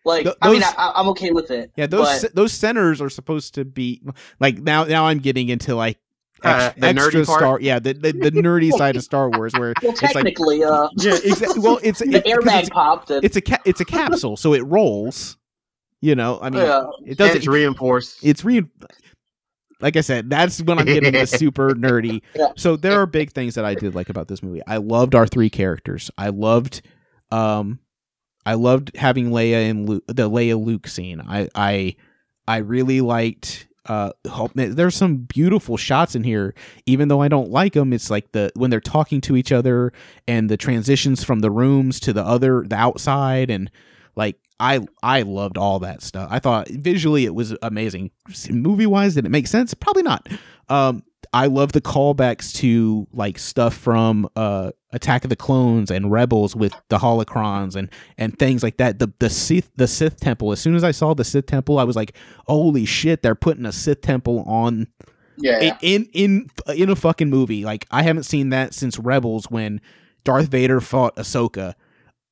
like. 0.05 0.25
Th- 0.25 0.37
I 0.41 0.51
mean, 0.53 0.63
I, 0.63 0.93
I'm 0.97 1.09
okay 1.09 1.31
with 1.31 1.51
it. 1.51 1.71
yeah, 1.77 1.87
those 1.87 2.07
but- 2.07 2.31
ce- 2.31 2.33
those 2.35 2.53
centers 2.53 3.01
are 3.01 3.11
supposed 3.11 3.55
to 3.55 3.65
be 3.65 4.03
like 4.41 4.59
now. 4.59 4.85
Now 4.85 5.07
I'm 5.07 5.19
getting 5.19 5.49
into 5.49 5.75
like 5.75 5.99
Uh, 6.45 6.71
ex- 6.73 6.81
the 6.81 6.87
nerdy 6.89 7.21
extra 7.21 7.39
part? 7.39 7.63
Yeah, 7.63 7.79
the, 7.81 7.95
the 7.95 8.13
the 8.13 8.31
nerdy 8.31 8.71
side 8.71 8.97
of 8.97 9.03
Star 9.03 9.29
Wars 9.31 9.53
where 9.55 9.75
Well, 9.83 9.93
it's 9.93 10.03
like 10.03 10.13
technically, 10.13 10.63
uh, 10.63 10.89
yeah, 10.99 11.17
exactly. 11.25 11.61
Well, 11.61 11.81
it's 11.83 11.99
the 12.05 12.17
it, 12.19 12.25
airbag 12.27 12.61
it's, 12.61 12.71
popped. 12.71 13.11
And, 13.11 13.25
it's 13.25 13.37
a 13.37 13.41
ca- 13.41 13.63
it's 13.65 13.81
a 13.81 13.85
capsule, 13.85 14.37
so 14.37 14.55
it 14.55 14.65
rolls. 14.67 15.37
You 16.01 16.15
know, 16.15 16.39
I 16.41 16.51
mean, 16.51 16.63
yeah. 16.63 16.85
it 17.05 17.19
doesn't. 17.19 17.39
it's 17.39 17.49
reinforced. 17.49 18.21
it's 18.23 18.45
re 18.45 18.63
like 19.81 19.97
I 19.97 20.01
said, 20.01 20.29
that's 20.31 20.61
when 20.63 20.79
I'm 20.79 20.87
getting 20.87 21.13
the 21.13 21.27
super 21.27 21.71
nerdy. 21.75 22.23
Yeah. 22.37 22.49
So 22.57 22.77
there 22.77 23.01
are 23.01 23.07
big 23.07 23.33
things 23.33 23.55
that 23.57 23.65
I 23.65 23.75
did 23.75 23.95
like 23.97 24.09
about 24.09 24.29
this 24.29 24.43
movie. 24.43 24.61
I 24.67 24.77
loved 24.77 25.15
our 25.15 25.27
three 25.27 25.51
characters. 25.51 26.11
I 26.17 26.29
loved 26.29 26.83
um 27.33 27.81
I 28.49 28.55
loved 28.55 28.97
having 28.97 29.31
Leia 29.31 29.71
and 29.71 29.89
Luke, 29.89 30.05
the 30.07 30.29
Leia 30.31 30.57
Luke 30.63 30.87
scene. 30.89 31.21
I 31.21 31.49
I 31.55 31.97
I 32.47 32.59
really 32.59 33.01
liked 33.01 33.67
Uh, 33.89 34.13
there's 34.55 34.97
some 34.97 35.17
beautiful 35.17 35.77
shots 35.79 36.15
in 36.15 36.23
here. 36.23 36.55
Even 36.85 37.09
though 37.09 37.23
I 37.23 37.29
don't 37.29 37.51
like 37.51 37.73
them, 37.73 37.93
it's 37.93 38.11
like 38.11 38.33
the 38.33 38.51
when 38.55 38.71
they're 38.71 38.93
talking 38.97 39.21
to 39.23 39.37
each 39.37 39.53
other 39.53 39.93
and 40.27 40.51
the 40.51 40.57
transitions 40.57 41.25
from 41.25 41.41
the 41.41 41.51
rooms 41.51 41.99
to 42.01 42.13
the 42.13 42.23
other, 42.23 42.65
the 42.69 42.77
outside, 42.77 43.51
and 43.51 43.71
like 44.15 44.37
I 44.61 44.81
I 45.03 45.23
loved 45.23 45.57
all 45.57 45.79
that 45.81 46.03
stuff. 46.03 46.29
I 46.31 46.39
thought 46.39 46.69
visually 46.69 47.25
it 47.25 47.35
was 47.35 47.57
amazing. 47.63 48.11
Movie 48.51 48.87
wise, 48.87 49.15
did 49.15 49.25
it 49.25 49.31
make 49.31 49.47
sense? 49.47 49.75
Probably 49.75 50.03
not. 50.03 50.29
Um, 50.69 51.03
I 51.33 51.47
love 51.47 51.73
the 51.73 51.81
callbacks 51.81 52.53
to 52.57 53.07
like 53.13 53.39
stuff 53.39 53.75
from 53.75 54.29
uh 54.37 54.71
Attack 54.91 55.25
of 55.25 55.29
the 55.31 55.37
Clones 55.37 55.91
and 55.91 56.11
Rebels 56.11 56.57
with 56.57 56.73
the 56.89 56.99
holocrons 56.99 57.77
and 57.77 57.91
and 58.17 58.39
things 58.39 58.63
like 58.63 58.79
that. 58.79 58.99
The 58.99 59.13
the 59.19 59.29
Sith 59.31 59.71
the 59.77 59.87
Sith 59.87 60.19
temple. 60.19 60.53
As 60.53 60.61
soon 60.61 60.75
as 60.75 60.83
I 60.85 60.91
saw 60.93 61.13
the 61.15 61.25
Sith 61.25 61.47
temple, 61.47 61.79
I 61.79 61.85
was 61.85 61.97
like, 61.97 62.17
"Holy 62.47 62.85
shit! 62.87 63.23
They're 63.23 63.35
putting 63.35 63.67
a 63.67 63.73
Sith 63.73 64.01
temple 64.01 64.45
on 64.47 64.87
Yeah, 65.37 65.61
yeah. 65.61 65.79
in 65.83 66.09
in 66.15 66.51
in 66.75 66.89
a 66.89 66.97
fucking 66.97 67.29
movie." 67.29 67.65
Like 67.65 67.87
I 67.91 68.03
haven't 68.03 68.23
seen 68.23 68.49
that 68.51 68.73
since 68.73 68.99
Rebels 68.99 69.51
when 69.51 69.81
Darth 70.25 70.49
Vader 70.49 70.81
fought 70.81 71.15
Ahsoka. 71.17 71.75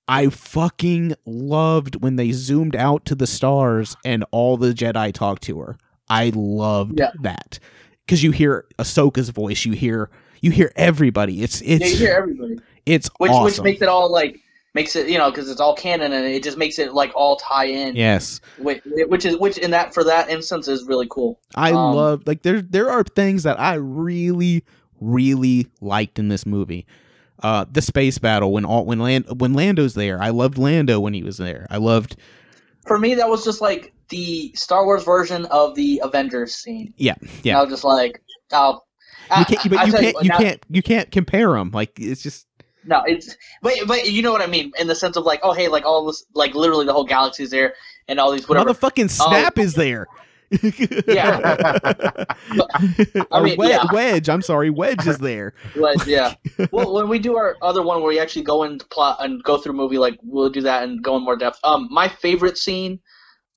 I 0.09 0.29
fucking 0.29 1.15
loved 1.27 2.01
when 2.03 2.15
they 2.17 2.31
zoomed 2.31 2.77
out 2.77 3.05
to 3.07 3.15
the 3.17 3.27
stars 3.27 3.97
and 4.05 4.25
all 4.31 4.57
the 4.57 4.73
Jedi 4.73 5.13
talked 5.13 5.43
to 5.45 5.59
her. 5.61 5.77
I 6.09 6.31
loved 6.35 7.01
Yeah. 7.01 7.11
that 7.23 7.59
because 8.07 8.23
you 8.23 8.31
hear 8.31 8.65
Ahsoka's 8.79 9.31
voice, 9.31 9.65
you 9.65 9.73
hear 9.73 10.09
you 10.41 10.51
hear 10.51 10.73
everybody. 10.77 11.43
It's 11.43 11.61
it's 11.63 11.85
yeah, 11.85 11.87
you 11.91 11.97
hear 11.97 12.15
everybody, 12.17 12.59
it's 12.87 13.11
which 13.19 13.31
awesome. 13.33 13.45
which 13.45 13.61
makes 13.73 13.83
it 13.83 13.89
all 13.89 14.11
like 14.11 14.41
makes 14.75 14.95
it 14.95 15.09
you 15.09 15.19
know 15.19 15.31
because 15.31 15.51
it's 15.51 15.61
all 15.61 15.75
canon 15.75 16.13
and 16.13 16.25
it 16.27 16.43
just 16.43 16.59
makes 16.59 16.79
it 16.79 16.93
like 16.93 17.11
all 17.15 17.37
tie 17.37 17.65
in. 17.67 17.97
yes, 17.97 18.41
Which, 18.59 18.83
which 18.85 19.25
is 19.25 19.37
which 19.39 19.59
in 19.59 19.71
that 19.73 19.93
for 19.95 20.05
that 20.05 20.29
instance 20.31 20.69
is 20.69 20.85
really 20.85 21.07
cool. 21.11 21.41
I 21.55 21.71
Um, 21.73 21.95
love 21.95 22.23
like 22.27 22.43
there 22.43 22.61
there 22.63 22.91
are 22.91 23.03
things 23.03 23.43
that 23.45 23.59
I 23.59 23.75
really 23.75 24.63
really 25.01 25.67
liked 25.81 26.19
in 26.19 26.29
this 26.29 26.47
movie. 26.47 26.87
Uh, 27.43 27.67
the 27.71 27.83
space 27.83 28.17
battle 28.19 28.53
when 28.53 28.65
all 28.65 28.85
when 28.87 28.99
Land 28.99 29.27
when 29.41 29.53
Lando's 29.53 29.95
there, 29.95 30.23
I 30.23 30.31
loved 30.31 30.57
Lando 30.59 31.01
when 31.01 31.13
he 31.15 31.23
was 31.23 31.37
there. 31.39 31.67
I 31.71 31.77
loved 31.79 32.17
For 32.87 32.99
me, 32.99 33.15
that 33.17 33.29
was 33.29 33.45
just 33.45 33.61
like 33.61 33.93
the 34.09 34.53
Star 34.55 34.85
Wars 34.85 35.05
version 35.05 35.47
of 35.47 35.75
the 35.75 36.01
Avengers 36.05 36.55
scene. 36.55 36.95
yeah 36.97 37.15
yeah. 37.43 37.59
I 37.59 37.63
was 37.63 37.71
just 37.71 37.85
like, 37.85 38.23
oh. 38.53 38.81
You 39.37 39.45
can't, 39.45 39.71
but 39.71 39.87
you 39.87 39.93
can't, 39.93 40.17
you 40.23 40.29
now, 40.29 40.39
can't, 40.39 40.63
you 40.71 40.83
can't 40.83 41.11
compare 41.11 41.53
them. 41.53 41.73
Like 41.73 41.99
it's 41.99 42.23
just 42.23 42.47
No, 42.85 43.03
it's 43.07 43.37
but 43.61 43.75
but 43.89 44.09
you 44.09 44.23
know 44.23 44.31
what 44.31 44.41
I 44.41 44.47
mean 44.47 44.71
in 44.79 44.87
the 44.87 44.95
sense 44.95 45.17
of 45.17 45.25
like, 45.25 45.41
oh 45.43 45.53
hey, 45.53 45.67
like 45.67 45.85
all 45.85 46.07
this, 46.07 46.25
like 46.35 46.55
literally 46.55 46.87
the 46.87 46.93
whole 46.93 47.05
galaxy's 47.05 47.51
there 47.51 47.75
and 48.07 48.21
all 48.21 48.31
these 48.31 48.49
whatever. 48.49 48.71
motherfucking 48.71 49.11
snap 49.11 49.59
is 49.59 49.75
there. 49.75 50.07
Yeah. 51.09 51.41
I 53.31 53.43
mean, 53.43 53.57
yeah. 53.61 53.85
Wedge. 53.93 54.29
I'm 54.29 54.43
sorry, 54.43 54.71
Wedge 54.71 55.07
is 55.07 55.19
there. 55.19 55.55
Like, 55.75 56.07
yeah. 56.07 56.35
well, 56.71 56.95
when 56.95 57.09
we 57.09 57.19
do 57.19 57.37
our 57.37 57.57
other 57.63 57.83
one 57.83 58.01
where 58.01 58.09
we 58.09 58.19
actually 58.19 58.43
go 58.43 58.63
into 58.63 58.87
plot 58.87 59.19
and 59.21 59.43
go 59.43 59.59
through 59.59 59.75
movie, 59.75 59.99
like 59.99 60.19
we'll 60.23 60.51
do 60.51 60.61
that 60.63 60.85
and 60.85 61.03
go 61.03 61.17
in 61.17 61.25
more 61.25 61.37
depth. 61.37 61.59
Um, 61.65 61.89
my 61.91 62.09
favorite 62.09 62.59
scene, 62.59 63.01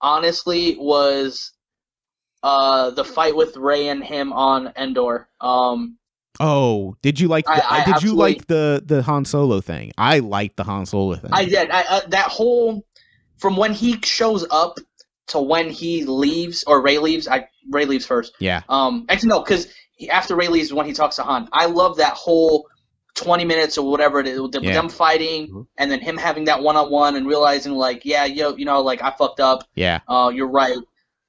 honestly, 0.01 0.75
was 0.79 1.51
uh 2.43 2.91
the 2.91 3.03
fight 3.03 3.35
with 3.35 3.57
Rey 3.57 3.87
and 3.89 4.03
him 4.03 4.31
on 4.33 4.71
Endor. 4.77 5.27
Um, 5.41 5.97
Oh, 6.41 6.95
did 7.01 7.19
you 7.19 7.27
like? 7.27 7.45
The, 7.45 7.51
I- 7.51 7.81
I 7.81 7.83
did 7.85 8.01
you 8.03 8.15
like 8.15 8.47
the 8.47 8.81
the 8.85 9.03
Han 9.03 9.25
Solo 9.25 9.59
thing? 9.59 9.91
I 9.97 10.19
liked 10.19 10.55
the 10.55 10.63
Han 10.63 10.85
Solo 10.85 11.15
thing. 11.15 11.31
I 11.33 11.43
did. 11.45 11.69
I, 11.69 11.81
I 11.81 12.01
that 12.09 12.27
whole 12.27 12.85
from 13.37 13.57
when 13.57 13.73
he 13.73 13.99
shows 14.03 14.45
up 14.49 14.77
to 15.27 15.39
when 15.41 15.69
he 15.69 16.05
leaves 16.05 16.63
or 16.65 16.81
Rey 16.81 16.97
leaves. 16.97 17.27
I 17.27 17.47
Rey 17.69 17.83
leaves 17.85 18.05
first. 18.05 18.33
yeah, 18.39 18.61
Um, 18.69 19.05
actually 19.09 19.29
no, 19.29 19.41
because 19.41 19.67
after 20.09 20.35
Rey 20.37 20.47
leaves, 20.47 20.67
is 20.67 20.73
when 20.73 20.85
he 20.85 20.93
talks 20.93 21.17
to 21.17 21.23
Han. 21.23 21.49
I 21.51 21.65
love 21.65 21.97
that 21.97 22.13
whole 22.13 22.67
twenty 23.15 23.45
minutes 23.45 23.77
or 23.77 23.89
whatever 23.89 24.19
it 24.19 24.27
is, 24.27 24.39
with 24.39 24.51
them 24.51 24.63
Yeah. 24.63 24.73
them 24.73 24.89
fighting, 24.89 25.47
Mhm. 25.49 25.67
and 25.77 25.91
then 25.91 25.99
him 25.99 26.17
having 26.17 26.45
that 26.45 26.61
one 26.61 26.75
on 26.77 26.89
one 26.91 27.15
and 27.15 27.27
realizing 27.27 27.73
like, 27.73 28.05
yeah, 28.05 28.25
yo, 28.25 28.55
you 28.55 28.65
know, 28.65 28.81
like 28.81 29.01
I 29.01 29.11
fucked 29.11 29.39
up. 29.39 29.63
yeah, 29.75 29.99
Uh, 30.07 30.31
you're 30.33 30.47
right. 30.49 30.77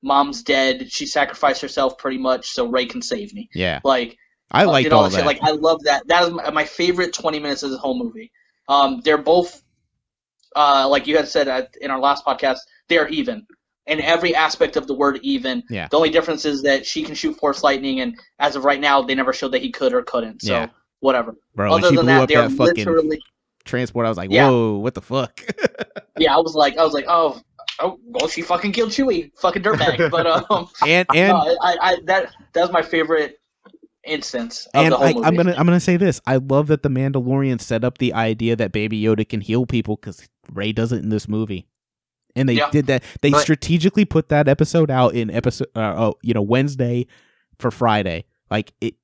Mom's 0.03 0.43
dead. 0.43 0.91
She 0.91 1.07
sacrificed 1.07 1.61
herself 1.63 1.99
pretty 1.99 2.19
much 2.19 2.49
so 2.51 2.67
Rey 2.67 2.87
can 2.87 3.03
save 3.03 3.35
me. 3.35 3.49
yeah. 3.55 3.81
Like 3.85 4.17
I 4.51 4.63
uh, 4.65 4.67
all 4.67 4.73
all 4.95 5.03
that 5.11 5.13
shit. 5.13 5.27
Like 5.27 5.41
I 5.43 5.51
love 5.53 5.83
that. 5.85 6.07
That 6.09 6.25
is 6.25 6.31
my, 6.31 6.51
my 6.51 6.65
favorite 6.65 7.13
twenty 7.13 7.39
minutes 7.39 7.63
of 7.63 7.71
the 7.71 7.79
whole 7.79 7.99
movie. 7.99 8.31
Um, 8.69 9.01
they're 9.05 9.19
both, 9.19 9.63
uh, 10.57 10.87
like 10.89 11.07
you 11.07 11.17
had 11.17 11.29
said 11.29 11.69
in 11.81 11.91
our 11.91 11.99
last 12.01 12.25
podcast, 12.25 12.59
they're 12.89 13.09
even 13.09 13.47
in 13.87 14.01
every 14.01 14.35
aspect 14.35 14.77
of 14.77 14.87
the 14.87 14.95
word 14.95 15.19
even. 15.23 15.63
Yeah. 15.71 15.89
The 15.89 15.97
only 15.97 16.11
difference 16.11 16.45
is 16.45 16.63
that 16.63 16.87
she 16.87 17.03
can 17.03 17.15
shoot 17.15 17.35
force 17.39 17.63
lightning, 17.63 18.01
and 18.01 18.19
as 18.39 18.57
of 18.57 18.65
right 18.65 18.81
now, 18.81 19.03
they 19.03 19.15
never 19.15 19.33
showed 19.33 19.53
that 19.53 19.63
he 19.63 19.71
could 19.71 19.93
or 19.93 20.03
couldn't. 20.03 20.43
So 20.43 20.53
Yeah. 20.53 20.69
Whatever. 21.01 21.35
Bro, 21.55 21.73
Other 21.75 21.91
than 21.97 22.07
that, 22.07 22.23
up 22.23 22.29
they're 22.29 22.49
that 22.49 22.57
fucking 22.57 22.85
literally. 22.85 23.21
transport, 23.65 24.07
I 24.07 24.09
was 24.09 24.19
like, 24.19 24.31
Yeah. 24.31 24.49
whoa, 24.49 24.79
what 24.79 24.95
the 24.95 25.03
fuck? 25.03 25.45
Yeah, 26.19 26.35
I 26.37 26.39
was 26.41 26.55
like, 26.55 26.77
I 26.77 26.85
was 26.85 26.93
like, 26.93 27.07
oh. 27.09 27.41
Oh 27.83 27.99
well, 28.05 28.29
she 28.29 28.43
fucking 28.43 28.73
killed 28.73 28.91
Chewie, 28.91 29.31
fucking 29.39 29.63
dirtbag. 29.63 30.11
But 30.11 30.27
um, 30.27 30.69
and 30.87 31.07
and 31.15 31.29
no, 31.33 31.57
I, 31.63 31.77
I 31.81 31.97
that 32.05 32.31
that 32.53 32.61
was 32.61 32.71
my 32.73 32.83
favorite 32.83 33.39
instance 34.07 34.67
of 34.75 34.85
and 34.85 34.93
the 34.93 34.97
whole 34.99 35.07
I, 35.07 35.13
movie. 35.15 35.27
I'm 35.27 35.35
gonna 35.37 35.55
I'm 35.57 35.65
gonna 35.67 35.81
say 35.81 35.97
this. 35.97 36.21
I 36.27 36.37
love 36.37 36.67
that 36.67 36.83
the 36.83 36.91
Mandalorian 36.91 37.59
set 37.61 37.83
up 37.85 37.97
the 37.99 38.13
idea 38.13 38.55
that 38.57 38.73
Baby 38.73 39.01
Yoda 39.01 39.27
can 39.27 39.41
heal 39.41 39.65
people 39.65 39.97
because 39.97 40.29
Rey 40.53 40.73
does 40.73 40.93
it 40.93 41.03
in 41.03 41.09
this 41.09 41.27
movie, 41.29 41.69
and 42.37 42.49
they 42.49 42.55
Yeah. 42.55 42.69
did 42.71 42.87
that. 42.89 43.03
They 43.23 43.31
But- 43.31 43.41
strategically 43.41 44.05
put 44.05 44.29
that 44.29 44.47
episode 44.49 44.91
out 44.91 45.15
in 45.15 45.31
episode, 45.31 45.69
uh, 45.75 45.95
oh, 45.97 46.15
you 46.23 46.35
know, 46.35 46.43
Wednesday 46.43 47.07
for 47.59 47.71
Friday. 47.71 48.25
Like 48.51 48.73
it, 48.83 48.95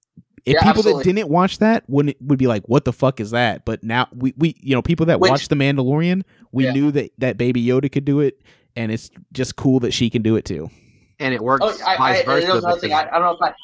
if 0.47 0.55
Yeah, 0.55 0.61
people 0.61 0.71
absolutely. 0.79 1.03
that 1.03 1.15
didn't 1.15 1.29
watch 1.29 1.59
that 1.59 1.85
wouldn't 1.89 2.17
would 2.23 2.39
be 2.39 2.47
like, 2.47 2.63
"What 2.67 2.85
the 2.85 2.93
fuck 2.93 3.21
is 3.21 3.33
that?" 3.33 3.65
But 3.65 3.83
now 3.85 4.07
we 4.15 4.33
we 4.37 4.55
you 4.61 4.75
know 4.75 4.83
people 4.83 5.07
that 5.07 5.21
Which- 5.21 5.31
watched 5.31 5.51
the 5.51 5.57
Mandalorian, 5.57 6.23
we 6.53 6.65
Yeah. 6.65 6.73
knew 6.73 6.91
that 6.93 7.11
that 7.19 7.37
Baby 7.37 7.65
Yoda 7.65 7.91
could 7.93 8.05
do 8.05 8.21
it, 8.21 8.41
and 8.77 8.91
it's 8.93 9.11
just 9.33 9.57
cool 9.57 9.81
that 9.81 9.93
she 9.93 10.09
can 10.09 10.23
do 10.23 10.37
it 10.37 10.45
too. 10.45 10.71
and 11.19 11.33
it 11.35 11.41
works 11.43 11.65
Oh, 11.65 11.69
I, 11.87 11.97
vice 11.97 12.21
I, 12.21 12.25
versa. 12.25 12.47
there's. 12.47 12.65
I, 12.93 13.01
I 13.09 13.11
don't 13.19 13.23
know 13.23 13.31
if 13.33 13.43
I. 13.43 13.55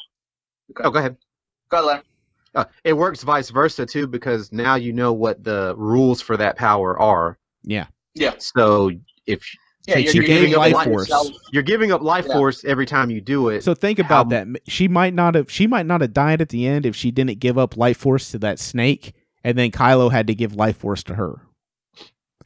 oh, 0.83 0.89
go 0.91 0.99
ahead. 0.99 1.15
Go 1.69 1.77
ahead, 1.77 1.85
Larry. 1.87 2.01
Uh, 2.55 2.65
it 2.83 2.93
works 2.93 3.23
vice 3.23 3.49
versa 3.49 3.85
too 3.85 4.05
because 4.07 4.51
now 4.51 4.75
you 4.75 4.91
know 4.93 5.13
what 5.13 5.43
the 5.43 5.73
rules 5.77 6.19
for 6.21 6.35
that 6.37 6.55
power 6.57 6.99
are. 6.99 7.37
Yeah, 7.63 7.85
Yeah. 8.15 8.33
So 8.39 8.91
if 9.25 9.43
Yeah, 9.85 9.95
She- 9.97 10.01
you're, 10.03 10.11
she 10.11 10.17
you're 10.19 10.25
gave 10.27 10.39
giving 10.41 10.55
up 10.55 10.59
life 10.71 10.85
force. 10.85 11.09
yourself. 11.09 11.27
you're 11.51 11.63
giving 11.63 11.91
up 11.91 12.01
life 12.01 12.25
Yeah. 12.27 12.35
force 12.35 12.63
every 12.63 12.85
time 12.85 13.09
you 13.09 13.19
do 13.19 13.49
it, 13.49 13.63
So 13.63 13.73
think 13.73 13.99
about 13.99 14.25
How- 14.25 14.29
that. 14.45 14.47
She 14.67 14.87
might 14.87 15.13
not 15.13 15.35
have. 15.35 15.51
She 15.51 15.67
might 15.67 15.85
not 15.85 15.99
have 16.01 16.13
died 16.13 16.41
at 16.41 16.49
the 16.49 16.65
end 16.65 16.85
if 16.85 16.95
she 16.95 17.11
didn't 17.11 17.39
give 17.39 17.57
up 17.57 17.75
life 17.75 17.97
force 17.97 18.31
to 18.31 18.39
that 18.39 18.59
snake, 18.59 19.13
and 19.43 19.57
then 19.57 19.71
Kylo 19.71 20.11
had 20.11 20.27
to 20.27 20.35
give 20.35 20.55
life 20.55 20.77
force 20.77 21.03
to 21.03 21.15
her. 21.15 21.41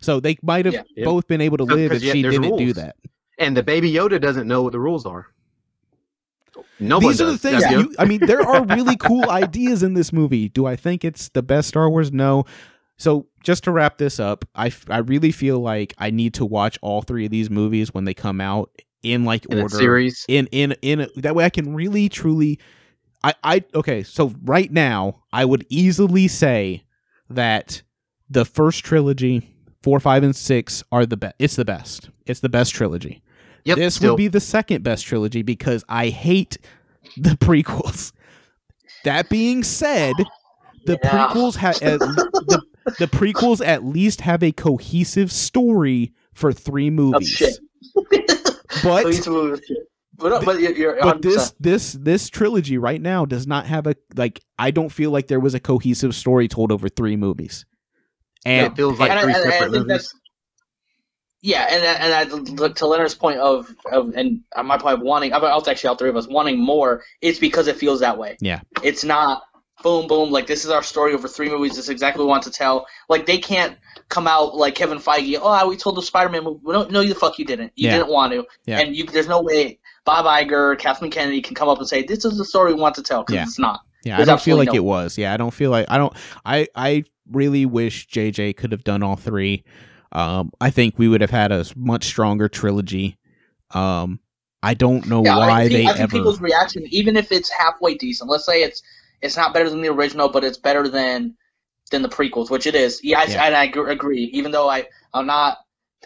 So 0.02 0.20
they 0.20 0.38
might 0.42 0.66
have 0.66 0.74
Yeah. 0.74 0.82
Yeah. 0.96 1.06
both 1.06 1.28
been 1.28 1.42
able 1.42 1.58
to 1.58 1.64
live 1.64 1.92
if 1.92 2.02
yeah, 2.04 2.14
she 2.14 2.22
didn't 2.24 2.58
do 2.58 2.74
that. 2.74 2.96
and 3.40 3.56
the 3.56 3.62
baby 3.64 3.92
Yoda 3.92 4.20
doesn't 4.20 4.48
know 4.48 4.64
what 4.64 4.72
the 4.72 4.80
rules 4.80 5.06
are. 5.06 5.28
No 6.80 6.98
one 6.98 7.08
These 7.08 7.22
are 7.22 7.26
the 7.32 7.38
things. 7.38 7.62
Yeah. 7.64 7.72
You, 7.80 7.96
I 8.00 8.06
mean, 8.06 8.20
there 8.26 8.42
are 8.42 8.64
really 8.66 8.96
cool 8.96 9.30
ideas 9.30 9.84
in 9.84 9.94
this 9.94 10.12
movie. 10.14 10.50
Do 10.50 10.66
I 10.66 10.76
think 10.76 11.04
it's 11.06 11.30
the 11.30 11.42
best 11.44 11.68
Star 11.68 11.90
Wars? 11.90 12.12
No. 12.12 12.46
So 12.98 13.28
just 13.44 13.64
to 13.66 13.72
wrap 13.72 13.98
this 13.98 14.20
up, 14.20 14.44
I, 14.56 14.68
f- 14.68 14.86
I 14.90 14.98
really 14.98 15.32
feel 15.32 15.60
like 15.60 15.94
I 15.98 16.10
need 16.10 16.34
to 16.36 16.46
watch 16.46 16.80
all 16.82 17.02
three 17.02 17.26
of 17.26 17.32
these 17.32 17.50
movies 17.50 17.94
when 17.94 18.06
they 18.06 18.14
come 18.14 18.42
out 18.42 18.72
in 19.04 19.24
like 19.24 19.46
in 19.46 19.60
a 19.60 19.62
order. 19.64 19.78
series. 19.78 20.26
in 20.28 20.48
in 20.52 20.74
in 20.82 21.02
a, 21.02 21.08
that 21.18 21.36
way 21.36 21.46
I 21.46 21.50
can 21.52 21.76
really 21.76 22.10
truly 22.10 22.60
I 23.24 23.36
I 23.44 23.64
okay 23.76 24.02
so 24.02 24.34
right 24.44 24.72
now 24.72 25.24
I 25.32 25.46
would 25.46 25.66
easily 25.70 26.28
say 26.28 26.84
that 27.30 27.84
the 28.30 28.44
first 28.44 28.84
trilogy 28.84 29.54
4 29.84 30.00
5 30.00 30.24
and 30.24 30.36
6 30.36 30.84
are 30.92 31.06
the 31.06 31.16
best 31.16 31.36
it's 31.38 31.56
the 31.56 31.64
best 31.64 32.10
it's 32.26 32.40
the 32.40 32.50
best 32.50 32.74
trilogy 32.74 33.22
Yep. 33.66 33.78
this 33.78 33.96
still. 33.96 34.14
would 34.14 34.18
be 34.18 34.28
the 34.30 34.40
second 34.40 34.84
best 34.84 35.06
trilogy 35.06 35.44
because 35.44 35.84
I 35.88 36.08
hate 36.10 36.58
the 37.18 37.30
prequels 37.38 38.14
that 39.04 39.30
being 39.30 39.64
said 39.64 40.16
the 40.86 40.98
Yeah. 41.04 41.10
prequels 41.28 41.56
have 41.58 41.76
the, 41.80 42.62
the 43.00 43.08
prequels 43.08 43.66
at 43.66 43.84
least 43.84 44.22
have 44.22 44.44
a 44.44 44.52
cohesive 44.52 45.32
story 45.32 46.14
for 46.34 46.54
3 46.54 46.90
movies 46.90 47.30
shit. 47.30 47.60
but 48.84 49.04
Please 49.04 49.28
move. 49.28 49.62
But, 50.18 50.46
but 50.46 50.60
you're, 50.60 50.76
you're 50.76 51.02
but 51.02 51.22
this 51.22 51.54
this 51.60 51.94
this 51.94 52.28
trilogy 52.30 52.80
right 52.80 53.00
now 53.00 53.26
does 53.26 53.46
not 53.46 53.68
have 53.68 53.86
a 53.86 53.96
like 54.16 54.42
I 54.58 54.72
don't 54.72 54.90
feel 54.90 55.12
like 55.12 55.28
there 55.28 55.40
was 55.40 55.54
a 55.54 55.60
cohesive 55.60 56.16
story 56.16 56.48
told 56.48 56.72
over 56.72 56.90
three 56.90 57.16
movies. 57.16 57.66
And 58.44 58.72
it 58.72 58.76
feels 58.76 59.00
like 59.00 59.12
And 59.12 59.20
three 59.20 59.34
and 59.34 59.38
I 59.38 59.50
separate 59.50 59.72
think 59.72 59.88
movies. 59.88 60.14
Yeah, 61.42 61.68
and 61.70 61.84
and 61.84 62.58
I, 62.66 62.68
to 62.70 62.88
Leonard's 62.88 63.14
point 63.14 63.38
of, 63.40 63.74
of 63.92 64.16
and 64.16 64.42
my 64.64 64.80
point 64.80 64.96
of 64.96 65.02
wanting, 65.02 65.34
I 65.34 65.38
was 65.38 65.68
actually 65.68 65.90
all 65.90 65.96
three 65.96 66.10
of 66.10 66.16
us 66.16 66.28
wanting 66.28 66.60
more. 66.60 67.04
It's 67.22 67.38
because 67.38 67.68
it 67.68 67.76
feels 67.76 68.00
that 68.00 68.18
way. 68.18 68.38
Yeah. 68.42 68.62
it's 68.84 69.04
not 69.04 69.44
boom 69.84 70.08
boom 70.08 70.32
like 70.32 70.48
this 70.48 70.66
is 70.66 70.72
our 70.72 70.82
story 70.84 71.14
over 71.14 71.28
three 71.28 71.50
movies. 71.50 71.72
This 71.76 71.86
is 71.86 71.90
exactly 71.90 72.20
what 72.22 72.26
we 72.28 72.32
want 72.32 72.44
to 72.44 72.52
tell. 72.52 72.88
Like 73.10 73.26
they 73.26 73.38
can't 73.38 73.78
come 74.10 74.28
out 74.28 74.56
like 74.56 74.76
Kevin 74.76 74.98
Feige. 75.00 75.38
Oh, 75.42 75.68
we 75.68 75.78
told 75.78 75.98
the 75.98 76.02
Spider-Man 76.02 76.44
movie. 76.44 76.60
No, 76.66 76.84
no, 76.86 77.02
you 77.02 77.10
the 77.10 77.16
fuck 77.20 77.38
you 77.40 77.46
didn't. 77.46 77.74
You 77.76 77.88
Yeah. 77.88 77.98
didn't 77.98 78.10
want 78.12 78.34
to. 78.34 78.46
Yeah. 78.66 78.80
And 78.80 78.96
you, 78.96 79.06
there's 79.06 79.28
no 79.28 79.42
way 79.42 79.80
Bob 80.06 80.26
Iger, 80.26 80.78
Kathleen 80.80 81.12
Kennedy 81.12 81.42
can 81.42 81.54
come 81.56 81.70
up 81.70 81.78
and 81.80 81.88
say 81.88 82.04
this 82.04 82.26
is 82.26 82.38
the 82.38 82.46
story 82.46 82.74
we 82.74 82.80
want 82.82 82.96
to 82.96 83.04
tell 83.04 83.22
because 83.24 83.36
Yeah. 83.36 83.44
it's 83.44 83.60
not. 83.60 83.82
Yeah, 84.04 84.18
There's 84.18 84.30
I 84.30 84.32
don't 84.32 84.42
feel 84.42 84.58
like 84.58 84.68
no- 84.68 84.76
it 84.76 84.84
was. 84.84 85.18
Yeah, 85.18 85.34
I 85.34 85.38
don't 85.38 85.54
feel 85.54 85.70
like 85.72 85.86
I 85.90 85.98
don't. 85.98 86.14
I 86.46 86.68
I 86.76 87.04
really 87.30 87.66
wish 87.66 88.08
JJ 88.08 88.56
could 88.56 88.72
have 88.72 88.84
done 88.86 89.04
all 89.04 89.18
three. 89.18 89.64
Um, 90.14 90.52
I 90.62 90.70
think 90.70 90.98
we 90.98 91.10
would 91.10 91.20
have 91.20 91.32
had 91.32 91.52
a 91.52 91.66
much 91.76 92.06
stronger 92.06 92.48
trilogy. 92.48 93.18
Um, 93.72 94.22
I 94.64 94.74
don't 94.76 95.06
know 95.08 95.24
Yeah, 95.24 95.38
why 95.38 95.50
I 95.52 95.68
think, 95.68 95.72
they 95.74 95.84
I 95.86 95.88
think 95.90 96.00
ever. 96.00 96.12
people's 96.18 96.40
reaction, 96.40 96.84
even 96.90 97.18
if 97.18 97.32
it's 97.34 97.50
halfway 97.50 97.96
decent, 97.96 98.30
let's 98.30 98.46
say 98.46 98.64
it's 98.64 98.82
it's 99.22 99.38
not 99.38 99.54
better 99.54 99.70
than 99.70 99.82
the 99.82 99.90
original, 99.90 100.30
but 100.30 100.44
it's 100.44 100.58
better 100.58 100.88
than 100.88 101.36
than 101.92 102.02
the 102.02 102.10
prequels, 102.10 102.50
which 102.50 102.68
it 102.68 102.76
is. 102.76 103.02
Yeah, 103.04 103.20
I, 103.20 103.24
Yeah. 103.26 103.44
and 103.46 103.56
I 103.56 103.66
agree. 103.66 104.24
Even 104.34 104.52
though 104.52 104.70
I 104.70 104.86
I'm 105.14 105.26
not, 105.26 105.58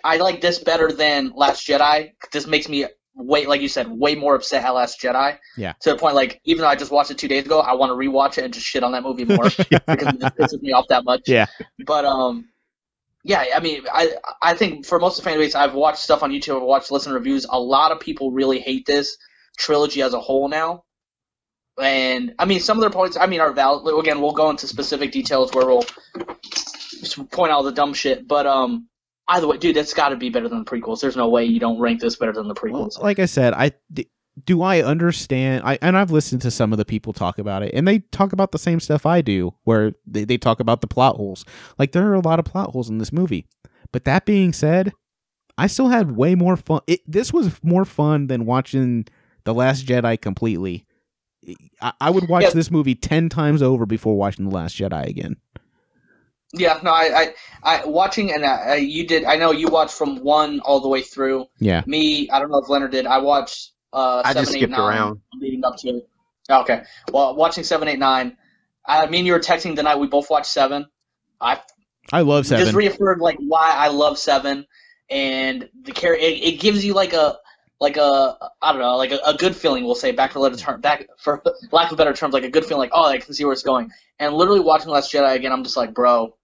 I 0.03 0.17
like 0.17 0.41
this 0.41 0.59
better 0.59 0.91
than 0.91 1.31
Last 1.35 1.67
Jedi. 1.67 2.11
This 2.31 2.45
makes 2.47 2.69
me 2.69 2.85
way, 3.15 3.45
like 3.45 3.61
you 3.61 3.67
said, 3.67 3.87
way 3.89 4.15
more 4.15 4.35
upset 4.35 4.63
at 4.63 4.69
Last 4.69 5.01
Jedi. 5.01 5.37
Yeah. 5.57 5.73
To 5.81 5.91
the 5.91 5.97
point, 5.97 6.15
like 6.15 6.39
even 6.45 6.61
though 6.61 6.67
I 6.69 6.75
just 6.75 6.91
watched 6.91 7.11
it 7.11 7.17
two 7.17 7.27
days 7.27 7.45
ago, 7.45 7.59
I 7.59 7.73
want 7.73 7.89
to 7.89 7.95
rewatch 7.95 8.37
it 8.37 8.45
and 8.45 8.53
just 8.53 8.65
shit 8.65 8.83
on 8.83 8.91
that 8.93 9.03
movie 9.03 9.25
more 9.25 9.43
because 9.49 9.67
it 9.87 9.87
pisses 10.37 10.61
me 10.61 10.71
off 10.71 10.85
that 10.89 11.03
much. 11.03 11.21
Yeah. 11.27 11.47
But 11.85 12.05
um, 12.05 12.49
yeah, 13.23 13.43
I 13.55 13.59
mean, 13.59 13.83
I 13.91 14.13
I 14.41 14.53
think 14.53 14.85
for 14.85 14.99
most 14.99 15.17
of 15.19 15.23
the 15.23 15.29
fan 15.29 15.39
base, 15.39 15.55
I've 15.55 15.73
watched 15.73 15.99
stuff 15.99 16.23
on 16.23 16.31
YouTube, 16.31 16.57
I've 16.57 16.63
watched 16.63 16.91
listen 16.91 17.11
reviews. 17.13 17.45
A 17.49 17.59
lot 17.59 17.91
of 17.91 17.99
people 17.99 18.31
really 18.31 18.59
hate 18.59 18.85
this 18.85 19.17
trilogy 19.57 20.01
as 20.01 20.13
a 20.13 20.19
whole 20.19 20.47
now. 20.47 20.83
And 21.79 22.33
I 22.39 22.45
mean, 22.45 22.59
some 22.59 22.77
of 22.77 22.81
their 22.81 22.89
points, 22.89 23.17
I 23.17 23.25
mean, 23.27 23.39
are 23.39 23.51
valid. 23.53 23.87
Again, 23.99 24.21
we'll 24.21 24.33
go 24.33 24.49
into 24.49 24.67
specific 24.67 25.11
details 25.11 25.53
where 25.53 25.65
we'll 25.65 25.85
point 27.31 27.51
out 27.51 27.61
the 27.63 27.71
dumb 27.71 27.93
shit. 27.93 28.27
But 28.27 28.45
um, 28.45 28.87
either 29.27 29.47
way, 29.47 29.57
dude, 29.57 29.75
that's 29.75 29.93
got 29.93 30.09
to 30.09 30.15
be 30.15 30.29
better 30.29 30.49
than 30.49 30.59
the 30.63 30.65
prequels. 30.65 31.01
There's 31.01 31.15
no 31.15 31.29
way 31.29 31.45
you 31.45 31.59
don't 31.59 31.79
rank 31.79 32.01
this 32.01 32.15
better 32.15 32.33
than 32.33 32.47
the 32.47 32.55
Well, 32.61 32.87
prequels. 32.89 33.01
like 33.01 33.19
I 33.19 33.25
said, 33.25 33.53
I 33.53 33.71
d- 33.91 34.09
do 34.45 34.61
I 34.61 34.81
understand. 34.81 35.63
I 35.65 35.77
and 35.81 35.97
I've 35.97 36.11
listened 36.11 36.41
to 36.43 36.51
some 36.51 36.71
of 36.71 36.77
the 36.77 36.85
people 36.85 37.13
talk 37.13 37.37
about 37.37 37.63
it, 37.63 37.73
and 37.73 37.87
they 37.87 37.99
talk 37.99 38.33
about 38.33 38.51
the 38.51 38.59
same 38.59 38.79
stuff 38.79 39.05
I 39.05 39.21
do, 39.21 39.53
where 39.63 39.93
they, 40.05 40.25
they 40.25 40.37
talk 40.37 40.59
about 40.59 40.81
the 40.81 40.87
plot 40.87 41.15
holes. 41.15 41.45
Like 41.79 41.91
there 41.93 42.07
are 42.09 42.13
a 42.15 42.21
lot 42.21 42.39
of 42.39 42.45
plot 42.45 42.71
holes 42.71 42.89
in 42.89 42.97
this 42.97 43.11
movie. 43.13 43.45
But 43.91 44.05
that 44.05 44.25
being 44.25 44.53
said, 44.53 44.93
I 45.57 45.67
still 45.67 45.89
had 45.89 46.15
way 46.15 46.35
more 46.35 46.55
fun. 46.55 46.81
It, 46.87 47.01
this 47.05 47.33
was 47.33 47.61
more 47.63 47.85
fun 47.85 48.27
than 48.27 48.45
watching 48.45 49.05
The 49.43 49.53
Last 49.53 49.85
Jedi 49.85 50.19
completely. 50.21 50.85
I, 51.81 51.93
I 51.99 52.09
would 52.09 52.27
watch 52.29 52.43
Yeah. 52.43 52.49
this 52.51 52.69
movie 52.71 52.95
ten 52.95 53.29
times 53.29 53.61
over 53.61 53.85
before 53.85 54.15
watching 54.17 54.45
The 54.49 54.55
Last 54.55 54.75
Jedi 54.77 55.07
again. 55.07 55.37
Yeah, 56.53 56.79
no, 56.83 56.91
I, 56.91 57.33
I, 57.63 57.81
I 57.81 57.85
watching 57.85 58.33
and 58.33 58.45
I, 58.45 58.75
you 58.75 59.07
did. 59.07 59.23
I 59.23 59.37
know 59.37 59.51
you 59.51 59.67
watched 59.69 59.93
from 59.93 60.17
one 60.21 60.59
all 60.59 60.81
the 60.81 60.89
way 60.89 61.01
through. 61.01 61.45
Yeah, 61.59 61.81
Me, 61.87 62.29
I 62.29 62.39
don't 62.39 62.51
know 62.51 62.57
if 62.57 62.67
Leonard 62.67 62.91
did. 62.91 63.05
I 63.05 63.19
watched 63.19 63.71
uh, 63.93 64.21
I 64.25 64.33
seven, 64.33 64.43
just 64.43 64.55
eight, 64.55 64.59
skipped 64.59 64.71
nine 64.71 64.81
around. 64.81 65.21
leading 65.39 65.63
up 65.63 65.77
to 65.77 65.89
it. 65.89 66.09
Okay, 66.49 66.83
well, 67.13 67.35
watching 67.35 67.63
seven, 67.63 67.87
eight, 67.87 67.99
nine. 67.99 68.35
I 68.85 69.05
mean, 69.07 69.25
you 69.25 69.31
were 69.31 69.39
texting 69.39 69.75
the 69.77 69.83
night 69.83 69.99
we 69.99 70.07
both 70.07 70.29
watched 70.29 70.47
seven. 70.51 70.87
I 71.39 71.61
I 72.11 72.21
love 72.21 72.45
seven. 72.45 72.61
just 72.65 72.71
Seven. 72.71 72.77
reaffirmed 72.77 73.21
like 73.21 73.37
why 73.39 73.71
I 73.73 73.87
love 73.87 74.17
seven, 74.17 74.65
and 75.09 75.69
the 75.83 75.93
care. 75.93 76.13
It, 76.15 76.43
it 76.43 76.59
gives 76.59 76.83
you 76.83 76.93
like 76.93 77.13
a 77.13 77.37
like 77.81 77.97
a 77.97 78.37
I 78.61 78.71
don't 78.71 78.79
know 78.79 78.95
like 78.95 79.11
a, 79.11 79.19
a 79.25 79.33
good 79.33 79.55
feeling. 79.55 79.83
We'll 79.83 79.95
say 79.95 80.11
back 80.11 80.31
for 80.31 80.49
term 80.51 80.79
back 80.79 81.07
for 81.17 81.43
lack 81.71 81.91
of 81.91 81.97
better 81.97 82.13
terms 82.13 82.33
like 82.33 82.43
a 82.43 82.49
good 82.49 82.63
feeling 82.63 82.79
like 82.79 82.91
oh 82.93 83.05
I 83.05 83.17
can 83.17 83.33
see 83.33 83.43
where 83.43 83.51
it's 83.51 83.63
going. 83.63 83.89
And 84.19 84.35
literally 84.35 84.61
watching 84.61 84.89
Last 84.89 85.11
Jedi 85.11 85.35
again, 85.35 85.51
I'm 85.51 85.63
just 85.63 85.75
like 85.75 85.93
bro, 85.93 86.37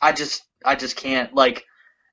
I 0.00 0.12
just 0.12 0.44
I 0.64 0.76
just 0.76 0.94
can't 0.94 1.34
like. 1.34 1.64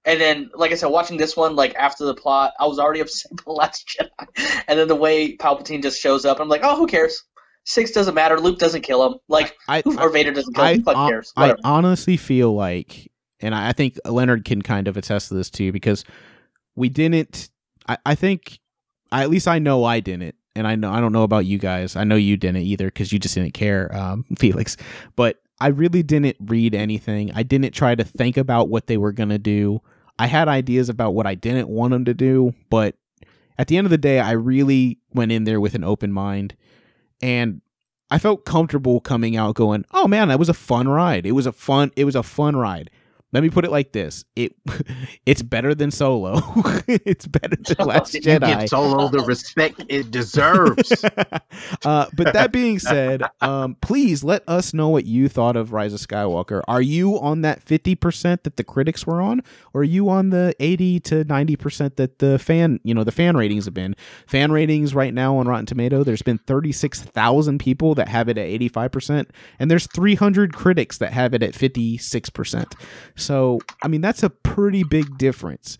And 0.05 0.19
then, 0.19 0.49
like 0.55 0.71
I 0.71 0.75
said, 0.75 0.87
watching 0.87 1.17
this 1.17 1.35
one, 1.35 1.57
like 1.57 1.75
after 1.75 2.05
the 2.05 2.15
plot, 2.15 2.53
I 2.57 2.65
was 2.65 2.79
already 2.79 2.99
upset 3.01 3.33
with 3.33 3.45
Last 3.45 3.85
Jedi, 3.99 4.63
and 4.67 4.79
then 4.79 4.87
the 4.87 4.95
way 4.95 5.35
Palpatine 5.35 5.83
just 5.83 6.01
shows 6.01 6.23
up, 6.23 6.39
I'm 6.39 6.47
like, 6.47 6.61
oh, 6.63 6.77
who 6.77 6.87
cares? 6.87 7.21
Six 7.65 7.91
doesn't 7.91 8.15
matter. 8.15 8.39
Luke 8.39 8.57
doesn't 8.57 8.83
kill 8.83 9.05
him. 9.05 9.19
Like, 9.27 9.55
I, 9.67 9.81
who, 9.81 9.99
or 9.99 10.09
Vader 10.09 10.31
doesn't 10.31 10.53
kill 10.53 10.63
I, 10.63 10.73
him. 10.75 10.83
Fuck 10.83 10.95
hon- 10.95 11.09
cares? 11.11 11.33
I 11.35 11.53
honestly 11.65 12.15
feel 12.15 12.55
like, 12.55 13.11
and 13.41 13.53
I 13.53 13.69
I 13.69 13.73
think 13.73 13.99
Leonard 14.05 14.45
can 14.45 14.61
kind 14.61 14.87
of 14.87 14.95
attest 14.95 15.27
to 15.27 15.33
this 15.33 15.49
too, 15.49 15.73
because 15.73 16.05
we 16.77 16.87
didn't. 16.87 17.49
I, 17.89 17.97
I 18.05 18.15
think, 18.15 18.59
I, 19.11 19.23
at 19.23 19.29
least 19.29 19.47
I 19.47 19.59
know 19.59 19.83
I 19.83 19.99
didn't, 19.99 20.35
and 20.55 20.67
I 20.67 20.75
know 20.75 20.91
I 20.91 21.01
don't 21.01 21.11
know 21.11 21.23
about 21.23 21.45
you 21.45 21.57
guys. 21.57 21.95
I 21.95 22.03
know 22.03 22.15
you 22.15 22.37
didn't 22.37 22.61
either 22.61 22.85
because 22.85 23.11
you 23.11 23.19
just 23.19 23.35
didn't 23.35 23.53
care, 23.53 23.93
um, 23.93 24.25
Felix. 24.37 24.77
But 25.15 25.41
I 25.59 25.67
really 25.67 26.03
didn't 26.03 26.37
read 26.39 26.75
anything. 26.75 27.31
I 27.33 27.43
didn't 27.43 27.71
try 27.71 27.95
to 27.95 28.03
think 28.03 28.37
about 28.37 28.69
what 28.69 28.87
they 28.87 28.97
were 28.97 29.11
gonna 29.11 29.39
do. 29.39 29.81
I 30.19 30.27
had 30.27 30.47
ideas 30.47 30.87
about 30.87 31.13
what 31.13 31.25
I 31.25 31.35
didn't 31.35 31.69
want 31.69 31.91
them 31.91 32.05
to 32.05 32.13
do, 32.13 32.53
but 32.69 32.95
at 33.57 33.67
the 33.67 33.77
end 33.77 33.87
of 33.87 33.91
the 33.91 33.97
day, 33.97 34.19
I 34.19 34.31
really 34.31 34.99
went 35.13 35.31
in 35.31 35.43
there 35.45 35.59
with 35.59 35.75
an 35.75 35.83
open 35.83 36.11
mind, 36.11 36.55
and 37.21 37.61
I 38.11 38.19
felt 38.19 38.45
comfortable 38.45 39.01
coming 39.01 39.35
out 39.35 39.55
going, 39.55 39.85
"Oh 39.91 40.07
man, 40.07 40.27
that 40.27 40.39
was 40.39 40.49
a 40.49 40.53
fun 40.53 40.87
ride. 40.87 41.25
It 41.25 41.31
was 41.31 41.47
a 41.47 41.51
fun 41.51 41.91
it 41.95 42.05
was 42.05 42.15
a 42.15 42.23
fun 42.23 42.55
ride." 42.55 42.91
Let 43.31 43.43
me 43.43 43.49
put 43.49 43.63
it 43.63 43.71
like 43.71 43.91
this. 43.91 44.25
It 44.35 44.55
it's 45.25 45.41
better 45.41 45.75
than 45.75 45.91
Solo. 45.91 46.41
it's 46.87 47.27
better 47.27 47.55
than 47.55 47.75
Last 47.87 48.13
Jedi. 48.13 48.67
Solo 48.67 49.07
the 49.09 49.19
respect 49.19 49.83
it 49.87 50.09
deserves. 50.09 51.03
uh, 51.85 52.07
but 52.13 52.33
that 52.33 52.51
being 52.51 52.79
said, 52.79 53.23
um, 53.41 53.75
please 53.81 54.23
let 54.23 54.47
us 54.47 54.73
know 54.73 54.89
what 54.89 55.05
you 55.05 55.29
thought 55.29 55.55
of 55.55 55.73
Rise 55.73 55.93
of 55.93 55.99
Skywalker. 55.99 56.61
Are 56.67 56.81
you 56.81 57.19
on 57.19 57.41
that 57.41 57.63
50% 57.63 58.43
that 58.43 58.57
the 58.57 58.63
critics 58.63 59.05
were 59.05 59.21
on? 59.21 59.41
Or 59.73 59.81
are 59.81 59.85
you 59.85 60.09
on 60.09 60.31
the 60.31 60.55
80 60.59 60.99
to 61.01 61.25
90% 61.25 61.95
that 61.97 62.19
the 62.19 62.39
fan, 62.39 62.79
you 62.83 62.93
know, 62.93 63.03
the 63.03 63.11
fan 63.11 63.37
ratings 63.37 63.65
have 63.65 63.73
been? 63.73 63.95
Fan 64.25 64.51
ratings 64.51 64.95
right 64.95 65.13
now 65.13 65.37
on 65.37 65.47
Rotten 65.47 65.65
Tomato, 65.65 66.03
there's 66.03 66.21
been 66.21 66.39
36,000 66.39 67.59
people 67.59 67.93
that 67.95 68.07
have 68.07 68.27
it 68.27 68.37
at 68.37 68.47
85%, 68.47 69.29
and 69.59 69.69
there's 69.69 69.87
300 69.87 70.53
critics 70.53 70.97
that 70.97 71.13
have 71.13 71.33
it 71.33 71.43
at 71.43 71.53
56%. 71.53 72.73
So, 73.19 73.59
I 73.83 73.87
mean, 73.87 74.01
that's 74.01 74.23
a 74.23 74.29
pretty 74.29 74.83
big 74.83 75.17
difference. 75.17 75.77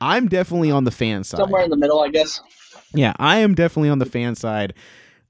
I'm 0.00 0.28
definitely 0.28 0.70
on 0.70 0.84
the 0.84 0.90
fan 0.90 1.24
side. 1.24 1.38
Somewhere 1.38 1.62
in 1.62 1.70
the 1.70 1.76
middle, 1.76 2.00
I 2.00 2.08
guess. 2.08 2.40
Yeah, 2.94 3.14
I 3.18 3.38
am 3.38 3.54
definitely 3.54 3.88
on 3.88 3.98
the 3.98 4.06
fan 4.06 4.34
side. 4.34 4.74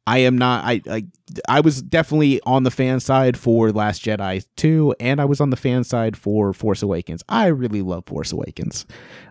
I 0.07 0.19
am 0.19 0.37
not. 0.37 0.65
I 0.65 0.81
I, 0.91 1.05
I 1.49 1.61
was 1.61 1.81
definitely 1.81 2.41
on 2.45 2.65
the 2.65 2.71
fan 2.71 2.99
side 2.99 3.37
for 3.37 3.71
Last 3.71 4.05
Jedi 4.05 4.45
2, 4.57 4.97
and 4.99 5.21
I 5.21 5.25
was 5.25 5.41
on 5.41 5.51
the 5.51 5.57
fan 5.57 5.85
side 5.85 6.17
for 6.17 6.53
Force 6.53 6.83
Awakens. 6.83 7.23
I 7.29 7.47
really 7.47 7.83
love 7.83 8.07
Force 8.07 8.33
Awakens, 8.33 8.85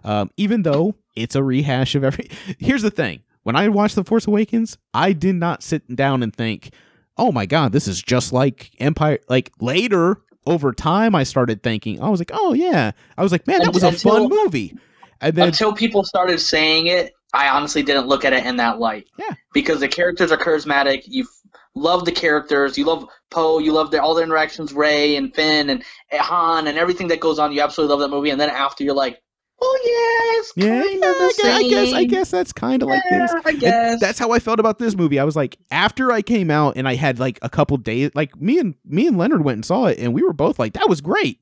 um, 0.05 0.31
even 0.37 0.63
though 0.63 0.95
it's 1.15 1.35
a 1.35 1.43
rehash 1.43 1.93
of 1.95 2.03
every. 2.05 2.29
Here's 2.59 2.83
the 2.83 2.91
thing: 2.91 3.21
when 3.43 3.57
I 3.57 3.67
watched 3.67 3.95
the 3.95 4.05
Force 4.05 4.27
Awakens, 4.27 4.77
I 4.93 5.11
did 5.11 5.35
not 5.35 5.61
sit 5.61 5.93
down 5.93 6.23
and 6.23 6.33
think, 6.33 6.73
"Oh 7.17 7.33
my 7.33 7.45
god, 7.45 7.73
this 7.73 7.87
is 7.87 8.01
just 8.01 8.31
like 8.31 8.71
Empire." 8.79 9.19
Like 9.27 9.51
later, 9.59 10.21
over 10.45 10.73
time, 10.73 11.15
I 11.15 11.23
started 11.23 11.63
thinking, 11.63 12.01
I 12.01 12.09
was 12.09 12.19
like, 12.19 12.31
"Oh 12.33 12.53
yeah," 12.53 12.91
I 13.17 13.23
was 13.23 13.31
like, 13.31 13.47
"Man, 13.47 13.59
that 13.59 13.73
was 13.73 13.83
a 13.83 13.91
fun 13.91 14.29
movie." 14.29 14.75
And 15.21 15.35
then 15.35 15.49
Until 15.49 15.73
people 15.73 16.03
started 16.03 16.39
saying 16.39 16.87
it, 16.87 17.13
I 17.33 17.49
honestly 17.49 17.83
didn't 17.83 18.07
look 18.07 18.25
at 18.25 18.33
it 18.33 18.45
in 18.45 18.57
that 18.57 18.79
light. 18.79 19.07
Yeah. 19.17 19.35
Because 19.53 19.79
the 19.79 19.87
characters 19.87 20.31
are 20.31 20.37
charismatic. 20.37 21.03
You 21.05 21.27
love 21.75 22.05
the 22.05 22.11
characters. 22.11 22.77
You 22.77 22.85
love 22.85 23.07
Poe. 23.29 23.59
You 23.59 23.71
love 23.71 23.91
their, 23.91 24.01
all 24.01 24.15
their 24.15 24.25
interactions, 24.25 24.73
Rey 24.73 25.15
and 25.15 25.33
Finn 25.33 25.69
and 25.69 25.83
Han 26.11 26.67
and 26.67 26.77
everything 26.77 27.09
that 27.09 27.19
goes 27.19 27.39
on. 27.39 27.51
You 27.51 27.61
absolutely 27.61 27.95
love 27.95 28.01
that 28.01 28.15
movie. 28.15 28.31
And 28.31 28.41
then 28.41 28.49
after, 28.49 28.83
you're 28.83 28.95
like, 28.95 29.21
oh 29.61 30.43
yeah, 30.55 30.65
Yeah, 30.65 30.81
kind 30.81 30.99
yeah, 31.01 31.09
of 31.11 31.17
the 31.17 31.23
I, 31.23 31.33
guess, 31.37 31.45
I 31.45 31.63
guess 31.69 31.93
I 31.93 32.03
guess 32.05 32.31
that's 32.31 32.53
kind 32.53 32.81
of 32.83 32.89
like 32.89 33.03
this. 33.09 33.31
I 33.45 33.49
And 33.51 33.59
guess. 33.59 33.99
that's 33.99 34.19
how 34.19 34.31
I 34.31 34.39
felt 34.39 34.59
about 34.59 34.79
this 34.79 34.95
movie. 34.95 35.19
I 35.19 35.23
was 35.23 35.35
like, 35.35 35.57
after 35.71 36.11
I 36.11 36.21
came 36.21 36.49
out 36.51 36.75
and 36.77 36.87
I 36.87 36.95
had 36.95 37.19
like 37.19 37.39
a 37.41 37.49
couple 37.49 37.77
days, 37.77 38.11
like 38.15 38.39
me 38.41 38.59
and 38.59 38.75
me 38.85 39.07
and 39.07 39.17
Leonard 39.17 39.43
went 39.43 39.55
and 39.57 39.65
saw 39.65 39.85
it, 39.85 39.99
and 39.99 40.13
we 40.13 40.23
were 40.23 40.33
both 40.33 40.59
like, 40.59 40.73
that 40.73 40.89
was 40.89 41.01
great. 41.01 41.41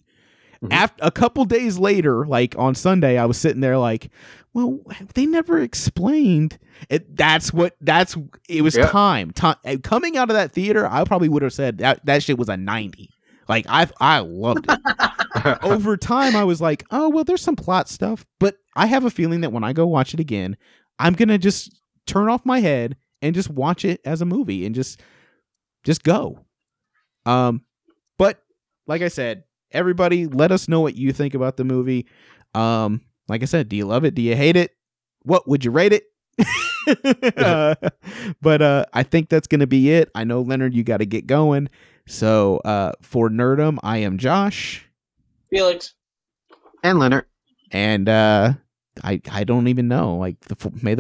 Mhm. 0.64 0.74
After 0.74 1.02
a 1.06 1.12
couple 1.12 1.46
days 1.46 1.80
later, 1.80 2.26
like 2.26 2.54
on 2.58 2.76
Sunday, 2.76 3.18
I 3.18 3.24
was 3.26 3.38
sitting 3.38 3.62
there 3.62 3.78
like, 3.78 4.10
well, 4.54 4.80
they 5.14 5.26
never 5.26 5.60
explained 5.60 6.58
it. 6.90 7.16
That's 7.16 7.54
what 7.54 7.78
that's. 7.80 8.18
It 8.50 8.62
was 8.64 8.76
Yeah. 8.76 8.88
time. 8.88 9.32
Time 9.32 9.56
coming 9.84 10.18
out 10.18 10.30
of 10.30 10.34
that 10.36 10.52
theater, 10.52 10.86
I 10.86 11.04
probably 11.06 11.30
would 11.30 11.44
have 11.44 11.54
said 11.54 11.78
that 11.78 12.06
that 12.06 12.24
shit 12.24 12.38
was 12.38 12.50
a 12.50 12.58
ninety. 12.58 13.10
Like 13.50 13.66
I 13.68 13.88
I 14.00 14.20
loved 14.20 14.68
it 14.70 14.80
over 15.64 15.98
time 15.98 16.36
I 16.36 16.44
was 16.44 16.62
like, 16.62 16.86
oh 16.92 17.10
well, 17.10 17.24
there's 17.24 17.42
some 17.42 17.56
plot 17.56 17.90
stuff, 17.90 18.26
but 18.40 18.58
I 18.76 18.86
have 18.86 19.04
a 19.04 19.10
feeling 19.10 19.42
that 19.42 19.52
when 19.52 19.64
I 19.64 19.74
go 19.74 19.88
watch 19.88 20.14
it 20.14 20.20
again, 20.20 20.56
I'm 21.00 21.14
gonna 21.14 21.40
just 21.40 21.82
turn 22.06 22.30
off 22.30 22.46
my 22.46 22.60
head 22.60 22.96
and 23.22 23.34
just 23.36 23.50
watch 23.50 23.84
it 23.84 24.02
as 24.06 24.22
a 24.22 24.26
movie 24.26 24.66
and 24.66 24.76
just 24.76 25.02
just 25.84 26.04
go. 26.04 26.46
Um, 27.26 27.64
but 28.20 28.40
like 28.86 29.02
I 29.02 29.08
said, 29.08 29.44
everybody, 29.72 30.28
let 30.28 30.52
us 30.52 30.68
know 30.68 30.82
what 30.82 30.96
you 30.96 31.12
think 31.12 31.34
about 31.34 31.58
the 31.58 31.64
movie. 31.64 32.08
Um, 32.54 33.02
like 33.28 33.42
I 33.42 33.46
said, 33.46 33.68
do 33.68 33.76
you 33.76 33.86
love 33.86 34.06
it? 34.06 34.14
Do 34.14 34.22
you 34.22 34.36
hate 34.36 34.56
it? 34.56 34.72
What 35.24 35.48
would 35.48 35.66
you 35.66 35.72
rate 35.72 35.94
it? 35.94 36.04
Uh, 37.38 37.76
but 38.42 38.62
uh, 38.62 38.86
I 38.94 39.04
think 39.04 39.30
that's 39.30 39.48
gonna 39.48 39.68
be 39.68 39.92
it. 39.92 40.10
I 40.16 40.24
know 40.24 40.42
Leonard, 40.42 40.74
you 40.74 40.84
got 40.84 40.98
to 40.98 41.06
get 41.06 41.28
going. 41.28 41.70
So 42.10 42.58
uh, 42.66 42.94
for 43.02 43.30
Nerdom, 43.30 43.78
I 43.84 43.98
am 44.00 44.18
Josh. 44.18 44.86
Felix. 45.52 45.94
and 46.84 46.98
Leonard. 47.00 47.26
and 47.72 48.10
uh 48.10 48.54
I 49.04 49.22
I 49.32 49.44
don't 49.44 49.68
even 49.68 49.88
know. 49.88 50.18
Like 50.18 50.40
the 50.42 50.72
may 50.82 50.96
the 50.96 50.99